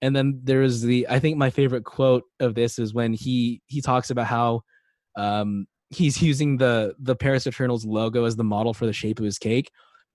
And 0.01 0.15
then 0.15 0.41
there's 0.45 0.83
the 0.83 1.09
I 1.09 1.19
think 1.19 1.37
my 1.37 1.51
favorite 1.51 1.85
quote 1.85 2.25
of 2.39 2.55
this 2.55 2.79
is 2.79 2.95
when 2.95 3.13
he 3.13 3.63
he 3.67 3.81
talks 3.81 4.11
about 4.11 4.27
how 4.27 4.63
um 5.17 5.67
he's 5.91 6.21
using 6.23 6.57
the 6.57 6.95
the 6.99 7.17
Paris 7.17 7.47
Eternals 7.47 7.85
logo 7.85 8.25
as 8.25 8.37
the 8.37 8.45
model 8.45 8.75
for 8.75 8.87
the 8.87 8.93
shape 8.93 9.19
of 9.19 9.25
his 9.25 9.39
cake, 9.39 9.71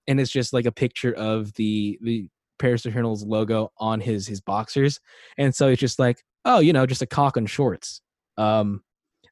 and 0.08 0.20
it's 0.20 0.32
just 0.32 0.54
like 0.54 0.66
a 0.66 0.72
picture 0.72 1.14
of 1.14 1.54
the 1.54 2.00
the 2.02 2.28
Paris 2.60 2.86
Eternals 2.86 3.24
logo 3.24 3.72
on 3.78 4.00
his 4.00 4.28
his 4.28 4.42
boxers, 4.42 5.00
and 5.38 5.54
so 5.54 5.70
it's 5.70 5.80
just 5.82 6.00
like 6.00 6.24
oh 6.46 6.60
you 6.60 6.74
know 6.74 6.86
just 6.86 7.02
a 7.02 7.08
cock 7.08 7.38
on 7.38 7.46
shorts. 7.46 8.02
Um, 8.38 8.84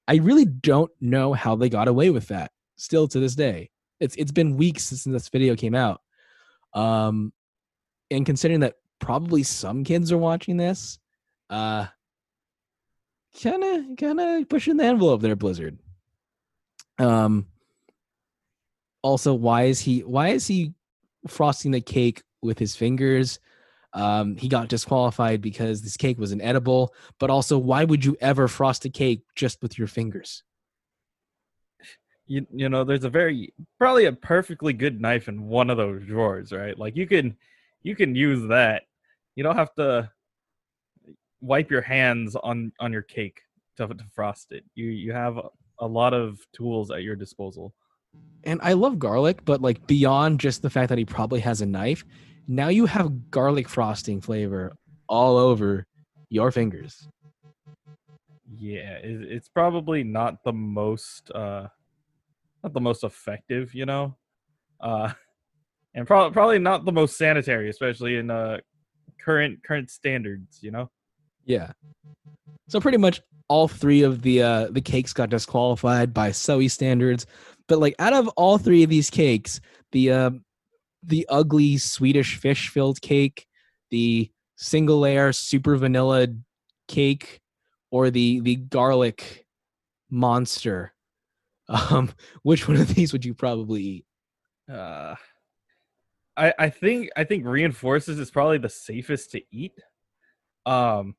I 0.07 0.15
really 0.15 0.45
don't 0.45 0.91
know 0.99 1.33
how 1.33 1.55
they 1.55 1.69
got 1.69 1.87
away 1.87 2.09
with 2.09 2.27
that. 2.27 2.51
Still 2.75 3.07
to 3.09 3.19
this 3.19 3.35
day, 3.35 3.69
it's 3.99 4.15
it's 4.15 4.31
been 4.31 4.57
weeks 4.57 4.83
since 4.85 5.03
this 5.03 5.29
video 5.29 5.55
came 5.55 5.75
out. 5.75 6.01
Um, 6.73 7.33
and 8.09 8.25
considering 8.25 8.61
that 8.61 8.75
probably 8.99 9.43
some 9.43 9.83
kids 9.83 10.11
are 10.11 10.17
watching 10.17 10.57
this. 10.57 10.99
Uh, 11.49 11.87
kind 13.41 13.63
of, 13.63 13.97
kind 13.97 14.19
of 14.19 14.49
pushing 14.49 14.77
the 14.77 14.85
envelope 14.85 15.21
there, 15.21 15.35
Blizzard. 15.35 15.77
Um. 17.01 17.47
Also, 19.03 19.33
why 19.33 19.63
is 19.63 19.79
he? 19.79 20.01
Why 20.01 20.29
is 20.29 20.45
he 20.47 20.73
frosting 21.27 21.71
the 21.71 21.81
cake 21.81 22.21
with 22.41 22.59
his 22.59 22.75
fingers? 22.75 23.39
Um, 23.93 24.37
he 24.37 24.47
got 24.47 24.69
disqualified 24.69 25.41
because 25.41 25.81
this 25.81 25.97
cake 25.97 26.17
was 26.17 26.31
inedible. 26.31 26.93
But 27.19 27.29
also, 27.29 27.57
why 27.57 27.83
would 27.83 28.05
you 28.05 28.15
ever 28.21 28.47
frost 28.47 28.85
a 28.85 28.89
cake 28.89 29.23
just 29.35 29.61
with 29.61 29.77
your 29.77 29.87
fingers? 29.87 30.43
You, 32.27 32.45
you 32.53 32.69
know, 32.69 32.83
there's 32.83 33.03
a 33.03 33.09
very 33.09 33.53
probably 33.77 34.05
a 34.05 34.13
perfectly 34.13 34.71
good 34.71 35.01
knife 35.01 35.27
in 35.27 35.47
one 35.47 35.69
of 35.69 35.77
those 35.77 36.05
drawers, 36.05 36.53
right? 36.53 36.77
Like 36.77 36.95
you 36.95 37.05
can 37.05 37.35
you 37.83 37.95
can 37.95 38.15
use 38.15 38.47
that. 38.49 38.83
You 39.35 39.43
don't 39.43 39.57
have 39.57 39.73
to 39.75 40.09
wipe 41.41 41.69
your 41.71 41.81
hands 41.81 42.35
on 42.35 42.71
on 42.79 42.93
your 42.93 43.01
cake 43.01 43.41
to, 43.77 43.87
to 43.87 44.05
frost 44.15 44.53
it. 44.53 44.63
You 44.75 44.85
you 44.85 45.11
have 45.11 45.39
a, 45.81 45.87
lot 45.87 46.13
of 46.13 46.39
tools 46.53 46.91
at 46.91 47.03
your 47.03 47.15
disposal. 47.15 47.73
And 48.43 48.59
I 48.63 48.73
love 48.73 48.99
garlic, 48.99 49.43
but 49.45 49.61
like 49.61 49.85
beyond 49.87 50.39
just 50.39 50.61
the 50.61 50.69
fact 50.69 50.89
that 50.89 50.97
he 50.97 51.05
probably 51.05 51.39
has 51.41 51.61
a 51.61 51.65
knife, 51.65 52.05
now 52.47 52.69
you 52.69 52.85
have 52.85 53.29
garlic 53.29 53.69
frosting 53.69 54.21
flavor 54.21 54.73
all 55.07 55.37
over 55.37 55.85
your 56.29 56.51
fingers. 56.51 57.07
Yeah, 58.57 58.97
it's 59.03 59.49
probably 59.49 60.03
not 60.03 60.43
the 60.43 60.53
most 60.53 61.31
uh 61.31 61.67
not 62.63 62.73
the 62.73 62.81
most 62.81 63.03
effective, 63.03 63.73
you 63.73 63.85
know. 63.85 64.15
Uh 64.79 65.13
and 65.93 66.07
probably 66.07 66.33
probably 66.33 66.59
not 66.59 66.85
the 66.85 66.91
most 66.91 67.17
sanitary, 67.17 67.69
especially 67.69 68.17
in 68.17 68.29
uh 68.29 68.57
current 69.19 69.63
current 69.63 69.89
standards, 69.89 70.59
you 70.61 70.71
know. 70.71 70.89
Yeah. 71.45 71.71
So 72.67 72.79
pretty 72.79 72.97
much 72.97 73.21
all 73.51 73.67
three 73.67 74.01
of 74.01 74.21
the 74.21 74.41
uh 74.41 74.67
the 74.71 74.79
cakes 74.79 75.11
got 75.11 75.29
disqualified 75.29 76.13
by 76.13 76.31
Soe 76.31 76.65
standards. 76.67 77.25
But 77.67 77.79
like 77.79 77.95
out 77.99 78.13
of 78.13 78.29
all 78.29 78.57
three 78.57 78.81
of 78.83 78.89
these 78.89 79.09
cakes, 79.09 79.59
the 79.91 80.11
uh 80.11 80.31
the 81.03 81.25
ugly 81.27 81.77
Swedish 81.77 82.37
fish 82.37 82.69
filled 82.69 83.01
cake, 83.01 83.47
the 83.89 84.31
single 84.55 85.01
layer 85.01 85.33
super 85.33 85.75
vanilla 85.75 86.27
cake, 86.87 87.41
or 87.91 88.09
the 88.09 88.39
the 88.39 88.55
garlic 88.55 89.45
monster. 90.09 90.93
Um, 91.69 92.11
which 92.43 92.67
one 92.67 92.75
of 92.75 92.93
these 92.95 93.13
would 93.13 93.23
you 93.23 93.33
probably 93.33 93.81
eat? 93.81 94.05
Uh 94.69 95.15
I 96.35 96.53
I 96.59 96.69
think 96.69 97.09
I 97.15 97.23
think 97.23 97.45
reinforces 97.45 98.19
is 98.19 98.29
probably 98.31 98.57
the 98.57 98.67
safest 98.67 99.31
to 99.31 99.41
eat. 99.51 99.79
Um 100.65 101.15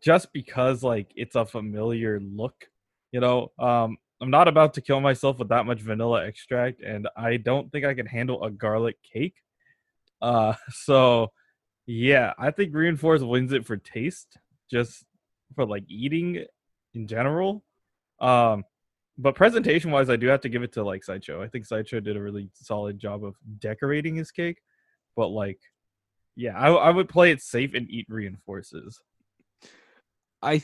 just 0.00 0.32
because 0.32 0.82
like 0.82 1.12
it's 1.16 1.36
a 1.36 1.44
familiar 1.44 2.20
look, 2.20 2.68
you 3.12 3.20
know. 3.20 3.52
Um 3.58 3.98
I'm 4.20 4.30
not 4.30 4.46
about 4.46 4.74
to 4.74 4.80
kill 4.80 5.00
myself 5.00 5.40
with 5.40 5.48
that 5.48 5.66
much 5.66 5.80
vanilla 5.80 6.24
extract, 6.24 6.80
and 6.80 7.08
I 7.16 7.38
don't 7.38 7.72
think 7.72 7.84
I 7.84 7.92
can 7.92 8.06
handle 8.06 8.44
a 8.44 8.52
garlic 8.52 8.96
cake. 9.02 9.34
Uh, 10.20 10.54
so 10.70 11.32
yeah, 11.86 12.32
I 12.38 12.52
think 12.52 12.72
Reinforce 12.72 13.22
wins 13.22 13.52
it 13.52 13.66
for 13.66 13.76
taste, 13.76 14.38
just 14.70 15.04
for 15.56 15.66
like 15.66 15.84
eating 15.88 16.44
in 16.94 17.08
general. 17.08 17.64
Um, 18.20 18.64
but 19.18 19.34
presentation 19.34 19.90
wise, 19.90 20.08
I 20.08 20.16
do 20.16 20.28
have 20.28 20.40
to 20.42 20.48
give 20.48 20.62
it 20.62 20.72
to 20.74 20.84
like 20.84 21.02
Sideshow. 21.02 21.42
I 21.42 21.48
think 21.48 21.66
Sideshow 21.66 22.00
did 22.00 22.16
a 22.16 22.22
really 22.22 22.48
solid 22.54 23.00
job 23.00 23.24
of 23.24 23.34
decorating 23.58 24.14
his 24.14 24.30
cake, 24.30 24.62
but 25.16 25.28
like, 25.28 25.58
yeah, 26.36 26.56
I, 26.56 26.70
I 26.70 26.90
would 26.90 27.08
play 27.08 27.32
it 27.32 27.42
safe 27.42 27.74
and 27.74 27.90
eat 27.90 28.06
reinforces. 28.08 29.02
I 30.42 30.62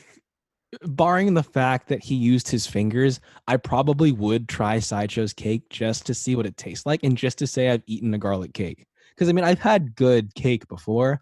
barring 0.83 1.33
the 1.33 1.43
fact 1.43 1.87
that 1.87 2.03
he 2.03 2.15
used 2.15 2.47
his 2.47 2.67
fingers, 2.67 3.19
I 3.47 3.57
probably 3.57 4.11
would 4.11 4.47
try 4.47 4.79
Sideshow's 4.79 5.33
cake 5.33 5.63
just 5.69 6.05
to 6.05 6.13
see 6.13 6.35
what 6.35 6.45
it 6.45 6.57
tastes 6.57 6.85
like 6.85 7.03
and 7.03 7.17
just 7.17 7.39
to 7.39 7.47
say 7.47 7.69
I've 7.69 7.83
eaten 7.87 8.13
a 8.13 8.19
garlic 8.19 8.53
cake. 8.53 8.85
Because 9.15 9.29
I 9.29 9.33
mean, 9.33 9.45
I've 9.45 9.59
had 9.59 9.95
good 9.95 10.33
cake 10.35 10.67
before, 10.67 11.21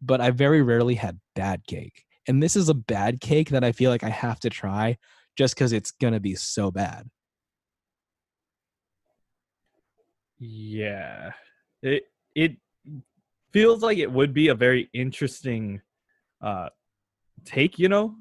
but 0.00 0.20
I 0.20 0.30
very 0.30 0.62
rarely 0.62 0.94
had 0.94 1.18
bad 1.34 1.66
cake. 1.66 2.04
And 2.28 2.42
this 2.42 2.54
is 2.54 2.68
a 2.68 2.74
bad 2.74 3.20
cake 3.20 3.50
that 3.50 3.64
I 3.64 3.72
feel 3.72 3.90
like 3.90 4.04
I 4.04 4.10
have 4.10 4.38
to 4.40 4.50
try 4.50 4.98
just 5.36 5.54
because 5.54 5.72
it's 5.72 5.92
going 5.92 6.12
to 6.12 6.20
be 6.20 6.34
so 6.34 6.70
bad. 6.70 7.08
Yeah. 10.38 11.32
It, 11.82 12.04
it 12.34 12.56
feels 13.52 13.82
like 13.82 13.98
it 13.98 14.10
would 14.10 14.34
be 14.34 14.48
a 14.48 14.54
very 14.54 14.88
interesting 14.92 15.80
uh 16.40 16.68
take, 17.44 17.78
you 17.78 17.88
know, 17.88 18.16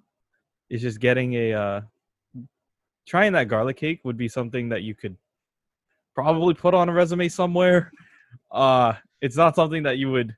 is 0.69 0.81
just 0.81 0.99
getting 0.99 1.33
a 1.33 1.53
uh 1.53 1.81
trying 3.07 3.33
that 3.33 3.47
garlic 3.47 3.77
cake 3.77 4.01
would 4.03 4.17
be 4.17 4.27
something 4.27 4.69
that 4.69 4.83
you 4.83 4.95
could 4.95 5.17
probably 6.15 6.53
put 6.53 6.73
on 6.73 6.89
a 6.89 6.93
resume 6.93 7.27
somewhere. 7.29 7.91
Uh 8.51 8.93
it's 9.21 9.37
not 9.37 9.55
something 9.55 9.83
that 9.83 9.97
you 9.97 10.11
would 10.11 10.35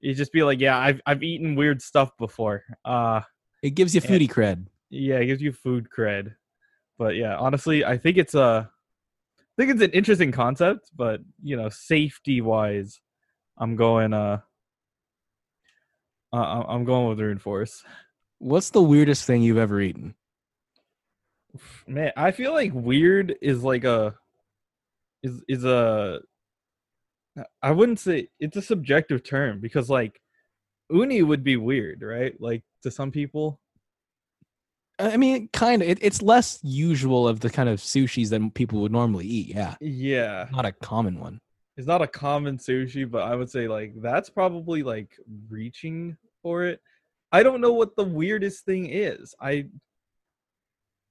you 0.00 0.14
just 0.14 0.32
be 0.32 0.42
like, 0.42 0.60
yeah, 0.60 0.78
I've 0.78 1.00
I've 1.06 1.22
eaten 1.22 1.54
weird 1.54 1.80
stuff 1.82 2.16
before. 2.18 2.64
Uh 2.84 3.20
it 3.62 3.70
gives 3.70 3.94
you 3.94 4.00
foodie 4.00 4.28
cred. 4.28 4.66
Yeah, 4.90 5.16
it 5.16 5.26
gives 5.26 5.42
you 5.42 5.52
food 5.52 5.88
cred. 5.96 6.34
But 6.98 7.16
yeah, 7.16 7.36
honestly, 7.36 7.84
I 7.84 7.96
think 7.98 8.18
it's 8.18 8.34
a 8.34 8.70
I 9.38 9.62
think 9.62 9.70
it's 9.70 9.82
an 9.82 9.90
interesting 9.92 10.32
concept, 10.32 10.90
but 10.96 11.20
you 11.42 11.56
know, 11.56 11.68
safety 11.68 12.40
wise, 12.40 13.00
I'm 13.56 13.76
going 13.76 14.12
uh, 14.12 14.40
uh 16.36 16.64
I'm 16.68 16.84
going 16.84 17.08
with 17.08 17.20
reinforce. 17.20 17.82
What's 18.38 18.70
the 18.70 18.82
weirdest 18.82 19.24
thing 19.24 19.42
you've 19.42 19.58
ever 19.58 19.80
eaten? 19.80 20.14
Man, 21.86 22.12
I 22.16 22.32
feel 22.32 22.52
like 22.52 22.72
weird 22.74 23.36
is 23.40 23.62
like 23.62 23.84
a 23.84 24.14
is 25.22 25.42
is 25.48 25.64
a 25.64 26.20
I 27.62 27.70
wouldn't 27.72 28.00
say 28.00 28.28
it's 28.38 28.56
a 28.56 28.62
subjective 28.62 29.24
term 29.24 29.60
because 29.60 29.90
like 29.90 30.20
uni 30.90 31.22
would 31.22 31.42
be 31.42 31.56
weird, 31.56 32.02
right? 32.02 32.38
Like 32.40 32.62
to 32.82 32.90
some 32.90 33.10
people. 33.10 33.60
I 34.98 35.16
mean, 35.16 35.48
kind 35.52 35.82
of. 35.82 35.88
It, 35.88 35.98
it's 36.02 36.22
less 36.22 36.60
usual 36.62 37.26
of 37.26 37.40
the 37.40 37.50
kind 37.50 37.68
of 37.68 37.80
sushis 37.80 38.30
that 38.30 38.54
people 38.54 38.80
would 38.82 38.92
normally 38.92 39.26
eat. 39.26 39.48
Yeah. 39.48 39.74
Yeah. 39.80 40.46
Not 40.52 40.66
a 40.66 40.72
common 40.72 41.18
one. 41.18 41.40
It's 41.76 41.86
not 41.86 42.02
a 42.02 42.06
common 42.06 42.58
sushi, 42.58 43.10
but 43.10 43.22
I 43.22 43.34
would 43.34 43.50
say 43.50 43.66
like 43.66 43.94
that's 43.96 44.30
probably 44.30 44.82
like 44.82 45.18
reaching 45.48 46.16
for 46.42 46.64
it. 46.64 46.80
I 47.32 47.42
don't 47.42 47.60
know 47.60 47.72
what 47.72 47.96
the 47.96 48.04
weirdest 48.04 48.64
thing 48.64 48.86
is. 48.90 49.34
I 49.40 49.66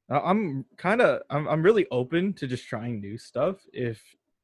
I'm 0.09 0.66
kind 0.78 1.01
of 1.01 1.22
I'm 1.30 1.47
I'm 1.47 1.64
really 1.64 1.88
open 1.91 2.34
to 2.34 2.47
just 2.47 2.68
trying 2.68 3.01
new 3.01 3.18
stuff 3.18 3.57
if 3.74 4.01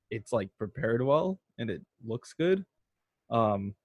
it's 0.10 0.34
like 0.34 0.50
prepared 0.58 1.02
well 1.02 1.40
and 1.58 1.70
it 1.70 1.82
looks 2.06 2.34
good. 2.34 2.66
Um 3.30 3.76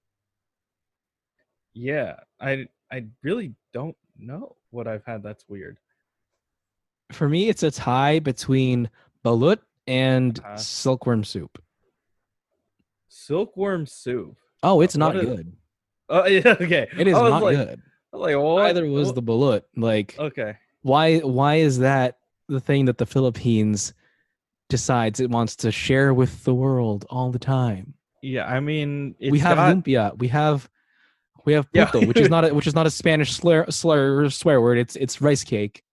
yeah, 1.73 2.17
I 2.41 2.69
I 2.91 3.07
really 3.23 3.55
don't 3.73 3.97
know 4.19 4.57
what 4.71 4.87
I've 4.87 5.05
had 5.05 5.23
that's 5.23 5.45
weird. 5.49 5.79
For 7.13 7.29
me, 7.29 7.49
it's 7.49 7.63
a 7.63 7.71
tie 7.71 8.19
between 8.19 8.89
balut 9.25 9.59
and 9.87 10.39
uh-huh. 10.39 10.57
silkworm 10.57 11.25
soup. 11.25 11.63
Silkworm 13.15 13.87
soup. 13.87 14.37
Oh, 14.63 14.81
it's 14.81 14.97
not 14.97 15.13
good. 15.13 15.53
Oh 16.09 16.27
yeah, 16.27 16.57
okay. 16.61 16.89
It 16.99 17.07
is 17.07 17.15
not 17.15 17.43
like, 17.43 17.57
good. 17.57 17.83
Like 18.13 18.37
what? 18.37 18.67
Either 18.67 18.87
was 18.87 19.07
what? 19.07 19.15
the 19.15 19.23
balut. 19.23 19.63
Like 19.77 20.17
okay. 20.19 20.57
Why 20.83 21.19
why 21.21 21.57
is 21.57 21.79
that 21.79 22.19
the 22.49 22.61
thing 22.61 22.87
that 22.87 22.99
the 22.99 23.07
Philippines 23.07 23.95
decides 24.69 25.21
it 25.21 25.31
wants 25.31 25.55
to 25.57 25.71
share 25.71 26.13
with 26.13 26.43
the 26.45 26.55
world 26.55 27.07
all 27.09 27.31
the 27.31 27.39
time? 27.39 27.95
Yeah, 28.21 28.47
I 28.47 28.59
mean 28.59 29.15
we 29.21 29.39
have 29.39 29.57
got... 29.57 29.77
lumpia. 29.77 30.19
We 30.19 30.29
have 30.29 30.69
we 31.45 31.53
have 31.53 31.71
puto, 31.73 32.01
yeah. 32.01 32.07
which 32.07 32.19
is 32.19 32.29
not 32.29 32.45
a 32.45 32.55
which 32.59 32.67
is 32.67 32.75
not 32.75 32.87
a 32.87 32.91
Spanish 32.91 33.33
slur, 33.33 33.71
slur 33.71 34.29
swear 34.29 34.61
word. 34.61 34.77
It's 34.77 34.97
it's 34.97 35.21
rice 35.21 35.45
cake. 35.45 35.85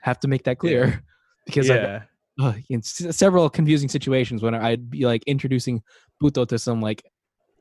Have 0.00 0.18
to 0.20 0.28
make 0.28 0.44
that 0.44 0.58
clear 0.58 1.04
because 1.46 1.68
yeah. 1.68 2.04
Uh, 2.40 2.54
in 2.70 2.80
several 2.82 3.50
confusing 3.50 3.88
situations 3.88 4.42
when 4.42 4.54
I'd 4.54 4.88
be 4.88 5.04
like 5.04 5.22
introducing 5.26 5.82
puto 6.20 6.46
to 6.46 6.58
some 6.58 6.80
like 6.80 7.04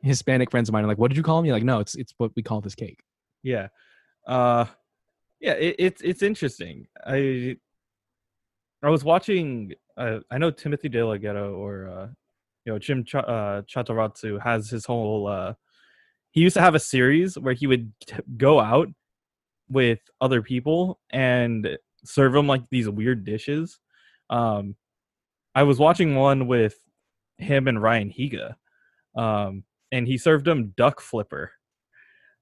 Hispanic 0.04 0.50
friends 0.52 0.70
of 0.70 0.74
mine 0.74 0.86
are 0.86 0.88
like, 0.88 0.98
"What 0.98 1.10
did 1.10 1.18
you 1.18 1.24
call 1.24 1.42
me?" 1.42 1.52
Like, 1.52 1.64
no, 1.64 1.80
it's 1.80 1.96
it's 1.96 2.14
what 2.18 2.32
we 2.38 2.44
call 2.44 2.62
this 2.62 2.76
cake. 2.76 3.04
Yeah, 3.44 3.68
uh, 4.26 4.66
yeah, 5.42 5.54
it, 5.54 5.76
it's 5.78 6.02
it's 6.02 6.24
interesting. 6.24 6.88
I 7.06 7.58
I 8.82 8.90
was 8.90 9.04
watching. 9.04 9.74
Uh, 9.98 10.20
I 10.32 10.38
know 10.38 10.50
Timothy 10.50 10.88
DeLaGhetto 10.88 11.58
or 11.58 11.90
uh, 11.90 12.08
you 12.64 12.72
know 12.72 12.80
Jim 12.80 13.04
Ch- 13.04 13.16
uh, 13.16 13.64
Chantarangsu 13.64 14.42
has 14.42 14.70
his 14.70 14.86
whole. 14.86 15.28
Uh, 15.28 15.56
he 16.32 16.40
used 16.40 16.56
to 16.56 16.62
have 16.62 16.76
a 16.76 16.80
series 16.80 17.38
where 17.38 17.54
he 17.54 17.68
would 17.68 17.92
t- 18.00 18.16
go 18.38 18.62
out 18.62 18.88
with 19.70 20.00
other 20.22 20.42
people 20.42 21.00
and 21.10 21.78
serve 22.06 22.32
them 22.32 22.48
like 22.48 22.64
these 22.70 22.88
weird 22.88 23.26
dishes. 23.26 23.78
Um, 24.30 24.76
I 25.56 25.64
was 25.64 25.80
watching 25.80 26.16
one 26.16 26.48
with 26.48 26.78
him 27.38 27.68
and 27.68 27.82
Ryan 27.82 28.12
Higa. 28.12 28.56
Um, 29.16 29.64
and 29.92 30.08
he 30.08 30.18
served 30.18 30.48
him 30.48 30.74
duck 30.78 31.02
flipper. 31.02 31.52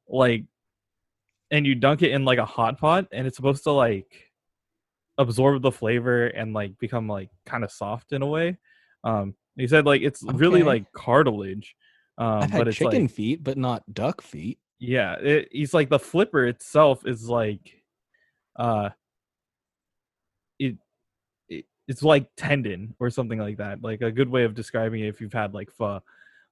like 0.07 0.45
and 1.49 1.65
you 1.65 1.75
dunk 1.75 2.01
it 2.01 2.11
in 2.11 2.25
like 2.25 2.39
a 2.39 2.45
hot 2.45 2.77
pot 2.77 3.07
and 3.11 3.25
it's 3.25 3.37
supposed 3.37 3.63
to 3.63 3.71
like 3.71 4.31
absorb 5.17 5.61
the 5.61 5.71
flavor 5.71 6.27
and 6.27 6.53
like 6.53 6.77
become 6.77 7.07
like 7.07 7.29
kind 7.45 7.63
of 7.63 7.71
soft 7.71 8.11
in 8.11 8.21
a 8.21 8.27
way. 8.27 8.57
Um 9.03 9.35
he 9.55 9.67
said 9.67 9.85
like 9.85 10.01
it's 10.01 10.23
really 10.23 10.63
like 10.63 10.91
cartilage. 10.91 11.75
Um 12.17 12.43
I've 12.43 12.51
had 12.51 12.57
but 12.59 12.67
it's 12.67 12.77
chicken 12.77 13.03
like 13.03 13.11
feet, 13.11 13.43
but 13.43 13.57
not 13.57 13.93
duck 13.93 14.21
feet. 14.21 14.59
yeah, 14.79 15.13
it, 15.15 15.49
he's 15.51 15.73
like 15.73 15.89
the 15.89 15.99
flipper 15.99 16.45
itself 16.45 17.05
is 17.05 17.29
like 17.29 17.81
uh 18.57 18.89
it's 21.87 22.03
like 22.03 22.29
tendon 22.35 22.93
or 22.99 23.09
something 23.09 23.39
like 23.39 23.57
that. 23.57 23.81
Like 23.81 24.01
a 24.01 24.11
good 24.11 24.29
way 24.29 24.43
of 24.43 24.53
describing 24.55 25.01
it 25.03 25.07
if 25.07 25.21
you've 25.21 25.33
had 25.33 25.53
like 25.53 25.71
pho. 25.71 26.01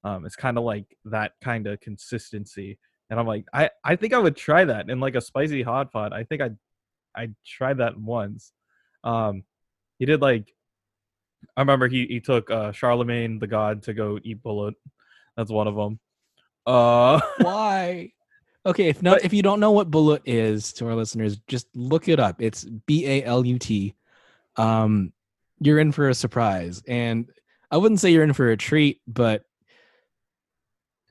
Um 0.04 0.26
it's 0.26 0.36
kind 0.36 0.58
of 0.58 0.64
like 0.64 0.86
that 1.06 1.34
kind 1.42 1.68
of 1.68 1.80
consistency. 1.82 2.78
And 3.10 3.20
I'm 3.20 3.28
like 3.28 3.46
I 3.54 3.70
I 3.84 3.96
think 3.96 4.14
I 4.14 4.20
would 4.20 4.36
try 4.36 4.64
that 4.66 4.90
in 4.90 5.00
like 5.00 5.16
a 5.16 5.22
spicy 5.22 5.62
hot 5.62 5.92
pot. 5.92 6.14
I 6.14 6.24
think 6.24 6.42
I 6.42 6.52
I 7.16 7.30
tried 7.46 7.78
that 7.80 7.98
once. 8.00 8.52
Um 9.04 9.44
he 10.00 10.06
did 10.06 10.22
like 10.22 10.54
I 11.58 11.62
remember 11.62 11.88
he 11.88 12.06
he 12.08 12.20
took 12.20 12.50
uh 12.50 12.72
Charlamagne 12.72 13.40
tha 13.40 13.48
God 13.48 13.84
to 13.84 13.94
go 13.94 14.20
eat 14.24 14.42
balut. 14.44 14.74
That's 15.36 15.52
one 15.52 15.68
of 15.68 15.76
them. 15.76 16.00
Uh 16.66 17.20
Why? 17.42 18.12
Okay, 18.66 18.88
if 18.88 19.04
not, 19.04 19.18
But- 19.18 19.26
if 19.26 19.34
you 19.34 19.44
don't 19.44 19.60
know 19.60 19.72
what 19.72 19.92
balut 19.92 20.22
is, 20.26 20.74
to 20.74 20.88
our 20.88 20.96
listeners, 20.96 21.38
just 21.48 21.68
look 21.76 22.08
it 22.08 22.20
up. 22.20 22.42
It's 22.42 22.64
B 22.64 23.06
A 23.06 23.24
L 23.24 23.46
U 23.46 23.60
T. 23.60 23.94
Um, 24.56 25.14
you're 25.60 25.80
in 25.80 25.92
for 25.92 26.10
a 26.10 26.14
surprise, 26.16 26.84
and 26.88 27.30
I 27.72 27.78
wouldn't 27.78 28.00
say 28.00 28.12
you're 28.12 28.24
in 28.24 28.34
for 28.34 28.52
a 28.52 28.58
treat, 28.58 29.02
but 29.08 29.44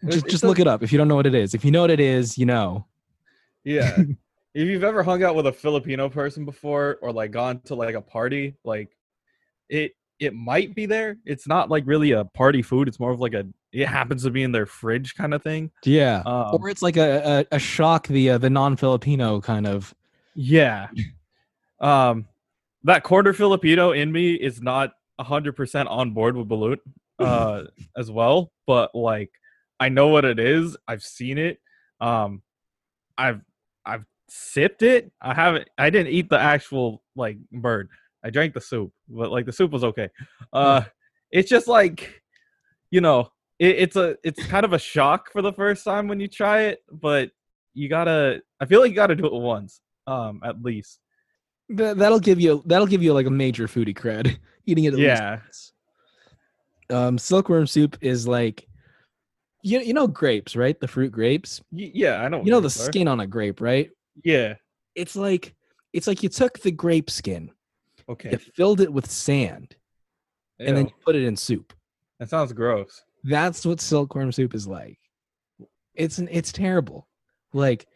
just 0.09 0.27
just 0.29 0.45
a- 0.45 0.47
look 0.47 0.59
it 0.59 0.67
up 0.67 0.83
if 0.83 0.93
you 0.93 0.99
don't 0.99 1.09
know 1.09 1.17
what 1.17 1.27
it 1.27 1.35
is. 1.35 1.55
If 1.55 1.65
you 1.65 1.71
know 1.71 1.83
what 1.83 1.91
it 1.91 2.01
is, 2.01 2.39
you 2.39 2.47
know. 2.47 2.87
Yeah. 3.65 3.97
if 4.55 4.69
you've 4.69 4.85
ever 4.85 5.03
hung 5.03 5.23
out 5.23 5.35
with 5.35 5.47
a 5.47 5.53
Filipino 5.53 6.09
person 6.09 6.45
before 6.45 6.99
or 7.03 7.13
like 7.13 7.31
gone 7.31 7.61
to 7.63 7.75
like 7.75 7.95
a 7.95 8.01
party, 8.01 8.55
like 8.65 8.97
it 9.69 9.93
it 10.21 10.35
might 10.35 10.75
be 10.75 10.87
there. 10.87 11.17
It's 11.25 11.49
not 11.49 11.71
like 11.71 11.85
really 11.87 12.13
a 12.13 12.25
party 12.25 12.63
food. 12.63 12.89
It's 12.89 13.01
more 13.01 13.11
of 13.11 13.21
like 13.21 13.35
a 13.35 13.47
it 13.73 13.89
happens 13.89 14.23
to 14.23 14.31
be 14.31 14.43
in 14.43 14.53
their 14.53 14.67
fridge 14.67 15.17
kind 15.17 15.35
of 15.35 15.43
thing. 15.43 15.71
Yeah. 15.85 16.23
Um, 16.25 16.59
or 16.61 16.69
it's 16.69 16.83
like 16.83 16.97
a, 16.97 17.47
a, 17.51 17.57
a 17.57 17.59
shock 17.59 18.07
the 18.07 18.31
uh, 18.31 18.39
the 18.39 18.51
non-Filipino 18.51 19.41
kind 19.41 19.67
of 19.67 19.95
yeah. 20.35 20.89
Um 21.81 22.27
that 22.85 23.03
quarter 23.03 23.33
Filipino 23.33 23.93
in 23.93 24.13
me 24.13 24.35
is 24.35 24.63
not 24.63 24.93
100% 25.21 25.91
on 25.91 26.13
board 26.13 26.37
with 26.37 26.49
balut 26.49 26.79
uh 27.21 27.63
as 27.97 28.11
well, 28.11 28.51
but 28.67 28.95
like 28.95 29.31
I 29.79 29.89
know 29.89 30.09
what 30.09 30.25
it 30.25 30.39
is. 30.39 30.77
I've 30.89 31.03
seen 31.03 31.39
it. 31.39 31.61
Um 32.01 32.43
I've 33.17 33.41
I've 33.87 34.05
sipped 34.29 34.83
it. 34.83 35.13
I 35.21 35.35
haven't 35.35 35.69
I 35.79 35.91
didn't 35.91 36.13
eat 36.13 36.29
the 36.29 36.39
actual 36.39 37.03
like 37.15 37.39
bird. 37.53 37.89
I 38.25 38.31
drank 38.31 38.55
the 38.55 38.61
soup, 38.61 38.93
but 39.09 39.31
like 39.31 39.47
the 39.47 39.53
soup 39.53 39.71
was 39.71 39.85
okay. 39.85 40.09
Uh 40.53 40.83
it's 41.31 41.49
just 41.49 41.69
like 41.69 42.23
you 42.91 43.01
know, 43.01 43.31
it, 43.59 43.77
it's 43.77 43.97
a 43.97 44.17
it's 44.25 44.45
kind 44.47 44.65
of 44.65 44.73
a 44.73 44.79
shock 44.79 45.31
for 45.33 45.43
the 45.43 45.53
first 45.53 45.85
time 45.85 46.09
when 46.09 46.21
you 46.21 46.29
try 46.29 46.63
it, 46.63 46.81
but 46.91 47.31
you 47.75 47.89
gotta 47.89 48.41
I 48.61 48.67
feel 48.67 48.81
like 48.81 48.91
you 48.91 48.97
gotta 48.97 49.17
do 49.17 49.27
it 49.27 49.33
once, 49.33 49.81
um, 50.07 50.41
at 50.45 50.63
least. 50.63 50.99
Th- 51.69 51.97
that'll 51.97 52.21
give 52.21 52.41
you 52.41 52.63
that'll 52.67 52.87
give 52.87 53.03
you 53.03 53.13
like 53.15 53.27
a 53.27 53.31
major 53.31 53.67
foodie 53.67 53.97
cred 53.97 54.37
eating 54.67 54.85
it 54.85 54.93
at 54.95 54.99
Yeah. 55.01 55.41
um 56.91 57.19
silkworm 57.19 57.67
soup 57.67 57.97
is 58.01 58.29
like 58.29 58.69
you, 59.63 59.81
you 59.81 59.95
know 59.95 60.07
grapes 60.07 60.57
right 60.57 60.79
the 60.79 60.89
fruit 60.89 61.11
grapes 61.11 61.63
Y- 61.73 61.91
yeah, 61.95 62.23
I 62.23 62.29
know. 62.29 62.43
you 62.45 62.51
know 62.51 62.61
the 62.61 62.67
are. 62.67 62.71
skin 62.71 63.09
on 63.09 63.21
a 63.21 63.27
grape 63.27 63.61
right 63.61 63.91
Yeah. 64.23 64.55
it's 64.95 65.17
like 65.17 65.55
it's 65.93 66.07
like 66.07 66.23
you 66.23 66.29
took 66.29 66.59
the 66.59 66.71
grape 66.71 67.09
skin 67.11 67.51
Okay. 68.09 68.33
you 68.33 68.39
filled 68.39 68.81
it 68.83 68.93
with 68.93 69.11
sand 69.11 69.75
and 70.61 70.77
then 70.77 70.87
you 70.87 70.93
put 71.05 71.17
it 71.17 71.25
in 71.25 71.37
soup 71.37 71.73
that 72.21 72.29
sounds 72.29 72.53
gross. 72.53 73.03
that's 73.25 73.65
what 73.65 73.81
silkworm 73.81 74.31
soup 74.33 74.55
is 74.55 74.67
like 74.69 74.99
it's 75.95 76.19
an 76.19 76.29
it's 76.31 76.53
terrible 76.53 77.09
like 77.55 77.87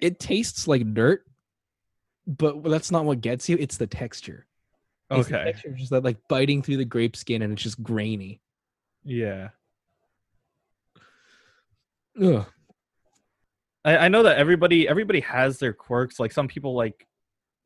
it 0.00 0.18
tastes 0.18 0.66
like 0.66 0.92
dirt 0.94 1.24
but 2.38 2.62
that's 2.64 2.90
not 2.90 3.04
what 3.04 3.20
gets 3.20 3.48
you 3.48 3.56
it's 3.60 3.76
the 3.76 3.86
texture 3.86 4.46
It's 5.10 5.28
the 5.28 5.36
Okay. 5.36 5.52
texture, 5.52 5.70
just 5.76 5.90
that 5.90 6.04
like 6.04 6.16
biting 6.28 6.62
through 6.62 6.76
the 6.76 6.84
grape 6.84 7.16
skin 7.16 7.42
and 7.42 7.52
it's 7.52 7.62
just 7.62 7.82
grainy 7.82 8.40
Yeah. 9.04 9.48
Ugh. 12.20 12.46
I, 13.84 13.96
I 13.96 14.08
know 14.08 14.22
that 14.24 14.36
everybody 14.36 14.86
everybody 14.88 15.20
has 15.20 15.58
their 15.58 15.72
quirks. 15.72 16.20
Like 16.20 16.32
some 16.32 16.48
people 16.48 16.74
like 16.74 17.06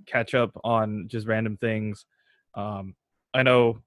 ketchup 0.07 0.53
on 0.63 1.09
just 1.09 1.27
random 1.27 1.57
things. 1.57 2.07
Um, 2.55 2.95
I 3.33 3.43
know, 3.43 3.81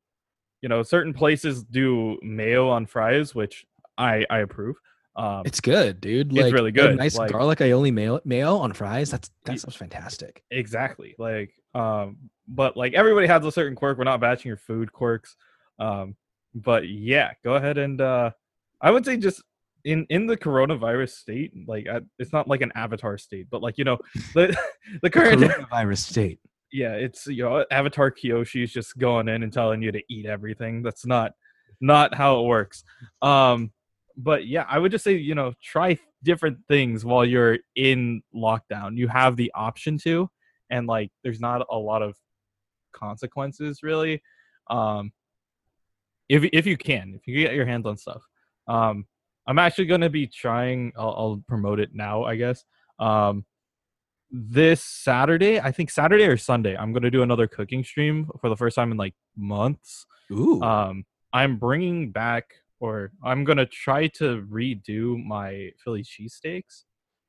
you 0.61 0.67
know, 0.67 0.83
certain 0.83 1.13
places 1.13 1.63
do 1.63 2.19
mayo 2.21 2.67
on 2.69 2.85
fries, 2.85 3.33
which 3.33 3.65
I 3.97 4.25
I 4.29 4.39
approve. 4.39 4.75
Um, 5.17 5.41
It's 5.45 5.59
good, 5.59 5.99
dude. 5.99 6.31
It's 6.31 6.37
Like, 6.43 6.53
really 6.53 6.71
good, 6.71 6.95
Nice 6.95 7.17
like- 7.17 7.31
garlic 7.31 7.59
aioli 7.59 7.91
mayo, 7.91 8.19
mayo 8.23 8.57
on 8.57 8.71
fries. 8.73 9.09
That's 9.11 9.29
that 9.45 9.59
sounds 9.59 9.75
fantastic. 9.75 10.43
exactly 10.51 11.15
like 11.17 11.51
um, 11.73 12.17
but 12.47 12.77
like 12.77 12.93
everybody 12.93 13.27
has 13.27 13.43
a 13.45 13.51
certain 13.51 13.75
quirk. 13.75 13.97
We're 13.97 14.03
not 14.03 14.19
batching 14.21 14.49
your 14.49 14.57
food 14.57 14.91
quirks. 14.93 15.35
Um, 15.79 16.15
but 16.55 16.87
yeah, 16.87 17.31
go 17.43 17.55
ahead 17.55 17.77
and 17.77 17.99
uh, 17.99 18.31
I 18.81 18.91
would 18.91 19.05
say 19.05 19.17
just 19.17 19.41
in 19.83 20.05
in 20.09 20.25
the 20.27 20.37
coronavirus 20.37 21.09
state, 21.11 21.51
like 21.67 21.87
I, 21.87 22.01
it's 22.19 22.31
not 22.33 22.47
like 22.47 22.61
an 22.61 22.71
avatar 22.75 23.17
state, 23.17 23.47
but 23.49 23.61
like 23.61 23.77
you 23.77 23.83
know 23.85 23.97
the 24.33 24.55
the 25.01 25.09
current 25.09 25.41
Coronavirus 25.41 25.97
state. 25.99 26.39
yeah, 26.71 26.93
it's 26.93 27.25
you 27.27 27.43
know 27.43 27.65
Avatar 27.71 28.11
Kyoshi 28.11 28.63
is 28.63 28.71
just 28.71 28.97
going 28.97 29.27
in 29.29 29.43
and 29.43 29.51
telling 29.53 29.81
you 29.81 29.91
to 29.91 30.01
eat 30.09 30.25
everything. 30.25 30.83
That's 30.83 31.05
not 31.05 31.33
not 31.81 32.13
how 32.15 32.39
it 32.39 32.45
works. 32.47 32.83
Um, 33.21 33.71
but 34.17 34.47
yeah, 34.47 34.65
I 34.67 34.79
would 34.79 34.91
just 34.91 35.03
say 35.03 35.15
you 35.15 35.35
know 35.35 35.53
try 35.63 35.97
different 36.23 36.57
things 36.67 37.05
while 37.05 37.23
you're 37.23 37.59
in 37.75 38.21
lockdown. 38.35 38.97
You 38.97 39.07
have 39.07 39.35
the 39.35 39.51
option 39.55 39.97
to, 39.99 40.29
and 40.69 40.87
like 40.87 41.11
there's 41.23 41.39
not 41.39 41.65
a 41.69 41.77
lot 41.77 42.01
of 42.01 42.15
consequences 42.93 43.83
really. 43.83 44.21
Um, 44.69 45.11
if 46.29 46.43
if 46.51 46.65
you 46.65 46.77
can, 46.77 47.13
if 47.15 47.27
you 47.27 47.41
get 47.41 47.53
your 47.53 47.65
hands 47.65 47.85
on 47.85 47.97
stuff. 47.97 48.23
Um, 48.67 49.05
I'm 49.47 49.59
actually 49.59 49.85
going 49.85 50.01
to 50.01 50.09
be 50.09 50.27
trying. 50.27 50.91
I'll, 50.97 51.15
I'll 51.17 51.43
promote 51.47 51.79
it 51.79 51.91
now, 51.93 52.23
I 52.23 52.35
guess. 52.35 52.65
Um, 52.99 53.45
this 54.29 54.83
Saturday, 54.83 55.59
I 55.59 55.71
think 55.71 55.89
Saturday 55.89 56.25
or 56.25 56.35
Sunday, 56.35 56.75
I'm 56.75 56.91
going 56.91 57.03
to 57.03 57.11
do 57.11 57.23
another 57.23 57.47
cooking 57.47 57.83
stream 57.83 58.29
for 58.41 58.49
the 58.49 58.57
first 58.57 58.75
time 58.75 58.91
in 58.91 58.97
like 58.97 59.13
months. 59.37 60.05
Ooh. 60.31 60.61
Um, 60.61 61.05
I'm 61.31 61.57
bringing 61.57 62.11
back, 62.11 62.55
or 62.79 63.11
I'm 63.23 63.43
to 63.57 63.65
try 63.65 64.07
to 64.07 64.45
redo 64.49 65.23
my 65.23 65.71
Philly 65.83 66.03
cheesesteaks. 66.03 66.83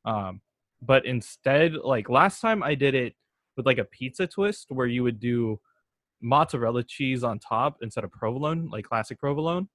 Um, 0.04 0.40
but 0.82 1.06
instead, 1.06 1.74
like 1.74 2.08
last 2.08 2.40
time 2.40 2.62
I 2.62 2.74
did 2.74 2.94
it 2.94 3.14
with 3.56 3.66
like 3.66 3.78
a 3.78 3.84
pizza 3.84 4.26
twist 4.26 4.66
where 4.70 4.86
you 4.86 5.02
would 5.02 5.18
do 5.18 5.60
mozzarella 6.20 6.82
cheese 6.82 7.24
on 7.24 7.38
top 7.38 7.78
instead 7.82 8.04
of 8.04 8.10
provolone, 8.10 8.68
like 8.70 8.84
classic 8.84 9.18
provolone. 9.18 9.68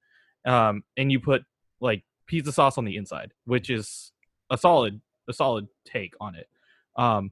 Um, 0.45 0.83
and 0.97 1.11
you 1.11 1.19
put 1.19 1.43
like 1.79 2.03
pizza 2.27 2.51
sauce 2.51 2.77
on 2.77 2.85
the 2.85 2.95
inside, 2.95 3.33
which 3.45 3.69
is 3.69 4.11
a 4.49 4.57
solid, 4.57 5.01
a 5.27 5.33
solid 5.33 5.67
take 5.85 6.13
on 6.19 6.35
it. 6.35 6.47
Um, 6.95 7.31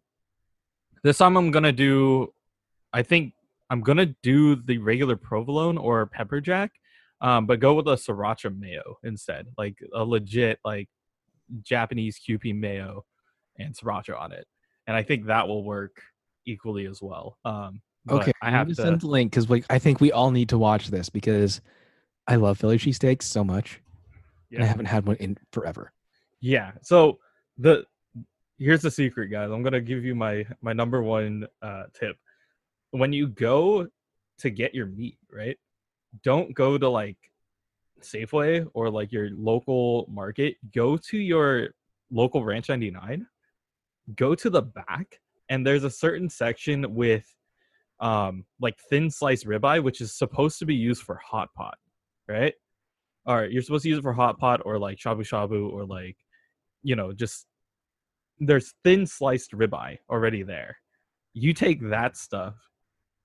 this 1.04 1.18
time 1.18 1.38
I'm 1.38 1.52
gonna 1.52 1.72
do, 1.72 2.34
I 2.94 3.04
think 3.04 3.34
I'm 3.70 3.82
gonna 3.82 4.14
do 4.22 4.56
the 4.56 4.78
regular 4.78 5.16
provolone 5.16 5.78
or 5.78 6.06
pepper 6.06 6.42
jack, 6.42 6.72
um, 7.22 7.46
but 7.46 7.60
go 7.60 7.74
with 7.76 7.88
a 7.88 7.96
sriracha 7.96 8.58
mayo 8.58 8.98
instead, 9.04 9.48
like 9.58 9.78
a 9.94 10.04
legit 10.04 10.60
like 10.66 10.90
Japanese 11.62 12.20
Kewpie 12.20 12.58
mayo 12.58 13.06
and 13.58 13.76
sriracha 13.76 14.20
on 14.20 14.32
it, 14.32 14.46
and 14.88 14.98
I 14.98 15.04
think 15.04 15.28
that 15.28 15.48
will 15.48 15.64
work 15.64 16.02
equally 16.46 16.88
as 16.88 17.02
well. 17.02 17.38
Um, 17.46 17.82
okay, 18.10 18.32
I 18.42 18.50
have 18.50 18.68
to 18.68 18.76
send 18.76 19.02
the 19.02 19.08
link 19.08 19.32
because 19.32 19.50
like 19.50 19.66
I 19.70 19.80
think 19.80 20.02
we 20.02 20.12
all 20.12 20.32
need 20.32 20.50
to 20.50 20.58
watch 20.58 20.88
this 20.88 21.10
because 21.10 21.62
I 22.28 22.36
love 22.36 22.58
Philly 22.58 22.78
cheesesteaks 22.78 23.24
so 23.24 23.44
much, 23.44 23.82
and 24.52 24.64
I 24.64 24.66
haven't 24.66 24.86
had 24.86 25.06
one 25.06 25.18
in 25.18 25.38
forever. 25.52 25.94
Yeah. 26.40 26.72
So 26.82 27.20
the 27.58 27.86
here's 28.58 28.82
the 28.82 28.92
secret, 28.92 29.28
guys. 29.28 29.52
I'm 29.52 29.64
gonna 29.64 29.82
give 29.82 30.04
you 30.04 30.16
my 30.16 30.46
my 30.62 30.74
number 30.74 31.02
one 31.02 31.48
uh, 31.62 31.84
tip. 31.94 32.18
When 32.92 33.14
you 33.14 33.28
go 33.28 33.88
to 34.40 34.50
get 34.50 34.74
your 34.74 34.88
meat, 34.88 35.18
right? 35.32 35.58
Don't 36.24 36.54
go 36.54 36.78
to 36.78 36.90
like 36.90 37.18
Safeway 38.02 38.68
or 38.74 38.90
like 38.90 39.12
your 39.12 39.30
local 39.32 40.08
market. 40.10 40.58
Go 40.74 40.98
to 40.98 41.18
your 41.18 41.70
local 42.10 42.44
Ranch 42.44 42.70
99. 42.70 43.26
Go 44.16 44.36
to 44.36 44.50
the 44.50 44.62
back, 44.62 45.20
and 45.50 45.66
there's 45.66 45.84
a 45.84 45.90
certain 45.90 46.30
section 46.30 46.94
with 46.94 47.26
um 48.00 48.46
like 48.60 48.78
thin 48.90 49.10
sliced 49.10 49.46
ribeye, 49.46 49.84
which 49.84 50.02
is 50.02 50.14
supposed 50.14 50.60
to 50.60 50.66
be 50.66 50.76
used 50.76 51.04
for 51.04 51.16
hot 51.24 51.54
pot, 51.54 51.78
right? 52.28 52.54
All 53.26 53.36
right, 53.36 53.52
you're 53.52 53.62
supposed 53.62 53.84
to 53.84 53.90
use 53.90 54.00
it 54.00 54.04
for 54.04 54.14
hot 54.14 54.40
pot 54.40 54.62
or 54.66 54.80
like 54.80 54.98
shabu 54.98 55.22
shabu 55.22 55.72
or 55.72 55.86
like, 55.86 56.18
you 56.82 56.96
know, 56.96 57.14
just 57.14 57.46
there's 58.40 58.74
thin 58.84 59.06
sliced 59.06 59.52
ribeye 59.52 60.00
already 60.10 60.42
there. 60.42 60.78
You 61.34 61.54
take 61.54 61.80
that 61.92 62.18
stuff 62.18 62.56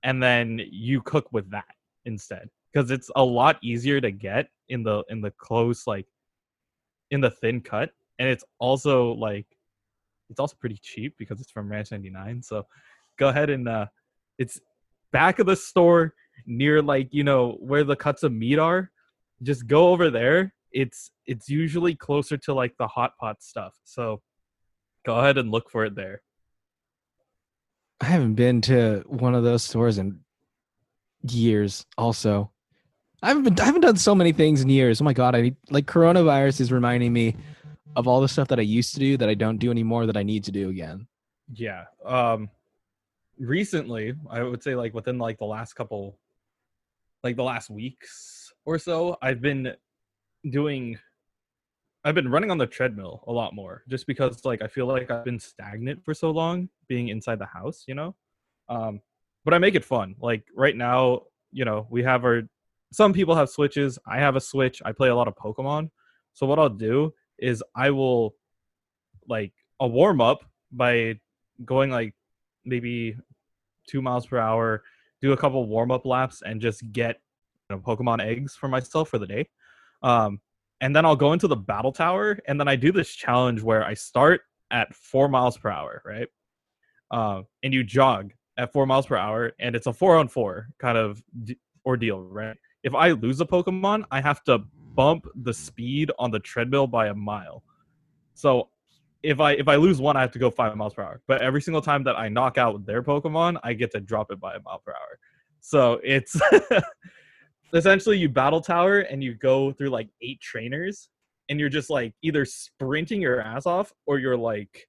and 0.03 0.23
then 0.23 0.61
you 0.71 1.01
cook 1.01 1.33
with 1.33 1.51
that 1.51 1.75
instead 2.05 2.51
because 2.77 2.91
it's 2.91 3.11
a 3.17 3.25
lot 3.25 3.57
easier 3.63 4.03
to 4.03 4.11
get 4.11 4.51
in 4.69 4.83
the 4.83 5.03
in 5.09 5.23
the 5.23 5.31
close 5.31 5.87
like 5.87 6.07
in 7.11 7.23
the 7.23 7.31
thin 7.31 7.59
cut 7.59 7.91
and 8.19 8.29
it's 8.29 8.45
also 8.59 9.13
like 9.13 9.47
it's 10.29 10.39
also 10.39 10.55
pretty 10.61 10.79
cheap 10.83 11.15
because 11.17 11.41
it's 11.41 11.51
from 11.51 11.71
ranch 11.71 11.91
99 11.91 12.43
so 12.43 12.67
go 13.19 13.29
ahead 13.29 13.49
and 13.49 13.67
uh 13.67 13.87
it's 14.37 14.61
back 15.11 15.39
of 15.39 15.47
the 15.47 15.57
store 15.57 16.13
near 16.45 16.83
like 16.83 17.09
you 17.13 17.25
know 17.25 17.53
where 17.61 17.83
the 17.83 17.97
cuts 17.97 18.23
of 18.23 18.33
meat 18.33 18.59
are 18.59 18.91
just 19.43 19.67
go 19.67 19.89
over 19.89 20.11
there 20.11 20.53
it's 20.71 21.13
it's 21.25 21.49
usually 21.49 21.95
closer 21.95 22.37
to 22.37 22.53
like 22.53 22.77
the 22.77 22.87
hot 22.87 23.17
pot 23.17 23.43
stuff 23.43 23.75
so 23.85 24.21
go 25.07 25.17
ahead 25.17 25.39
and 25.39 25.51
look 25.51 25.71
for 25.71 25.87
it 25.87 25.95
there 25.95 26.21
I 28.03 28.07
haven't 28.07 28.35
been 28.35 28.61
to 28.63 29.03
one 29.07 29.35
of 29.35 29.43
those 29.43 29.63
stores 29.63 29.97
in 29.97 30.21
years. 31.23 31.87
Also, 31.97 32.51
I 33.27 33.31
haven't 33.31 33.43
been, 33.43 33.61
I 33.61 33.65
haven't 33.65 33.81
done 33.81 33.97
so 33.97 34.15
many 34.15 34.33
things 34.33 34.63
in 34.63 34.69
years. 34.69 35.01
Oh 35.01 35.05
my 35.05 35.13
god, 35.13 35.35
I 35.35 35.53
like 35.71 35.87
coronavirus 35.87 36.61
is 36.61 36.71
reminding 36.71 37.13
me 37.13 37.35
of 37.97 38.07
all 38.07 38.21
the 38.21 38.29
stuff 38.29 38.49
that 38.49 38.59
I 38.59 38.63
used 38.63 38.95
to 38.95 39.01
do 39.01 39.17
that 39.17 39.29
I 39.29 39.35
don't 39.35 39.59
do 39.59 39.71
anymore 39.71 40.07
that 40.07 40.17
I 40.17 40.23
need 40.23 40.45
to 40.45 40.53
do 40.53 40.69
again. 40.69 41.07
yeah 41.55 41.85
um 42.05 42.51
recently 43.39 44.15
i 44.31 44.43
would 44.43 44.63
say 44.63 44.75
like 44.75 44.95
within 44.95 45.19
like 45.19 45.39
the 45.39 45.45
last 45.45 45.75
couple 45.75 46.19
like 47.23 47.37
the 47.37 47.43
last 47.43 47.71
weeks 47.71 48.53
or 48.65 48.79
so 48.79 49.17
i've 49.23 49.41
been 49.41 49.73
doing 50.51 50.99
i've 52.05 52.15
been 52.15 52.29
running 52.29 52.51
on 52.51 52.59
the 52.59 52.67
treadmill 52.67 53.23
a 53.27 53.33
lot 53.33 53.55
more 53.55 53.85
just 53.89 54.07
because 54.07 54.45
like 54.45 54.63
i 54.63 54.67
feel 54.67 54.87
like 54.87 55.11
i've 55.11 55.25
been 55.25 55.39
stagnant 55.39 56.03
for 56.05 56.15
so 56.15 56.31
long 56.31 56.69
being 56.89 57.09
inside 57.09 57.39
the 57.39 57.47
house 57.47 57.85
you 57.87 57.95
know 57.95 58.15
um 58.69 59.01
but 59.45 59.55
i 59.55 59.59
make 59.59 59.75
it 59.75 59.85
fun 59.85 60.15
like 60.21 60.43
right 60.55 60.77
now 60.77 61.23
you 61.53 61.65
know 61.65 61.87
we 61.91 62.03
have 62.03 62.25
our 62.25 62.43
some 62.93 63.13
people 63.13 63.35
have 63.35 63.49
switches 63.49 63.99
i 64.07 64.19
have 64.19 64.37
a 64.37 64.41
switch 64.41 64.81
i 64.85 64.93
play 64.93 65.09
a 65.09 65.15
lot 65.15 65.29
of 65.29 65.35
pokemon 65.37 65.91
so 66.33 66.47
what 66.47 66.59
i'll 66.59 66.69
do 66.69 67.13
is 67.39 67.63
i 67.75 67.91
will 67.91 68.35
like 69.29 69.53
a 69.81 69.87
warm 69.87 70.21
up 70.21 70.45
by 70.73 71.19
going 71.65 71.91
like 71.91 72.15
maybe 72.65 73.17
two 73.87 74.03
miles 74.03 74.27
per 74.27 74.39
hour, 74.39 74.83
do 75.21 75.33
a 75.33 75.37
couple 75.37 75.65
warm 75.67 75.91
up 75.91 76.05
laps, 76.05 76.43
and 76.45 76.61
just 76.61 76.93
get 76.93 77.21
you 77.71 77.77
know, 77.77 77.83
Pokemon 77.83 78.21
eggs 78.21 78.55
for 78.55 78.69
myself 78.69 79.09
for 79.09 79.19
the 79.19 79.27
day. 79.27 79.49
Um, 80.03 80.41
and 80.81 80.95
then 80.95 81.07
I'll 81.07 81.17
go 81.17 81.33
into 81.33 81.49
the 81.49 81.57
battle 81.57 81.93
tower, 81.93 82.39
and 82.47 82.61
then 82.61 82.69
I 82.69 82.77
do 82.77 82.93
this 82.93 83.11
challenge 83.11 83.63
where 83.63 83.85
I 83.85 83.95
start 83.95 84.43
at 84.71 84.95
four 84.95 85.29
miles 85.29 85.57
per 85.57 85.71
hour, 85.71 86.03
right? 86.05 86.29
Uh, 87.11 87.43
and 87.63 87.73
you 87.73 87.83
jog 87.83 88.33
at 88.59 88.73
four 88.73 88.87
miles 88.87 89.07
per 89.07 89.17
hour, 89.17 89.53
and 89.59 89.75
it's 89.75 89.87
a 89.87 89.93
four 89.93 90.17
on 90.17 90.29
four 90.29 90.69
kind 90.79 90.99
of 90.99 91.23
d- 91.45 91.59
ordeal, 91.87 92.23
right? 92.23 92.57
If 92.87 92.95
I 92.95 93.11
lose 93.11 93.41
a 93.41 93.45
Pokemon, 93.45 94.05
I 94.13 94.21
have 94.21 94.45
to 94.45 94.61
bump 94.95 95.27
the 95.35 95.53
speed 95.53 96.13
on 96.21 96.31
the 96.31 96.39
treadmill 96.39 96.87
by 96.87 97.09
a 97.09 97.15
mile. 97.15 97.65
So 98.35 98.69
if 99.25 99.41
I 99.41 99.53
if 99.53 99.67
I 99.67 99.75
lose 99.75 100.01
one, 100.01 100.17
I 100.17 100.21
have 100.21 100.31
to 100.31 100.39
go 100.39 100.53
five 100.53 100.75
miles 100.77 100.95
per 100.95 101.03
hour. 101.03 101.21
But 101.27 101.43
every 101.43 101.61
single 101.61 101.83
time 101.83 102.05
that 102.05 102.17
I 102.17 102.29
knock 102.29 102.59
out 102.59 102.87
their 102.87 103.03
Pokemon, 103.03 103.59
I 103.65 103.73
get 103.73 103.91
to 103.91 104.01
drop 104.01 104.31
it 104.31 104.39
by 104.39 104.55
a 104.55 104.61
mile 104.61 104.81
per 104.87 104.93
hour. 104.93 105.19
So 105.61 106.01
it's 106.05 106.41
essentially 107.75 108.19
you 108.19 108.29
battle 108.29 108.61
tower 108.61 109.01
and 109.01 109.23
you 109.23 109.35
go 109.35 109.73
through 109.73 109.91
like 109.91 110.09
eight 110.23 110.41
trainers, 110.41 111.09
and 111.49 111.59
you're 111.59 111.69
just 111.69 111.91
like 111.91 112.15
either 112.23 112.45
sprinting 112.45 113.21
your 113.21 113.41
ass 113.41 113.67
off 113.67 113.93
or 114.07 114.21
you're 114.21 114.37
like 114.37 114.87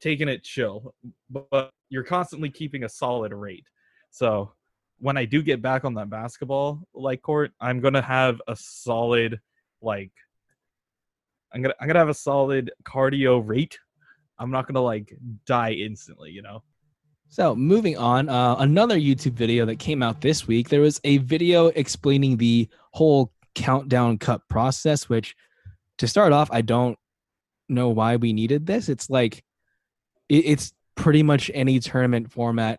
taking 0.00 0.28
it 0.28 0.42
chill, 0.42 0.92
but 1.30 1.70
you're 1.88 2.02
constantly 2.02 2.50
keeping 2.50 2.82
a 2.82 2.88
solid 2.88 3.32
rate. 3.32 3.66
So 4.10 4.54
when 5.02 5.16
I 5.16 5.24
do 5.24 5.42
get 5.42 5.60
back 5.60 5.84
on 5.84 5.94
that 5.94 6.08
basketball 6.08 6.86
like 6.94 7.22
court, 7.22 7.50
I'm 7.60 7.80
gonna 7.80 8.00
have 8.00 8.40
a 8.46 8.54
solid 8.54 9.40
like 9.82 10.12
I'm 11.52 11.60
gonna 11.60 11.74
I'm 11.80 11.88
gonna 11.88 11.98
have 11.98 12.08
a 12.08 12.14
solid 12.14 12.70
cardio 12.84 13.42
rate. 13.44 13.80
I'm 14.38 14.52
not 14.52 14.68
gonna 14.68 14.80
like 14.80 15.12
die 15.44 15.72
instantly, 15.72 16.30
you 16.30 16.40
know. 16.40 16.62
So 17.28 17.56
moving 17.56 17.98
on, 17.98 18.28
uh, 18.28 18.54
another 18.60 18.96
YouTube 18.96 19.32
video 19.32 19.66
that 19.66 19.80
came 19.80 20.04
out 20.04 20.20
this 20.20 20.46
week. 20.46 20.68
There 20.68 20.80
was 20.80 21.00
a 21.02 21.16
video 21.18 21.66
explaining 21.68 22.36
the 22.36 22.68
whole 22.92 23.32
countdown 23.56 24.18
cup 24.18 24.48
process. 24.48 25.08
Which, 25.08 25.34
to 25.98 26.06
start 26.06 26.32
off, 26.32 26.48
I 26.52 26.60
don't 26.60 26.96
know 27.68 27.88
why 27.88 28.16
we 28.16 28.32
needed 28.32 28.66
this. 28.66 28.88
It's 28.88 29.10
like 29.10 29.42
it, 30.28 30.44
it's 30.46 30.72
pretty 30.94 31.24
much 31.24 31.50
any 31.54 31.80
tournament 31.80 32.30
format 32.30 32.78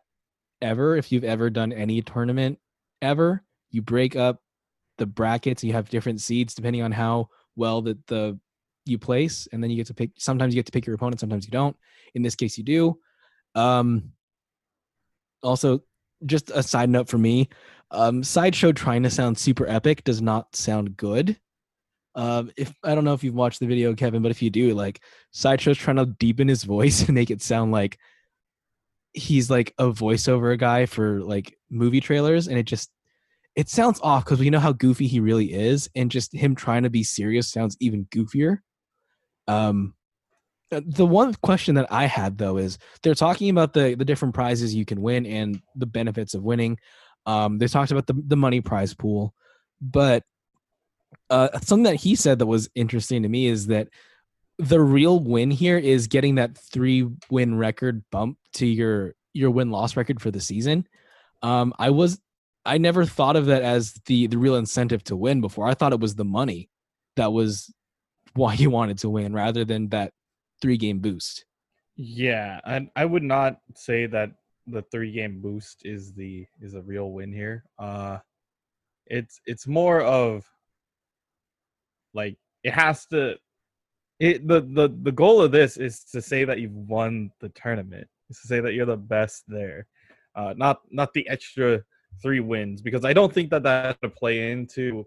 ever. 0.63 0.95
If 0.95 1.11
you've 1.11 1.23
ever 1.23 1.49
done 1.49 1.71
any 1.71 2.01
tournament 2.01 2.57
ever, 3.01 3.43
you 3.69 3.81
break 3.81 4.15
up 4.15 4.41
the 4.97 5.05
brackets. 5.05 5.63
You 5.63 5.73
have 5.73 5.89
different 5.89 6.21
seeds 6.21 6.55
depending 6.55 6.81
on 6.81 6.91
how 6.91 7.29
well 7.55 7.81
that 7.83 8.05
the 8.07 8.39
you 8.85 8.97
place, 8.97 9.47
and 9.51 9.63
then 9.63 9.69
you 9.69 9.77
get 9.77 9.87
to 9.87 9.93
pick. 9.93 10.11
Sometimes 10.17 10.53
you 10.53 10.59
get 10.59 10.65
to 10.65 10.71
pick 10.71 10.85
your 10.85 10.95
opponent. 10.95 11.19
Sometimes 11.19 11.45
you 11.45 11.51
don't. 11.51 11.75
In 12.15 12.21
this 12.21 12.35
case, 12.35 12.57
you 12.57 12.63
do. 12.63 12.99
Um, 13.55 14.11
also, 15.41 15.83
just 16.25 16.49
a 16.51 16.63
side 16.63 16.89
note 16.89 17.09
for 17.09 17.17
me, 17.17 17.49
um, 17.91 18.23
sideshow 18.23 18.71
trying 18.71 19.03
to 19.03 19.09
sound 19.09 19.37
super 19.37 19.67
epic 19.67 20.03
does 20.03 20.21
not 20.21 20.55
sound 20.55 20.97
good. 20.97 21.37
Um, 22.15 22.51
if 22.57 22.73
I 22.83 22.93
don't 22.93 23.05
know 23.05 23.13
if 23.13 23.23
you've 23.23 23.33
watched 23.33 23.59
the 23.59 23.67
video, 23.67 23.93
Kevin, 23.93 24.21
but 24.21 24.31
if 24.31 24.41
you 24.41 24.49
do, 24.49 24.73
like 24.73 25.01
sideshow's 25.31 25.77
trying 25.77 25.97
to 25.97 26.05
deepen 26.05 26.47
his 26.47 26.63
voice 26.63 27.01
and 27.07 27.15
make 27.15 27.31
it 27.31 27.41
sound 27.41 27.71
like 27.71 27.97
he's 29.13 29.49
like 29.49 29.73
a 29.77 29.85
voiceover 29.85 30.57
guy 30.57 30.85
for 30.85 31.21
like 31.21 31.57
movie 31.69 31.99
trailers, 31.99 32.47
and 32.47 32.57
it 32.57 32.63
just 32.63 32.91
it 33.55 33.69
sounds 33.69 33.99
off 34.01 34.25
because 34.25 34.39
we 34.39 34.49
know 34.49 34.59
how 34.59 34.73
goofy 34.73 35.07
he 35.07 35.19
really 35.19 35.53
is, 35.53 35.89
and 35.95 36.11
just 36.11 36.33
him 36.33 36.55
trying 36.55 36.83
to 36.83 36.89
be 36.89 37.03
serious 37.03 37.51
sounds 37.51 37.77
even 37.79 38.05
goofier. 38.05 38.59
Um, 39.47 39.93
uh, 40.71 40.81
the 40.85 41.05
one 41.05 41.33
question 41.35 41.75
that 41.75 41.91
I 41.91 42.05
had 42.05 42.37
though 42.37 42.57
is 42.57 42.77
they're 43.03 43.13
talking 43.13 43.49
about 43.49 43.73
the 43.73 43.95
the 43.95 44.05
different 44.05 44.33
prizes 44.33 44.73
you 44.73 44.85
can 44.85 45.01
win 45.01 45.25
and 45.25 45.61
the 45.75 45.85
benefits 45.85 46.33
of 46.33 46.43
winning. 46.43 46.77
Um, 47.25 47.57
they 47.57 47.67
talked 47.67 47.91
about 47.91 48.07
the 48.07 48.21
the 48.27 48.35
money 48.35 48.61
prize 48.61 48.93
pool, 48.93 49.33
but 49.81 50.23
uh, 51.29 51.59
something 51.59 51.83
that 51.83 51.95
he 51.95 52.15
said 52.15 52.39
that 52.39 52.47
was 52.47 52.69
interesting 52.75 53.23
to 53.23 53.29
me 53.29 53.47
is 53.47 53.67
that 53.67 53.87
the 54.59 54.79
real 54.79 55.19
win 55.19 55.51
here 55.51 55.77
is 55.77 56.07
getting 56.07 56.35
that 56.35 56.57
three 56.57 57.07
win 57.29 57.57
record 57.57 58.03
bump 58.11 58.37
to 58.53 58.65
your 58.65 59.15
your 59.33 59.49
win 59.49 59.71
loss 59.71 59.97
record 59.97 60.21
for 60.21 60.31
the 60.31 60.39
season. 60.39 60.87
Um, 61.41 61.73
I 61.79 61.89
was 61.89 62.19
I 62.65 62.77
never 62.77 63.05
thought 63.05 63.35
of 63.35 63.47
that 63.47 63.61
as 63.61 63.93
the 64.05 64.27
the 64.27 64.37
real 64.37 64.55
incentive 64.55 65.03
to 65.05 65.15
win 65.15 65.41
before. 65.41 65.67
I 65.67 65.73
thought 65.73 65.93
it 65.93 65.99
was 65.99 66.15
the 66.15 66.25
money 66.25 66.69
that 67.15 67.33
was 67.33 67.73
why 68.33 68.53
you 68.55 68.69
wanted 68.69 68.99
to 68.99 69.09
win 69.09 69.33
rather 69.33 69.65
than 69.65 69.89
that 69.89 70.13
three 70.61 70.77
game 70.77 70.99
boost. 70.99 71.45
Yeah, 71.95 72.59
and 72.65 72.89
I 72.95 73.05
would 73.05 73.23
not 73.23 73.59
say 73.75 74.07
that 74.07 74.31
the 74.65 74.81
three 74.91 75.11
game 75.11 75.41
boost 75.41 75.81
is 75.83 76.13
the 76.13 76.45
is 76.61 76.73
a 76.73 76.81
real 76.81 77.11
win 77.11 77.33
here. 77.33 77.65
Uh 77.77 78.19
it's 79.07 79.41
it's 79.45 79.67
more 79.67 80.01
of 80.01 80.45
like 82.13 82.37
it 82.63 82.73
has 82.73 83.05
to 83.07 83.35
it 84.19 84.47
the 84.47 84.61
the 84.61 84.95
the 85.01 85.11
goal 85.11 85.41
of 85.41 85.51
this 85.51 85.77
is 85.77 86.03
to 86.05 86.21
say 86.21 86.45
that 86.45 86.59
you've 86.59 86.73
won 86.73 87.31
the 87.39 87.49
tournament. 87.49 88.07
Is 88.29 88.39
to 88.41 88.47
say 88.47 88.59
that 88.59 88.73
you're 88.73 88.85
the 88.85 88.97
best 88.97 89.43
there. 89.47 89.87
Uh 90.35 90.53
not 90.55 90.81
not 90.91 91.13
the 91.13 91.27
extra 91.27 91.83
three 92.21 92.39
wins 92.39 92.81
because 92.81 93.05
I 93.05 93.13
don't 93.13 93.33
think 93.33 93.49
that 93.51 93.63
that 93.63 94.01
to 94.01 94.09
play 94.09 94.51
into 94.51 95.05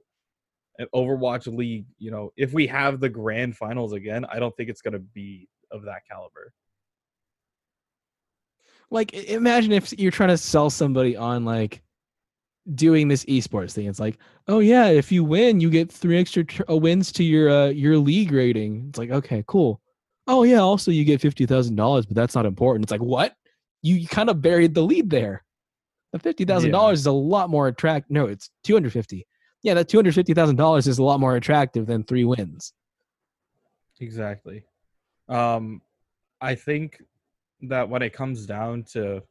an 0.79 0.87
Overwatch 0.95 1.47
League. 1.47 1.87
You 1.99 2.11
know, 2.11 2.33
if 2.37 2.53
we 2.53 2.67
have 2.67 3.01
the 3.01 3.09
grand 3.09 3.57
finals 3.57 3.93
again, 3.93 4.25
I 4.27 4.39
don't 4.39 4.57
think 4.57 4.69
it's 4.69 4.83
going 4.83 4.95
to 4.95 4.99
be 4.99 5.49
of 5.71 5.85
that 5.85 6.03
caliber. 6.11 6.53
Like 8.91 9.15
imagine 9.15 9.73
if 9.73 9.93
you're 9.99 10.13
trying 10.13 10.29
to 10.29 10.39
sell 10.39 10.71
somebody 10.71 11.17
on 11.17 11.45
like 11.45 11.83
doing 12.75 13.09
this 13.09 13.25
esports 13.27 13.73
thing. 13.73 13.87
It's 13.87 14.01
like, 14.01 14.19
oh 14.49 14.59
yeah, 14.59 14.87
if 14.89 15.13
you 15.13 15.23
win, 15.25 15.61
you 15.61 15.71
get 15.71 15.91
three 15.91 16.19
extra 16.19 16.45
tr- 16.45 16.63
uh, 16.69 16.77
wins 16.77 17.13
to 17.13 17.25
your 17.25 17.49
uh, 17.49 17.67
your 17.69 17.99
league 17.99 18.33
rating. 18.33 18.87
It's 18.89 18.99
like, 18.99 19.11
okay, 19.11 19.45
cool. 19.47 19.81
Oh 20.27 20.43
yeah, 20.43 20.59
also 20.59 20.91
you 20.91 21.05
get 21.05 21.21
fifty 21.21 21.47
thousand 21.47 21.77
dollars, 21.77 22.07
but 22.07 22.17
that's 22.17 22.35
not 22.35 22.47
important. 22.47 22.85
It's 22.85 22.91
like 22.93 23.03
what? 23.03 23.35
You, 23.83 23.95
you 23.97 24.09
kind 24.09 24.29
of 24.29 24.43
buried 24.43 24.75
the 24.75 24.83
lead 24.83 25.09
there. 25.11 25.45
The 26.13 26.19
fifty 26.19 26.45
thousand 26.45 26.71
Yeah. 26.71 26.79
dollars 26.79 27.01
is 27.01 27.07
a 27.07 27.13
lot 27.13 27.51
more 27.51 27.69
attract. 27.69 28.11
No, 28.11 28.27
it's 28.27 28.51
two 28.65 28.75
hundred 28.75 28.93
fifty. 28.93 29.27
Yeah, 29.63 29.75
that 29.75 29.89
two 29.89 29.99
hundred 29.99 30.15
fifty 30.15 30.35
thousand 30.35 30.57
dollars 30.57 30.87
is 30.87 30.99
a 30.99 31.03
lot 31.05 31.21
more 31.21 31.37
attractive 31.37 31.87
than 31.87 32.03
three 32.03 32.25
wins. 32.25 32.73
Exactly. 34.01 34.63
Um, 35.29 35.81
I 36.41 36.55
think 36.55 37.03
that 37.63 37.89
when 37.89 38.03
it 38.03 38.13
comes 38.13 38.47
down 38.47 38.85
to, 38.93 39.23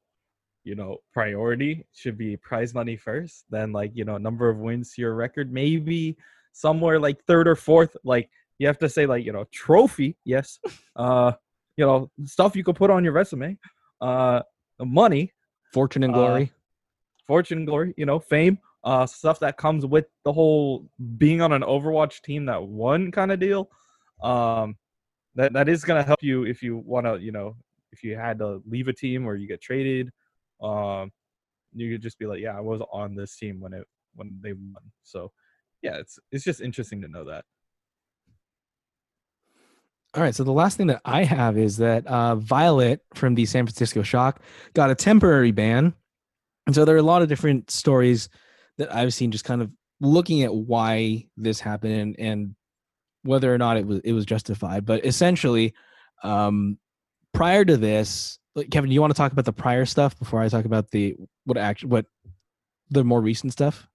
you 0.65 0.75
know, 0.75 0.97
priority 1.13 1.85
should 1.93 2.17
be 2.17 2.35
prize 2.35 2.73
money 2.73 2.97
first, 2.97 3.45
then 3.49 3.71
like, 3.71 3.91
you 3.93 4.03
know, 4.03 4.17
number 4.17 4.49
of 4.49 4.57
wins 4.57 4.93
to 4.95 5.01
your 5.01 5.15
record, 5.15 5.53
maybe 5.53 6.17
somewhere 6.51 6.99
like 6.99 7.23
third 7.25 7.47
or 7.47 7.55
fourth. 7.55 7.95
Like 8.03 8.29
you 8.59 8.67
have 8.67 8.79
to 8.79 8.89
say 8.89 9.05
like, 9.05 9.23
you 9.25 9.31
know, 9.31 9.45
trophy, 9.53 10.17
yes. 10.25 10.59
Uh 10.97 11.31
you 11.77 11.85
know 11.85 12.09
stuff 12.23 12.55
you 12.55 12.63
could 12.63 12.77
put 12.77 12.89
on 12.89 13.03
your 13.03 13.11
resume 13.11 13.57
uh 13.99 14.41
money 14.79 15.33
Fortune 15.73 16.03
and 16.03 16.13
Uh, 16.13 16.17
glory. 16.17 16.51
fortune 17.27 17.57
and 17.57 17.67
glory 17.67 17.93
you 17.97 18.05
know 18.05 18.17
fame 18.17 18.57
uh 18.85 19.05
stuff 19.05 19.41
that 19.41 19.57
comes 19.57 19.85
with 19.85 20.05
the 20.23 20.31
whole 20.31 20.87
being 21.17 21.41
on 21.41 21.51
an 21.51 21.63
overwatch 21.63 22.21
team 22.21 22.45
that 22.45 22.63
won 22.63 23.11
kind 23.11 23.29
of 23.33 23.41
deal 23.41 23.69
um 24.23 24.77
that 25.35 25.51
that 25.51 25.67
is 25.67 25.83
going 25.83 26.01
to 26.01 26.07
help 26.07 26.23
you 26.23 26.45
if 26.45 26.63
you 26.63 26.77
want 26.77 27.05
to 27.05 27.17
you 27.19 27.33
know 27.33 27.57
if 27.91 28.01
you 28.05 28.15
had 28.15 28.39
to 28.39 28.61
leave 28.65 28.87
a 28.87 28.93
team 28.93 29.25
or 29.27 29.35
you 29.35 29.45
get 29.49 29.59
traded 29.61 30.09
um 30.61 31.11
you 31.73 31.91
could 31.91 32.01
just 32.01 32.17
be 32.19 32.25
like 32.25 32.39
yeah 32.39 32.57
i 32.57 32.61
was 32.61 32.81
on 32.91 33.15
this 33.15 33.35
team 33.35 33.59
when 33.59 33.73
it 33.73 33.83
when 34.15 34.37
they 34.41 34.53
won 34.53 34.83
so 35.03 35.31
yeah 35.81 35.95
it's 35.97 36.19
it's 36.31 36.43
just 36.43 36.61
interesting 36.61 37.01
to 37.01 37.07
know 37.07 37.25
that 37.25 37.43
All 40.15 40.23
right. 40.23 40.33
So 40.33 40.45
the 40.45 40.51
last 40.53 40.77
thing 40.77 40.87
that 40.87 41.01
I 41.03 41.25
have 41.25 41.57
is 41.57 41.75
that 41.77 42.07
uh, 42.07 42.35
Violet 42.35 43.01
from 43.15 43.35
the 43.35 43.45
San 43.45 43.65
Francisco 43.65 44.01
Shock 44.01 44.39
got 44.73 44.89
a 44.89 44.95
temporary 44.95 45.51
ban, 45.51 45.93
and 46.65 46.73
so 46.73 46.85
there 46.85 46.95
are 46.95 46.99
a 46.99 47.03
lot 47.03 47.21
of 47.21 47.27
different 47.27 47.69
stories 47.69 48.29
that 48.77 48.93
I've 48.95 49.13
seen, 49.13 49.31
just 49.31 49.43
kind 49.43 49.61
of 49.61 49.71
looking 49.99 50.43
at 50.43 50.55
why 50.55 51.25
this 51.35 51.59
happened 51.59 51.93
and, 51.93 52.15
and 52.17 52.55
whether 53.23 53.53
or 53.53 53.57
not 53.57 53.75
it 53.75 53.85
was 53.85 53.99
it 54.05 54.13
was 54.13 54.25
justified. 54.25 54.85
But 54.85 55.05
essentially, 55.05 55.73
um, 56.23 56.77
prior 57.35 57.65
to 57.65 57.77
this, 57.77 58.39
Kevin, 58.71 58.89
do 58.89 58.93
you 58.93 59.01
want 59.01 59.13
to 59.13 59.17
talk 59.17 59.31
about 59.31 59.45
the 59.45 59.53
prior 59.53 59.85
stuff 59.85 60.17
before 60.17 60.41
I 60.41 60.47
talk 60.47 60.65
about 60.65 60.89
the 60.91 61.15
what 61.43 61.57
action 61.57 61.89
what 61.89 62.05
the 62.89 63.03
more 63.03 63.21
recent 63.21 63.51
stuff? 63.51 63.87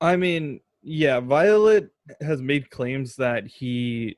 I 0.00 0.16
mean, 0.16 0.60
yeah, 0.82 1.20
Violet 1.20 1.90
has 2.20 2.42
made 2.42 2.70
claims 2.70 3.16
that 3.16 3.46
he 3.46 4.16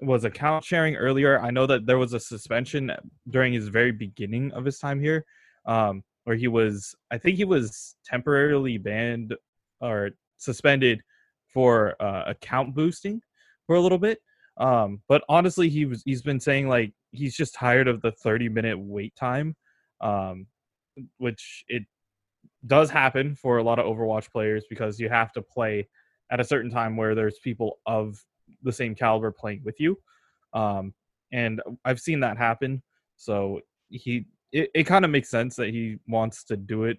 was 0.00 0.24
account 0.24 0.64
sharing 0.64 0.96
earlier. 0.96 1.40
I 1.40 1.50
know 1.50 1.66
that 1.66 1.86
there 1.86 1.98
was 1.98 2.12
a 2.12 2.20
suspension 2.20 2.92
during 3.30 3.52
his 3.52 3.68
very 3.68 3.92
beginning 3.92 4.52
of 4.52 4.64
his 4.64 4.78
time 4.78 5.00
here, 5.00 5.24
um, 5.66 6.02
where 6.24 6.36
he 6.36 6.48
was, 6.48 6.94
I 7.10 7.18
think 7.18 7.36
he 7.36 7.44
was 7.44 7.96
temporarily 8.04 8.76
banned 8.76 9.34
or 9.80 10.10
suspended 10.36 11.00
for 11.46 11.94
uh, 12.00 12.24
account 12.26 12.74
boosting 12.74 13.22
for 13.66 13.76
a 13.76 13.80
little 13.80 13.98
bit. 13.98 14.18
Um, 14.56 15.00
but 15.08 15.24
honestly, 15.28 15.68
he 15.68 15.84
was 15.84 16.02
he's 16.04 16.22
been 16.22 16.40
saying 16.40 16.68
like 16.68 16.92
he's 17.14 17.36
just 17.36 17.54
tired 17.54 17.88
of 17.88 18.02
the 18.02 18.12
30 18.12 18.48
minute 18.48 18.78
wait 18.78 19.14
time, 19.16 19.56
um, 20.00 20.46
which 21.18 21.64
it 21.68 21.84
does 22.66 22.90
happen 22.90 23.34
for 23.34 23.58
a 23.58 23.62
lot 23.62 23.78
of 23.78 23.86
Overwatch 23.86 24.30
players 24.30 24.64
because 24.68 24.98
you 24.98 25.08
have 25.08 25.32
to 25.32 25.42
play 25.42 25.88
at 26.30 26.40
a 26.40 26.44
certain 26.44 26.70
time 26.70 26.96
where 26.96 27.14
there's 27.14 27.38
people 27.38 27.78
of 27.86 28.18
the 28.62 28.72
same 28.72 28.94
caliber 28.94 29.30
playing 29.30 29.62
with 29.64 29.78
you. 29.78 29.98
Um, 30.52 30.94
and 31.32 31.60
I've 31.84 32.00
seen 32.00 32.20
that 32.20 32.38
happen. 32.38 32.82
So 33.16 33.60
he 33.88 34.26
it, 34.52 34.70
it 34.74 34.84
kind 34.84 35.04
of 35.04 35.10
makes 35.10 35.30
sense 35.30 35.56
that 35.56 35.70
he 35.70 35.98
wants 36.06 36.44
to 36.44 36.56
do 36.56 36.84
it 36.84 36.98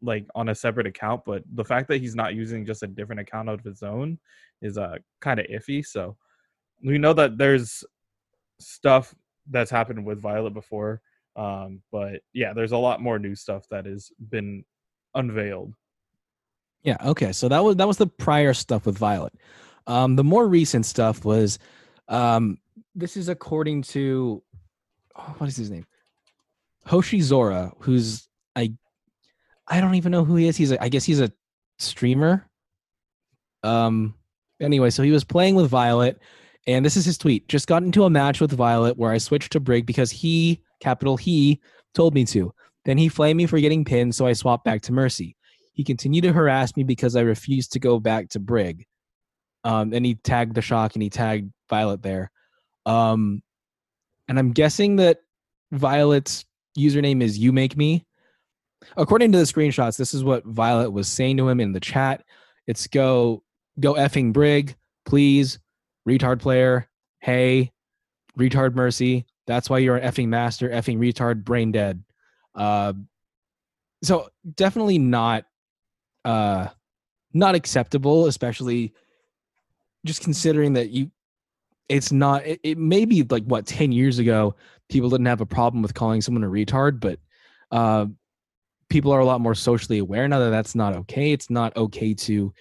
like 0.00 0.26
on 0.34 0.48
a 0.48 0.54
separate 0.54 0.86
account, 0.86 1.22
but 1.26 1.42
the 1.54 1.64
fact 1.64 1.88
that 1.88 2.00
he's 2.00 2.14
not 2.14 2.34
using 2.34 2.64
just 2.64 2.82
a 2.82 2.86
different 2.86 3.20
account 3.20 3.48
of 3.48 3.60
his 3.62 3.82
own 3.82 4.18
is 4.62 4.78
uh 4.78 4.96
kind 5.20 5.40
of 5.40 5.46
iffy. 5.46 5.84
So 5.84 6.16
we 6.82 6.98
know 6.98 7.12
that 7.14 7.38
there's 7.38 7.84
stuff 8.60 9.14
that's 9.50 9.70
happened 9.70 10.04
with 10.04 10.20
Violet 10.20 10.54
before. 10.54 11.00
Um, 11.36 11.82
but 11.92 12.20
yeah, 12.32 12.52
there's 12.52 12.72
a 12.72 12.76
lot 12.76 13.00
more 13.00 13.18
new 13.18 13.34
stuff 13.34 13.64
that 13.70 13.86
has 13.86 14.10
been 14.30 14.64
unveiled. 15.14 15.74
Yeah. 16.82 16.96
Okay. 17.04 17.32
So 17.32 17.48
that 17.48 17.62
was 17.62 17.76
that 17.76 17.86
was 17.86 17.96
the 17.96 18.06
prior 18.06 18.54
stuff 18.54 18.86
with 18.86 18.98
Violet. 18.98 19.32
Um, 19.86 20.16
the 20.16 20.24
more 20.24 20.46
recent 20.46 20.84
stuff 20.86 21.24
was, 21.24 21.58
um, 22.08 22.58
this 22.94 23.16
is 23.16 23.28
according 23.28 23.82
to, 23.82 24.42
oh, 25.16 25.34
what 25.38 25.48
is 25.48 25.56
his 25.56 25.70
name? 25.70 25.86
Hoshi 26.86 27.20
Zora, 27.20 27.72
who's 27.78 28.28
I, 28.54 28.72
I 29.66 29.80
don't 29.80 29.94
even 29.94 30.12
know 30.12 30.24
who 30.24 30.36
he 30.36 30.48
is. 30.48 30.56
He's 30.56 30.72
a, 30.72 30.82
I 30.82 30.88
guess 30.88 31.04
he's 31.04 31.20
a 31.20 31.32
streamer. 31.78 32.48
Um. 33.62 34.14
Anyway, 34.60 34.90
so 34.90 35.04
he 35.04 35.12
was 35.12 35.22
playing 35.22 35.54
with 35.54 35.70
Violet, 35.70 36.20
and 36.68 36.84
this 36.84 36.96
is 36.96 37.06
his 37.06 37.16
tweet. 37.16 37.48
Just 37.48 37.66
got 37.66 37.82
into 37.82 38.04
a 38.04 38.10
match 38.10 38.40
with 38.40 38.52
Violet 38.52 38.98
where 38.98 39.10
I 39.10 39.18
switched 39.18 39.52
to 39.52 39.60
Brig 39.60 39.86
because 39.86 40.10
he, 40.10 40.60
capital 40.80 41.16
he, 41.16 41.60
told 41.94 42.14
me 42.14 42.26
to. 42.26 42.52
Then 42.84 42.98
he 42.98 43.08
flamed 43.08 43.38
me 43.38 43.46
for 43.46 43.58
getting 43.58 43.86
pinned, 43.86 44.14
so 44.14 44.26
I 44.26 44.34
swapped 44.34 44.64
back 44.64 44.82
to 44.82 44.92
Mercy. 44.92 45.34
He 45.72 45.82
continued 45.82 46.22
to 46.22 46.32
harass 46.32 46.76
me 46.76 46.84
because 46.84 47.16
I 47.16 47.22
refused 47.22 47.72
to 47.72 47.78
go 47.78 47.98
back 47.98 48.28
to 48.30 48.38
Brig. 48.38 48.86
Um, 49.64 49.94
and 49.94 50.04
he 50.04 50.16
tagged 50.16 50.54
the 50.54 50.62
shock 50.62 50.94
and 50.94 51.02
he 51.02 51.08
tagged 51.08 51.50
Violet 51.70 52.02
there. 52.02 52.30
Um, 52.84 53.42
and 54.28 54.38
I'm 54.38 54.52
guessing 54.52 54.96
that 54.96 55.20
Violet's 55.72 56.44
username 56.78 57.22
is 57.22 57.38
you 57.38 57.52
make 57.52 57.76
me. 57.76 58.04
According 58.96 59.32
to 59.32 59.38
the 59.38 59.44
screenshots, 59.44 59.96
this 59.96 60.12
is 60.12 60.22
what 60.22 60.44
Violet 60.44 60.90
was 60.90 61.08
saying 61.08 61.38
to 61.38 61.48
him 61.48 61.60
in 61.60 61.72
the 61.72 61.80
chat. 61.80 62.24
It's 62.66 62.86
go 62.86 63.42
go 63.80 63.94
effing 63.94 64.32
Brig, 64.32 64.76
please, 65.06 65.58
retard 66.08 66.40
player. 66.40 66.88
Hey, 67.20 67.72
retard 68.38 68.74
mercy. 68.74 69.26
That's 69.46 69.70
why 69.70 69.78
you're 69.78 69.96
an 69.96 70.10
effing 70.10 70.28
master, 70.28 70.68
effing 70.68 70.98
retard, 70.98 71.44
brain 71.44 71.72
dead. 71.72 72.02
Uh, 72.54 72.92
so 74.02 74.28
definitely 74.54 74.98
not 74.98 75.44
uh 76.24 76.68
not 77.32 77.54
acceptable, 77.54 78.26
especially 78.26 78.92
just 80.04 80.22
considering 80.22 80.74
that 80.74 80.90
you 80.90 81.10
it's 81.88 82.12
not 82.12 82.46
it, 82.46 82.60
it 82.62 82.78
may 82.78 83.04
be 83.04 83.22
like 83.22 83.44
what 83.44 83.66
10 83.66 83.92
years 83.92 84.18
ago 84.18 84.54
people 84.88 85.10
didn't 85.10 85.26
have 85.26 85.40
a 85.40 85.46
problem 85.46 85.82
with 85.82 85.94
calling 85.94 86.20
someone 86.20 86.44
a 86.44 86.48
retard 86.48 87.00
but 87.00 87.18
uh 87.70 88.06
people 88.88 89.12
are 89.12 89.20
a 89.20 89.24
lot 89.24 89.40
more 89.40 89.54
socially 89.54 89.98
aware 89.98 90.28
now 90.28 90.38
that 90.38 90.50
that's 90.50 90.74
not 90.74 90.94
okay 90.94 91.32
it's 91.32 91.50
not 91.50 91.76
okay 91.76 92.14
to 92.14 92.52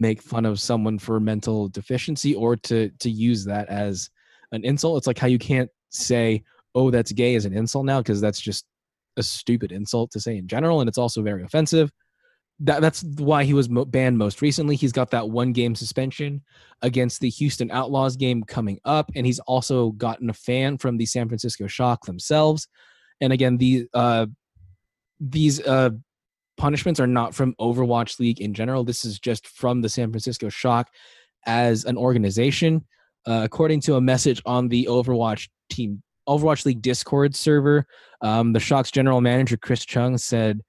make 0.00 0.22
fun 0.22 0.44
of 0.44 0.60
someone 0.60 0.98
for 0.98 1.20
mental 1.20 1.68
deficiency 1.68 2.34
or 2.34 2.56
to 2.56 2.90
to 2.98 3.10
use 3.10 3.44
that 3.44 3.68
as 3.68 4.10
an 4.52 4.64
insult 4.64 4.98
it's 4.98 5.06
like 5.06 5.18
how 5.18 5.26
you 5.26 5.38
can't 5.38 5.70
say 5.90 6.42
oh 6.74 6.90
that's 6.90 7.12
gay 7.12 7.34
as 7.34 7.44
an 7.44 7.52
insult 7.52 7.84
now 7.84 8.00
because 8.00 8.20
that's 8.20 8.40
just 8.40 8.64
a 9.16 9.22
stupid 9.22 9.72
insult 9.72 10.10
to 10.10 10.20
say 10.20 10.36
in 10.36 10.46
general 10.46 10.80
and 10.80 10.88
it's 10.88 10.98
also 10.98 11.22
very 11.22 11.42
offensive 11.42 11.90
that 12.60 12.80
that's 12.80 13.04
why 13.18 13.44
he 13.44 13.54
was 13.54 13.68
mo- 13.68 13.84
banned 13.84 14.18
most 14.18 14.42
recently. 14.42 14.74
He's 14.74 14.92
got 14.92 15.10
that 15.12 15.30
one 15.30 15.52
game 15.52 15.74
suspension 15.74 16.42
against 16.82 17.20
the 17.20 17.28
Houston 17.30 17.70
Outlaws 17.70 18.16
game 18.16 18.42
coming 18.42 18.80
up, 18.84 19.10
and 19.14 19.24
he's 19.24 19.38
also 19.40 19.90
gotten 19.92 20.28
a 20.28 20.34
fan 20.34 20.76
from 20.78 20.96
the 20.96 21.06
San 21.06 21.28
Francisco 21.28 21.66
Shock 21.66 22.04
themselves. 22.04 22.66
And 23.20 23.32
again, 23.32 23.58
the 23.58 23.88
uh, 23.94 24.26
these 25.20 25.60
uh, 25.60 25.90
punishments 26.58 27.00
are 27.00 27.06
not 27.06 27.34
from 27.34 27.54
Overwatch 27.54 28.18
League 28.18 28.40
in 28.40 28.52
general. 28.52 28.84
This 28.84 29.04
is 29.04 29.18
just 29.18 29.46
from 29.48 29.80
the 29.80 29.88
San 29.88 30.10
Francisco 30.10 30.48
Shock 30.48 30.88
as 31.46 31.84
an 31.84 31.96
organization. 31.96 32.84
Uh, 33.26 33.42
according 33.44 33.80
to 33.80 33.96
a 33.96 34.00
message 34.00 34.42
on 34.46 34.68
the 34.68 34.86
Overwatch 34.90 35.48
team 35.70 36.02
Overwatch 36.28 36.66
League 36.66 36.82
Discord 36.82 37.34
server, 37.34 37.86
um, 38.20 38.52
the 38.52 38.60
Shock's 38.60 38.90
general 38.90 39.20
manager 39.20 39.56
Chris 39.56 39.84
Chung 39.84 40.18
said. 40.18 40.60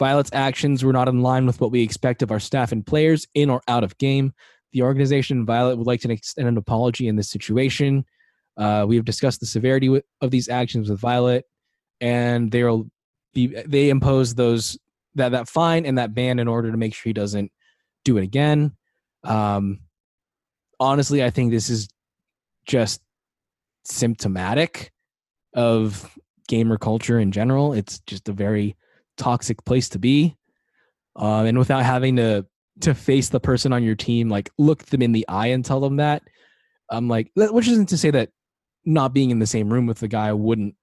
Violet's 0.00 0.30
actions 0.32 0.84
were 0.84 0.92
not 0.92 1.08
in 1.08 1.22
line 1.22 1.46
with 1.46 1.60
what 1.60 1.70
we 1.70 1.80
expect 1.80 2.20
of 2.22 2.32
our 2.32 2.40
staff 2.40 2.72
and 2.72 2.84
players 2.84 3.28
in 3.34 3.48
or 3.48 3.62
out 3.68 3.84
of 3.84 3.96
game. 3.98 4.32
The 4.72 4.82
organization 4.82 5.46
Violet 5.46 5.78
would 5.78 5.86
like 5.86 6.00
to 6.00 6.10
extend 6.10 6.48
an 6.48 6.56
apology 6.56 7.06
in 7.06 7.14
this 7.14 7.30
situation. 7.30 8.04
Uh, 8.56 8.84
we 8.88 8.96
have 8.96 9.04
discussed 9.04 9.38
the 9.38 9.46
severity 9.46 10.02
of 10.20 10.30
these 10.32 10.48
actions 10.48 10.90
with 10.90 10.98
Violet, 10.98 11.44
and 12.00 12.50
they 12.50 12.64
will 12.64 12.90
be 13.32 13.48
they 13.66 13.88
impose 13.88 14.34
those 14.34 14.78
that 15.14 15.30
that 15.30 15.48
fine 15.48 15.86
and 15.86 15.98
that 15.98 16.14
ban 16.14 16.38
in 16.38 16.48
order 16.48 16.70
to 16.70 16.76
make 16.76 16.94
sure 16.94 17.08
he 17.08 17.12
doesn't 17.14 17.52
do 18.04 18.16
it 18.16 18.24
again. 18.24 18.72
Um, 19.22 19.80
honestly, 20.78 21.24
I 21.24 21.30
think 21.30 21.50
this 21.50 21.70
is 21.70 21.88
just 22.66 23.00
symptomatic 23.84 24.92
of 25.54 26.18
gamer 26.48 26.78
culture 26.78 27.18
in 27.18 27.32
general. 27.32 27.72
It's 27.72 28.00
just 28.06 28.28
a 28.28 28.32
very 28.32 28.76
toxic 29.16 29.64
place 29.64 29.88
to 29.90 29.98
be 29.98 30.36
um, 31.16 31.46
and 31.46 31.58
without 31.58 31.84
having 31.84 32.16
to 32.16 32.46
to 32.80 32.94
face 32.94 33.28
the 33.28 33.40
person 33.40 33.72
on 33.72 33.84
your 33.84 33.94
team 33.94 34.28
like 34.28 34.50
look 34.58 34.84
them 34.86 35.00
in 35.00 35.12
the 35.12 35.26
eye 35.28 35.48
and 35.48 35.64
tell 35.64 35.80
them 35.80 35.96
that 35.96 36.22
i'm 36.90 37.08
like 37.08 37.30
which 37.36 37.68
isn't 37.68 37.88
to 37.88 37.96
say 37.96 38.10
that 38.10 38.30
not 38.84 39.14
being 39.14 39.30
in 39.30 39.38
the 39.38 39.46
same 39.46 39.72
room 39.72 39.86
with 39.86 40.00
the 40.00 40.08
guy 40.08 40.32
wouldn't 40.32 40.74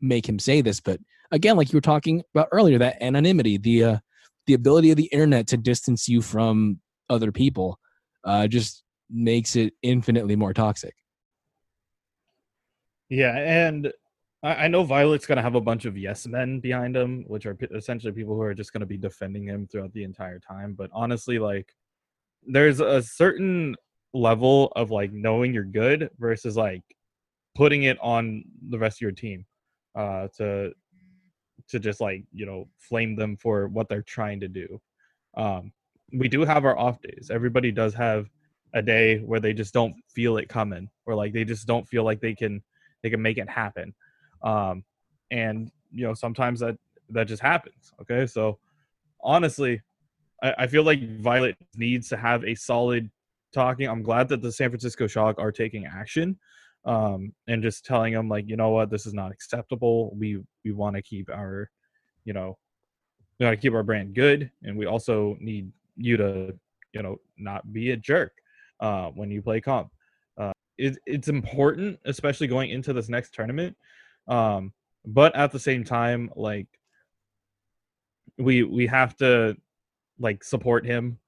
make 0.00 0.26
him 0.26 0.38
say 0.38 0.62
this 0.62 0.80
but 0.80 0.98
again 1.30 1.56
like 1.56 1.72
you 1.72 1.76
were 1.76 1.82
talking 1.82 2.22
about 2.34 2.48
earlier 2.52 2.78
that 2.78 3.02
anonymity 3.02 3.58
the 3.58 3.84
uh, 3.84 3.98
the 4.46 4.54
ability 4.54 4.90
of 4.90 4.96
the 4.96 5.06
internet 5.06 5.46
to 5.46 5.56
distance 5.56 6.08
you 6.08 6.20
from 6.20 6.78
other 7.08 7.32
people 7.32 7.78
uh, 8.24 8.46
just 8.46 8.82
makes 9.10 9.56
it 9.56 9.74
infinitely 9.82 10.36
more 10.36 10.52
toxic 10.54 10.94
Yeah, 13.08 13.36
and 13.36 13.92
I, 14.42 14.68
know 14.68 14.84
Violet's 14.84 15.26
gonna 15.26 15.42
have 15.42 15.54
a 15.54 15.60
bunch 15.60 15.86
of 15.86 15.96
yes 15.96 16.26
men 16.26 16.60
behind 16.60 16.96
him, 16.96 17.24
which 17.26 17.46
are 17.46 17.56
essentially 17.74 18.12
people 18.12 18.34
who 18.34 18.42
are 18.42 18.54
just 18.54 18.72
gonna 18.72 18.86
be 18.86 18.98
defending 18.98 19.46
him 19.48 19.66
throughout 19.66 19.92
the 19.92 20.04
entire 20.04 20.38
time. 20.38 20.74
But 20.74 20.90
honestly, 20.92 21.38
like, 21.38 21.72
there's 22.46 22.80
a 22.80 23.02
certain 23.02 23.74
level 24.12 24.72
of 24.76 24.90
like 24.90 25.12
knowing 25.12 25.54
you're 25.54 25.64
good 25.64 26.10
versus 26.18 26.56
like 26.56 26.82
putting 27.54 27.84
it 27.84 27.98
on 28.00 28.44
the 28.68 28.78
rest 28.78 28.98
of 28.98 29.00
your 29.02 29.12
team 29.12 29.46
uh, 29.96 30.28
to 30.36 30.72
to 31.68 31.78
just 31.78 32.00
like 32.00 32.24
you 32.32 32.46
know 32.46 32.68
flame 32.78 33.16
them 33.16 33.36
for 33.36 33.68
what 33.68 33.88
they're 33.88 34.02
trying 34.02 34.40
to 34.40 34.48
do. 34.48 34.80
Um, 35.36 35.72
we 36.12 36.28
do 36.28 36.44
have 36.44 36.64
our 36.64 36.78
off 36.78 37.00
days. 37.00 37.30
Everybody 37.32 37.72
does 37.72 37.94
have 37.94 38.28
a 38.74 38.82
day 38.82 39.18
where 39.18 39.40
they 39.40 39.52
just 39.52 39.72
don't 39.72 39.94
feel 40.08 40.36
it 40.36 40.48
coming, 40.48 40.88
or 41.06 41.14
like 41.14 41.32
they 41.32 41.44
just 41.44 41.66
don't 41.66 41.88
feel 41.88 42.04
like 42.04 42.20
they 42.20 42.34
can 42.34 42.62
they 43.02 43.10
can 43.10 43.22
make 43.22 43.38
it 43.38 43.48
happen. 43.48 43.94
Um, 44.42 44.84
and 45.30 45.70
you 45.90 46.06
know 46.06 46.14
sometimes 46.14 46.60
that 46.60 46.76
that 47.10 47.26
just 47.26 47.42
happens. 47.42 47.92
Okay, 48.02 48.26
so 48.26 48.58
honestly, 49.22 49.80
I, 50.42 50.54
I 50.58 50.66
feel 50.66 50.82
like 50.82 51.20
Violet 51.20 51.56
needs 51.76 52.08
to 52.10 52.16
have 52.16 52.44
a 52.44 52.54
solid 52.54 53.10
talking. 53.52 53.88
I'm 53.88 54.02
glad 54.02 54.28
that 54.28 54.42
the 54.42 54.52
San 54.52 54.70
Francisco 54.70 55.06
Shock 55.06 55.38
are 55.38 55.52
taking 55.52 55.86
action 55.86 56.38
um, 56.84 57.32
and 57.48 57.62
just 57.62 57.84
telling 57.84 58.12
them 58.12 58.28
like, 58.28 58.48
you 58.48 58.56
know 58.56 58.70
what, 58.70 58.90
this 58.90 59.06
is 59.06 59.14
not 59.14 59.32
acceptable. 59.32 60.14
We 60.14 60.42
we 60.64 60.72
want 60.72 60.96
to 60.96 61.02
keep 61.02 61.30
our, 61.30 61.70
you 62.24 62.32
know, 62.32 62.58
we 63.38 63.46
want 63.46 63.58
to 63.58 63.62
keep 63.62 63.74
our 63.74 63.82
brand 63.82 64.14
good, 64.14 64.50
and 64.62 64.76
we 64.76 64.86
also 64.86 65.36
need 65.40 65.70
you 65.96 66.16
to, 66.16 66.54
you 66.92 67.02
know, 67.02 67.16
not 67.38 67.72
be 67.72 67.90
a 67.92 67.96
jerk 67.96 68.32
uh, 68.80 69.08
when 69.08 69.30
you 69.30 69.42
play 69.42 69.60
comp. 69.60 69.90
Uh, 70.36 70.52
it, 70.78 70.98
it's 71.06 71.28
important, 71.28 71.98
especially 72.04 72.46
going 72.46 72.70
into 72.70 72.92
this 72.92 73.08
next 73.08 73.34
tournament. 73.34 73.76
Um, 74.28 74.72
but 75.06 75.34
at 75.36 75.52
the 75.52 75.58
same 75.58 75.84
time, 75.84 76.30
like 76.36 76.66
we 78.38 78.62
we 78.62 78.86
have 78.86 79.16
to 79.16 79.56
like 80.18 80.44
support 80.44 80.84
him 80.84 81.18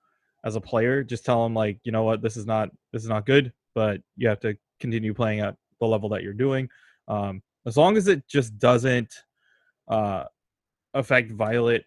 as 0.44 0.56
a 0.56 0.60
player. 0.60 1.02
Just 1.02 1.24
tell 1.24 1.44
him 1.44 1.54
like, 1.54 1.78
you 1.84 1.92
know 1.92 2.04
what, 2.04 2.22
this 2.22 2.36
is 2.36 2.46
not 2.46 2.70
this 2.92 3.02
is 3.02 3.08
not 3.08 3.26
good, 3.26 3.52
but 3.74 4.00
you 4.16 4.28
have 4.28 4.40
to 4.40 4.56
continue 4.80 5.14
playing 5.14 5.40
at 5.40 5.56
the 5.80 5.86
level 5.86 6.08
that 6.10 6.22
you're 6.22 6.32
doing. 6.32 6.68
Um, 7.08 7.42
as 7.66 7.76
long 7.76 7.96
as 7.96 8.08
it 8.08 8.26
just 8.28 8.58
doesn't 8.58 9.12
uh, 9.88 10.24
affect 10.94 11.32
Violet 11.32 11.84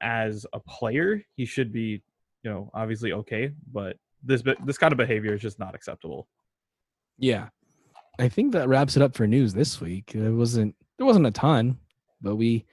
as 0.00 0.46
a 0.52 0.60
player, 0.60 1.24
he 1.36 1.44
should 1.44 1.72
be, 1.72 2.02
you 2.42 2.50
know, 2.50 2.70
obviously 2.74 3.12
okay. 3.12 3.52
But 3.72 3.96
this 4.22 4.42
this 4.64 4.78
kind 4.78 4.92
of 4.92 4.98
behavior 4.98 5.34
is 5.34 5.40
just 5.40 5.58
not 5.58 5.74
acceptable. 5.74 6.28
Yeah, 7.18 7.48
I 8.18 8.28
think 8.28 8.52
that 8.52 8.68
wraps 8.68 8.96
it 8.96 9.02
up 9.02 9.14
for 9.14 9.26
news 9.26 9.54
this 9.54 9.80
week. 9.80 10.14
It 10.14 10.30
wasn't 10.30 10.74
there 10.98 11.06
wasn't 11.06 11.26
a 11.26 11.30
ton, 11.30 11.78
but 12.20 12.36
we 12.36 12.66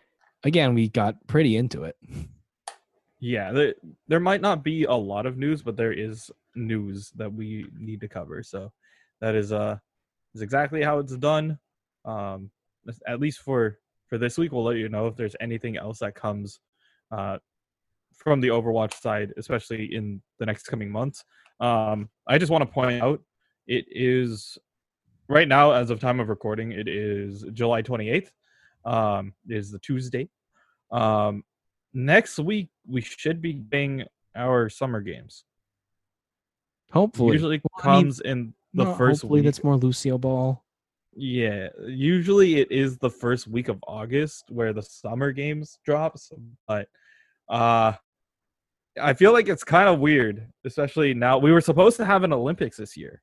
again 0.44 0.74
we 0.74 0.90
got 0.90 1.16
pretty 1.28 1.58
into 1.58 1.84
it. 1.84 1.96
Yeah, 3.20 3.52
there, 3.52 3.74
there 4.08 4.20
might 4.20 4.42
not 4.42 4.64
be 4.64 4.84
a 4.84 4.94
lot 4.94 5.26
of 5.26 5.38
news, 5.38 5.64
but 5.64 5.76
there 5.76 5.92
is 5.92 6.30
news 6.56 7.12
that 7.16 7.34
we 7.34 7.66
need 7.78 8.00
to 8.02 8.08
cover. 8.08 8.44
So 8.44 8.72
that 9.22 9.36
is 9.36 9.52
uh 9.52 9.78
is 10.36 10.42
exactly 10.42 10.84
how 10.84 11.00
it's 11.00 11.16
done. 11.16 11.60
Um, 12.06 12.52
at 13.08 13.20
least 13.20 13.40
for 13.40 13.80
for 14.08 14.18
this 14.18 14.38
week, 14.38 14.52
we'll 14.52 14.64
let 14.64 14.78
you 14.78 14.90
know 14.90 15.08
if 15.08 15.16
there's 15.16 15.36
anything 15.40 15.78
else 15.78 16.00
that 16.00 16.16
comes 16.16 16.60
uh, 17.12 17.38
from 18.14 18.40
the 18.40 18.50
Overwatch 18.50 18.94
side, 19.02 19.34
especially 19.38 19.94
in 19.94 20.22
the 20.40 20.46
next 20.46 20.64
coming 20.68 20.90
months. 20.90 21.24
Um, 21.60 22.10
I 22.28 22.38
just 22.38 22.52
want 22.52 22.62
to 22.62 22.72
point 22.72 23.02
out 23.02 23.22
it 23.68 23.86
is 23.90 24.58
right 25.28 25.48
now, 25.48 25.72
as 25.72 25.90
of 25.90 26.00
time 26.00 26.20
of 26.20 26.30
recording, 26.30 26.72
it 26.72 26.88
is 26.88 27.44
July 27.54 27.82
28th. 27.82 28.30
Um, 28.86 29.34
is 29.50 29.70
the 29.70 29.80
Tuesday. 29.80 30.30
Um, 30.92 31.44
next 31.94 32.40
week 32.40 32.70
we 32.88 33.02
should 33.02 33.42
be 33.42 33.54
getting 33.54 34.06
our 34.34 34.70
summer 34.70 35.02
games. 35.02 35.44
Hopefully, 36.92 37.34
usually 37.34 37.62
well, 37.64 37.84
comes 37.84 38.22
I 38.24 38.30
mean, 38.30 38.38
in 38.38 38.54
the 38.74 38.86
no, 38.86 38.94
first 38.96 39.22
hopefully 39.22 39.42
week. 39.42 39.46
that's 39.46 39.64
more 39.64 39.78
Lucio 39.78 40.18
ball. 40.18 40.64
Yeah, 41.16 41.70
usually 41.88 42.60
it 42.60 42.72
is 42.72 42.98
the 42.98 43.10
first 43.10 43.48
week 43.48 43.70
of 43.70 43.80
August 43.88 44.46
where 44.50 44.74
the 44.74 44.84
summer 44.84 45.32
games 45.32 45.80
drops, 45.86 46.32
but 46.68 46.88
uh 47.50 47.94
I 49.02 49.14
feel 49.14 49.34
like 49.34 49.48
it's 49.48 49.64
kind 49.64 49.88
of 49.88 50.00
weird, 50.00 50.48
especially 50.66 51.14
now. 51.14 51.38
We 51.38 51.52
were 51.52 51.62
supposed 51.62 51.98
to 51.98 52.06
have 52.06 52.24
an 52.24 52.34
Olympics 52.34 52.78
this 52.78 52.98
year, 52.98 53.22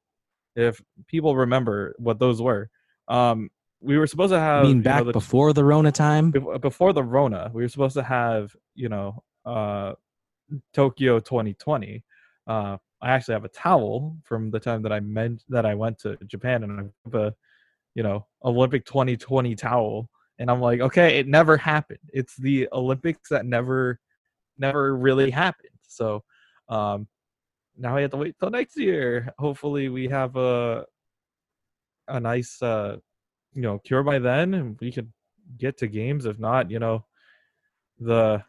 if 0.57 0.80
people 1.07 1.36
remember 1.36 1.95
what 1.99 2.18
those 2.18 2.40
were. 2.40 2.70
Um, 3.09 3.51
we 3.80 3.99
were 3.99 4.07
supposed 4.07 4.32
to 4.32 4.40
have. 4.40 4.64
I 4.64 4.68
mean, 4.68 4.82
back 4.82 5.01
know, 5.01 5.07
the, 5.07 5.12
before 5.12 5.53
the 5.53 5.64
Rona 5.64 5.92
time. 5.92 6.30
Before 6.30 6.92
the 6.92 7.03
Rona, 7.03 7.51
we 7.53 7.62
were 7.62 7.68
supposed 7.68 7.97
to 7.97 8.03
have, 8.03 8.55
you 8.74 8.88
know, 8.88 9.22
uh, 9.45 9.92
Tokyo 10.72 11.20
2020. 11.20 12.03
Uh, 12.47 12.76
I 13.05 13.11
actually 13.11 13.34
have 13.34 13.44
a 13.44 13.48
towel 13.48 14.16
from 14.24 14.50
the 14.50 14.59
time 14.59 14.80
that 14.82 14.92
I 14.92 14.98
meant 15.00 15.44
that 15.50 15.66
I 15.66 15.74
went 15.74 15.98
to 16.00 16.16
Japan, 16.26 16.64
and 16.64 16.80
I 16.80 16.84
have 17.05 17.14
a, 17.14 17.34
you 17.94 18.02
know, 18.02 18.26
Olympic 18.42 18.86
2020 18.86 19.55
towel, 19.55 20.09
and 20.38 20.50
I'm 20.50 20.62
like, 20.62 20.80
okay, 20.80 21.18
it 21.18 21.28
never 21.28 21.59
happened. 21.59 21.98
It's 22.14 22.34
the 22.36 22.66
Olympics 22.72 23.28
that 23.28 23.44
never, 23.44 24.00
never 24.57 24.96
really 24.96 25.30
happened. 25.30 25.68
So, 25.86 26.24
um, 26.70 27.07
now 27.76 27.94
we 27.94 28.02
have 28.02 28.11
to 28.12 28.16
wait 28.16 28.36
till 28.40 28.48
next 28.48 28.78
year. 28.78 29.34
Hopefully, 29.38 29.90
we 29.90 30.09
have 30.09 30.34
a, 30.36 30.86
a 32.09 32.18
nice, 32.18 32.62
uh, 32.62 32.96
you 33.52 33.61
know, 33.61 33.78
cure 33.80 34.02
by 34.02 34.18
then, 34.18 34.55
and 34.55 34.78
we 34.80 34.90
could 34.90 35.12
get 35.59 35.76
to 35.78 35.88
games. 35.88 36.24
If 36.24 36.38
not, 36.38 36.70
you 36.70 36.78
know, 36.78 37.05
the 38.00 38.42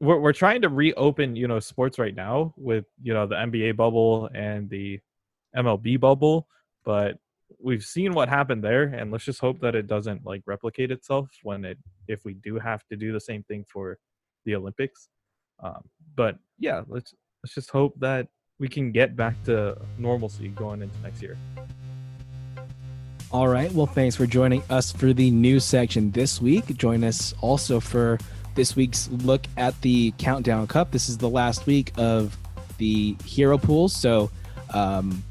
we're 0.00 0.18
we're 0.18 0.32
trying 0.32 0.62
to 0.62 0.68
reopen 0.68 1.36
you 1.36 1.48
know 1.48 1.60
sports 1.60 1.98
right 1.98 2.14
now 2.14 2.54
with 2.56 2.84
you 3.02 3.12
know 3.12 3.26
the 3.26 3.34
NBA 3.36 3.76
bubble 3.76 4.28
and 4.34 4.68
the 4.70 5.00
MLB 5.56 5.98
bubble, 5.98 6.46
but 6.84 7.18
we've 7.60 7.84
seen 7.84 8.12
what 8.12 8.28
happened 8.28 8.62
there, 8.62 8.84
and 8.84 9.10
let's 9.10 9.24
just 9.24 9.40
hope 9.40 9.60
that 9.60 9.74
it 9.74 9.86
doesn't 9.86 10.24
like 10.24 10.42
replicate 10.46 10.90
itself 10.90 11.28
when 11.42 11.64
it 11.64 11.78
if 12.06 12.24
we 12.24 12.34
do 12.34 12.58
have 12.58 12.86
to 12.88 12.96
do 12.96 13.12
the 13.12 13.20
same 13.20 13.42
thing 13.44 13.64
for 13.68 13.98
the 14.44 14.54
Olympics. 14.54 15.08
Um, 15.62 15.82
but 16.14 16.36
yeah, 16.58 16.82
let's 16.86 17.14
let's 17.42 17.54
just 17.54 17.70
hope 17.70 17.98
that 18.00 18.28
we 18.58 18.68
can 18.68 18.92
get 18.92 19.16
back 19.16 19.42
to 19.44 19.76
normalcy 19.98 20.48
going 20.48 20.82
into 20.82 20.98
next 21.00 21.22
year. 21.22 21.36
All 23.30 23.46
right. 23.46 23.70
Well, 23.72 23.86
thanks 23.86 24.16
for 24.16 24.26
joining 24.26 24.62
us 24.70 24.90
for 24.90 25.12
the 25.12 25.30
news 25.30 25.64
section 25.64 26.10
this 26.12 26.40
week. 26.40 26.64
Join 26.78 27.04
us 27.04 27.34
also 27.42 27.78
for 27.78 28.18
this 28.58 28.74
week's 28.74 29.08
look 29.22 29.46
at 29.56 29.80
the 29.82 30.12
Countdown 30.18 30.66
Cup. 30.66 30.90
This 30.90 31.08
is 31.08 31.18
the 31.18 31.28
last 31.28 31.64
week 31.64 31.92
of 31.96 32.36
the 32.78 33.14
hero 33.24 33.56
pools, 33.56 33.94
so 33.94 34.32
um, 34.74 35.22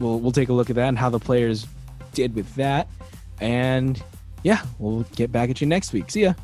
we'll 0.00 0.18
we'll 0.18 0.32
take 0.32 0.48
a 0.48 0.52
look 0.52 0.70
at 0.70 0.76
that 0.76 0.88
and 0.88 0.98
how 0.98 1.08
the 1.08 1.20
players 1.20 1.68
did 2.12 2.34
with 2.34 2.52
that. 2.56 2.88
And 3.40 4.02
yeah, 4.42 4.60
we'll 4.80 5.04
get 5.14 5.30
back 5.30 5.50
at 5.50 5.60
you 5.60 5.68
next 5.68 5.92
week. 5.92 6.10
See 6.10 6.22
ya. 6.22 6.34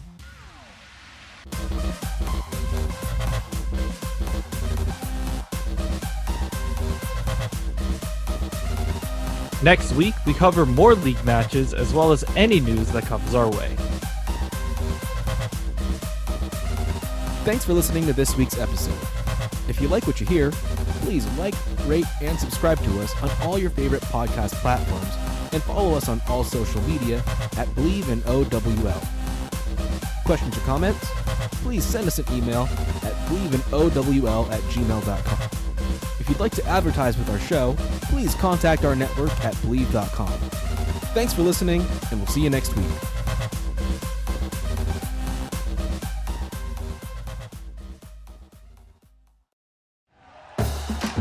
Next 9.65 9.93
week, 9.95 10.15
we 10.27 10.33
cover 10.33 10.65
more 10.65 10.95
league 10.95 11.25
matches 11.25 11.75
as 11.75 11.93
well 11.93 12.13
as 12.13 12.23
any 12.37 12.61
news 12.61 12.93
that 12.93 13.05
comes 13.05 13.35
our 13.35 13.51
way. 13.51 13.77
Thanks 17.47 17.65
for 17.65 17.75
listening 17.75 18.05
to 18.07 18.13
this 18.13 18.37
week's 18.37 18.59
episode. 18.59 18.99
If 19.69 19.81
you 19.81 19.87
like 19.87 20.05
what 20.09 20.21
you 20.21 20.27
hear, 20.27 20.51
please 21.03 21.25
like, 21.39 21.55
rate, 21.85 22.05
and 22.21 22.37
subscribe 22.37 22.77
to 22.81 23.01
us 23.01 23.15
on 23.23 23.31
all 23.43 23.57
your 23.57 23.71
favorite 23.71 24.03
podcast 24.03 24.55
platforms 24.55 25.15
and 25.53 25.63
follow 25.63 25.95
us 25.95 26.09
on 26.09 26.21
all 26.29 26.43
social 26.43 26.83
media 26.83 27.19
at 27.57 27.69
Bleav 27.77 28.09
in 28.09 28.21
OWL. 28.27 29.01
Questions 30.25 30.59
or 30.59 30.61
comments? 30.63 31.09
Please 31.63 31.85
send 31.85 32.09
us 32.09 32.19
an 32.19 32.25
email 32.37 32.63
at 33.05 33.15
believeinowl 33.29 34.51
at 34.51 34.61
gmail.com. 34.63 35.51
If 36.19 36.29
you'd 36.29 36.41
like 36.41 36.51
to 36.57 36.67
advertise 36.67 37.17
with 37.17 37.31
our 37.31 37.39
show, 37.39 37.77
please 38.11 38.35
contact 38.35 38.85
our 38.85 38.97
network 38.97 39.31
at 39.45 39.55
Bleav.com. 39.59 40.33
Thanks 41.15 41.33
for 41.33 41.43
listening, 41.43 41.87
and 42.11 42.19
we'll 42.19 42.27
see 42.27 42.41
you 42.41 42.51
next 42.51 42.77
week. 42.77 43.16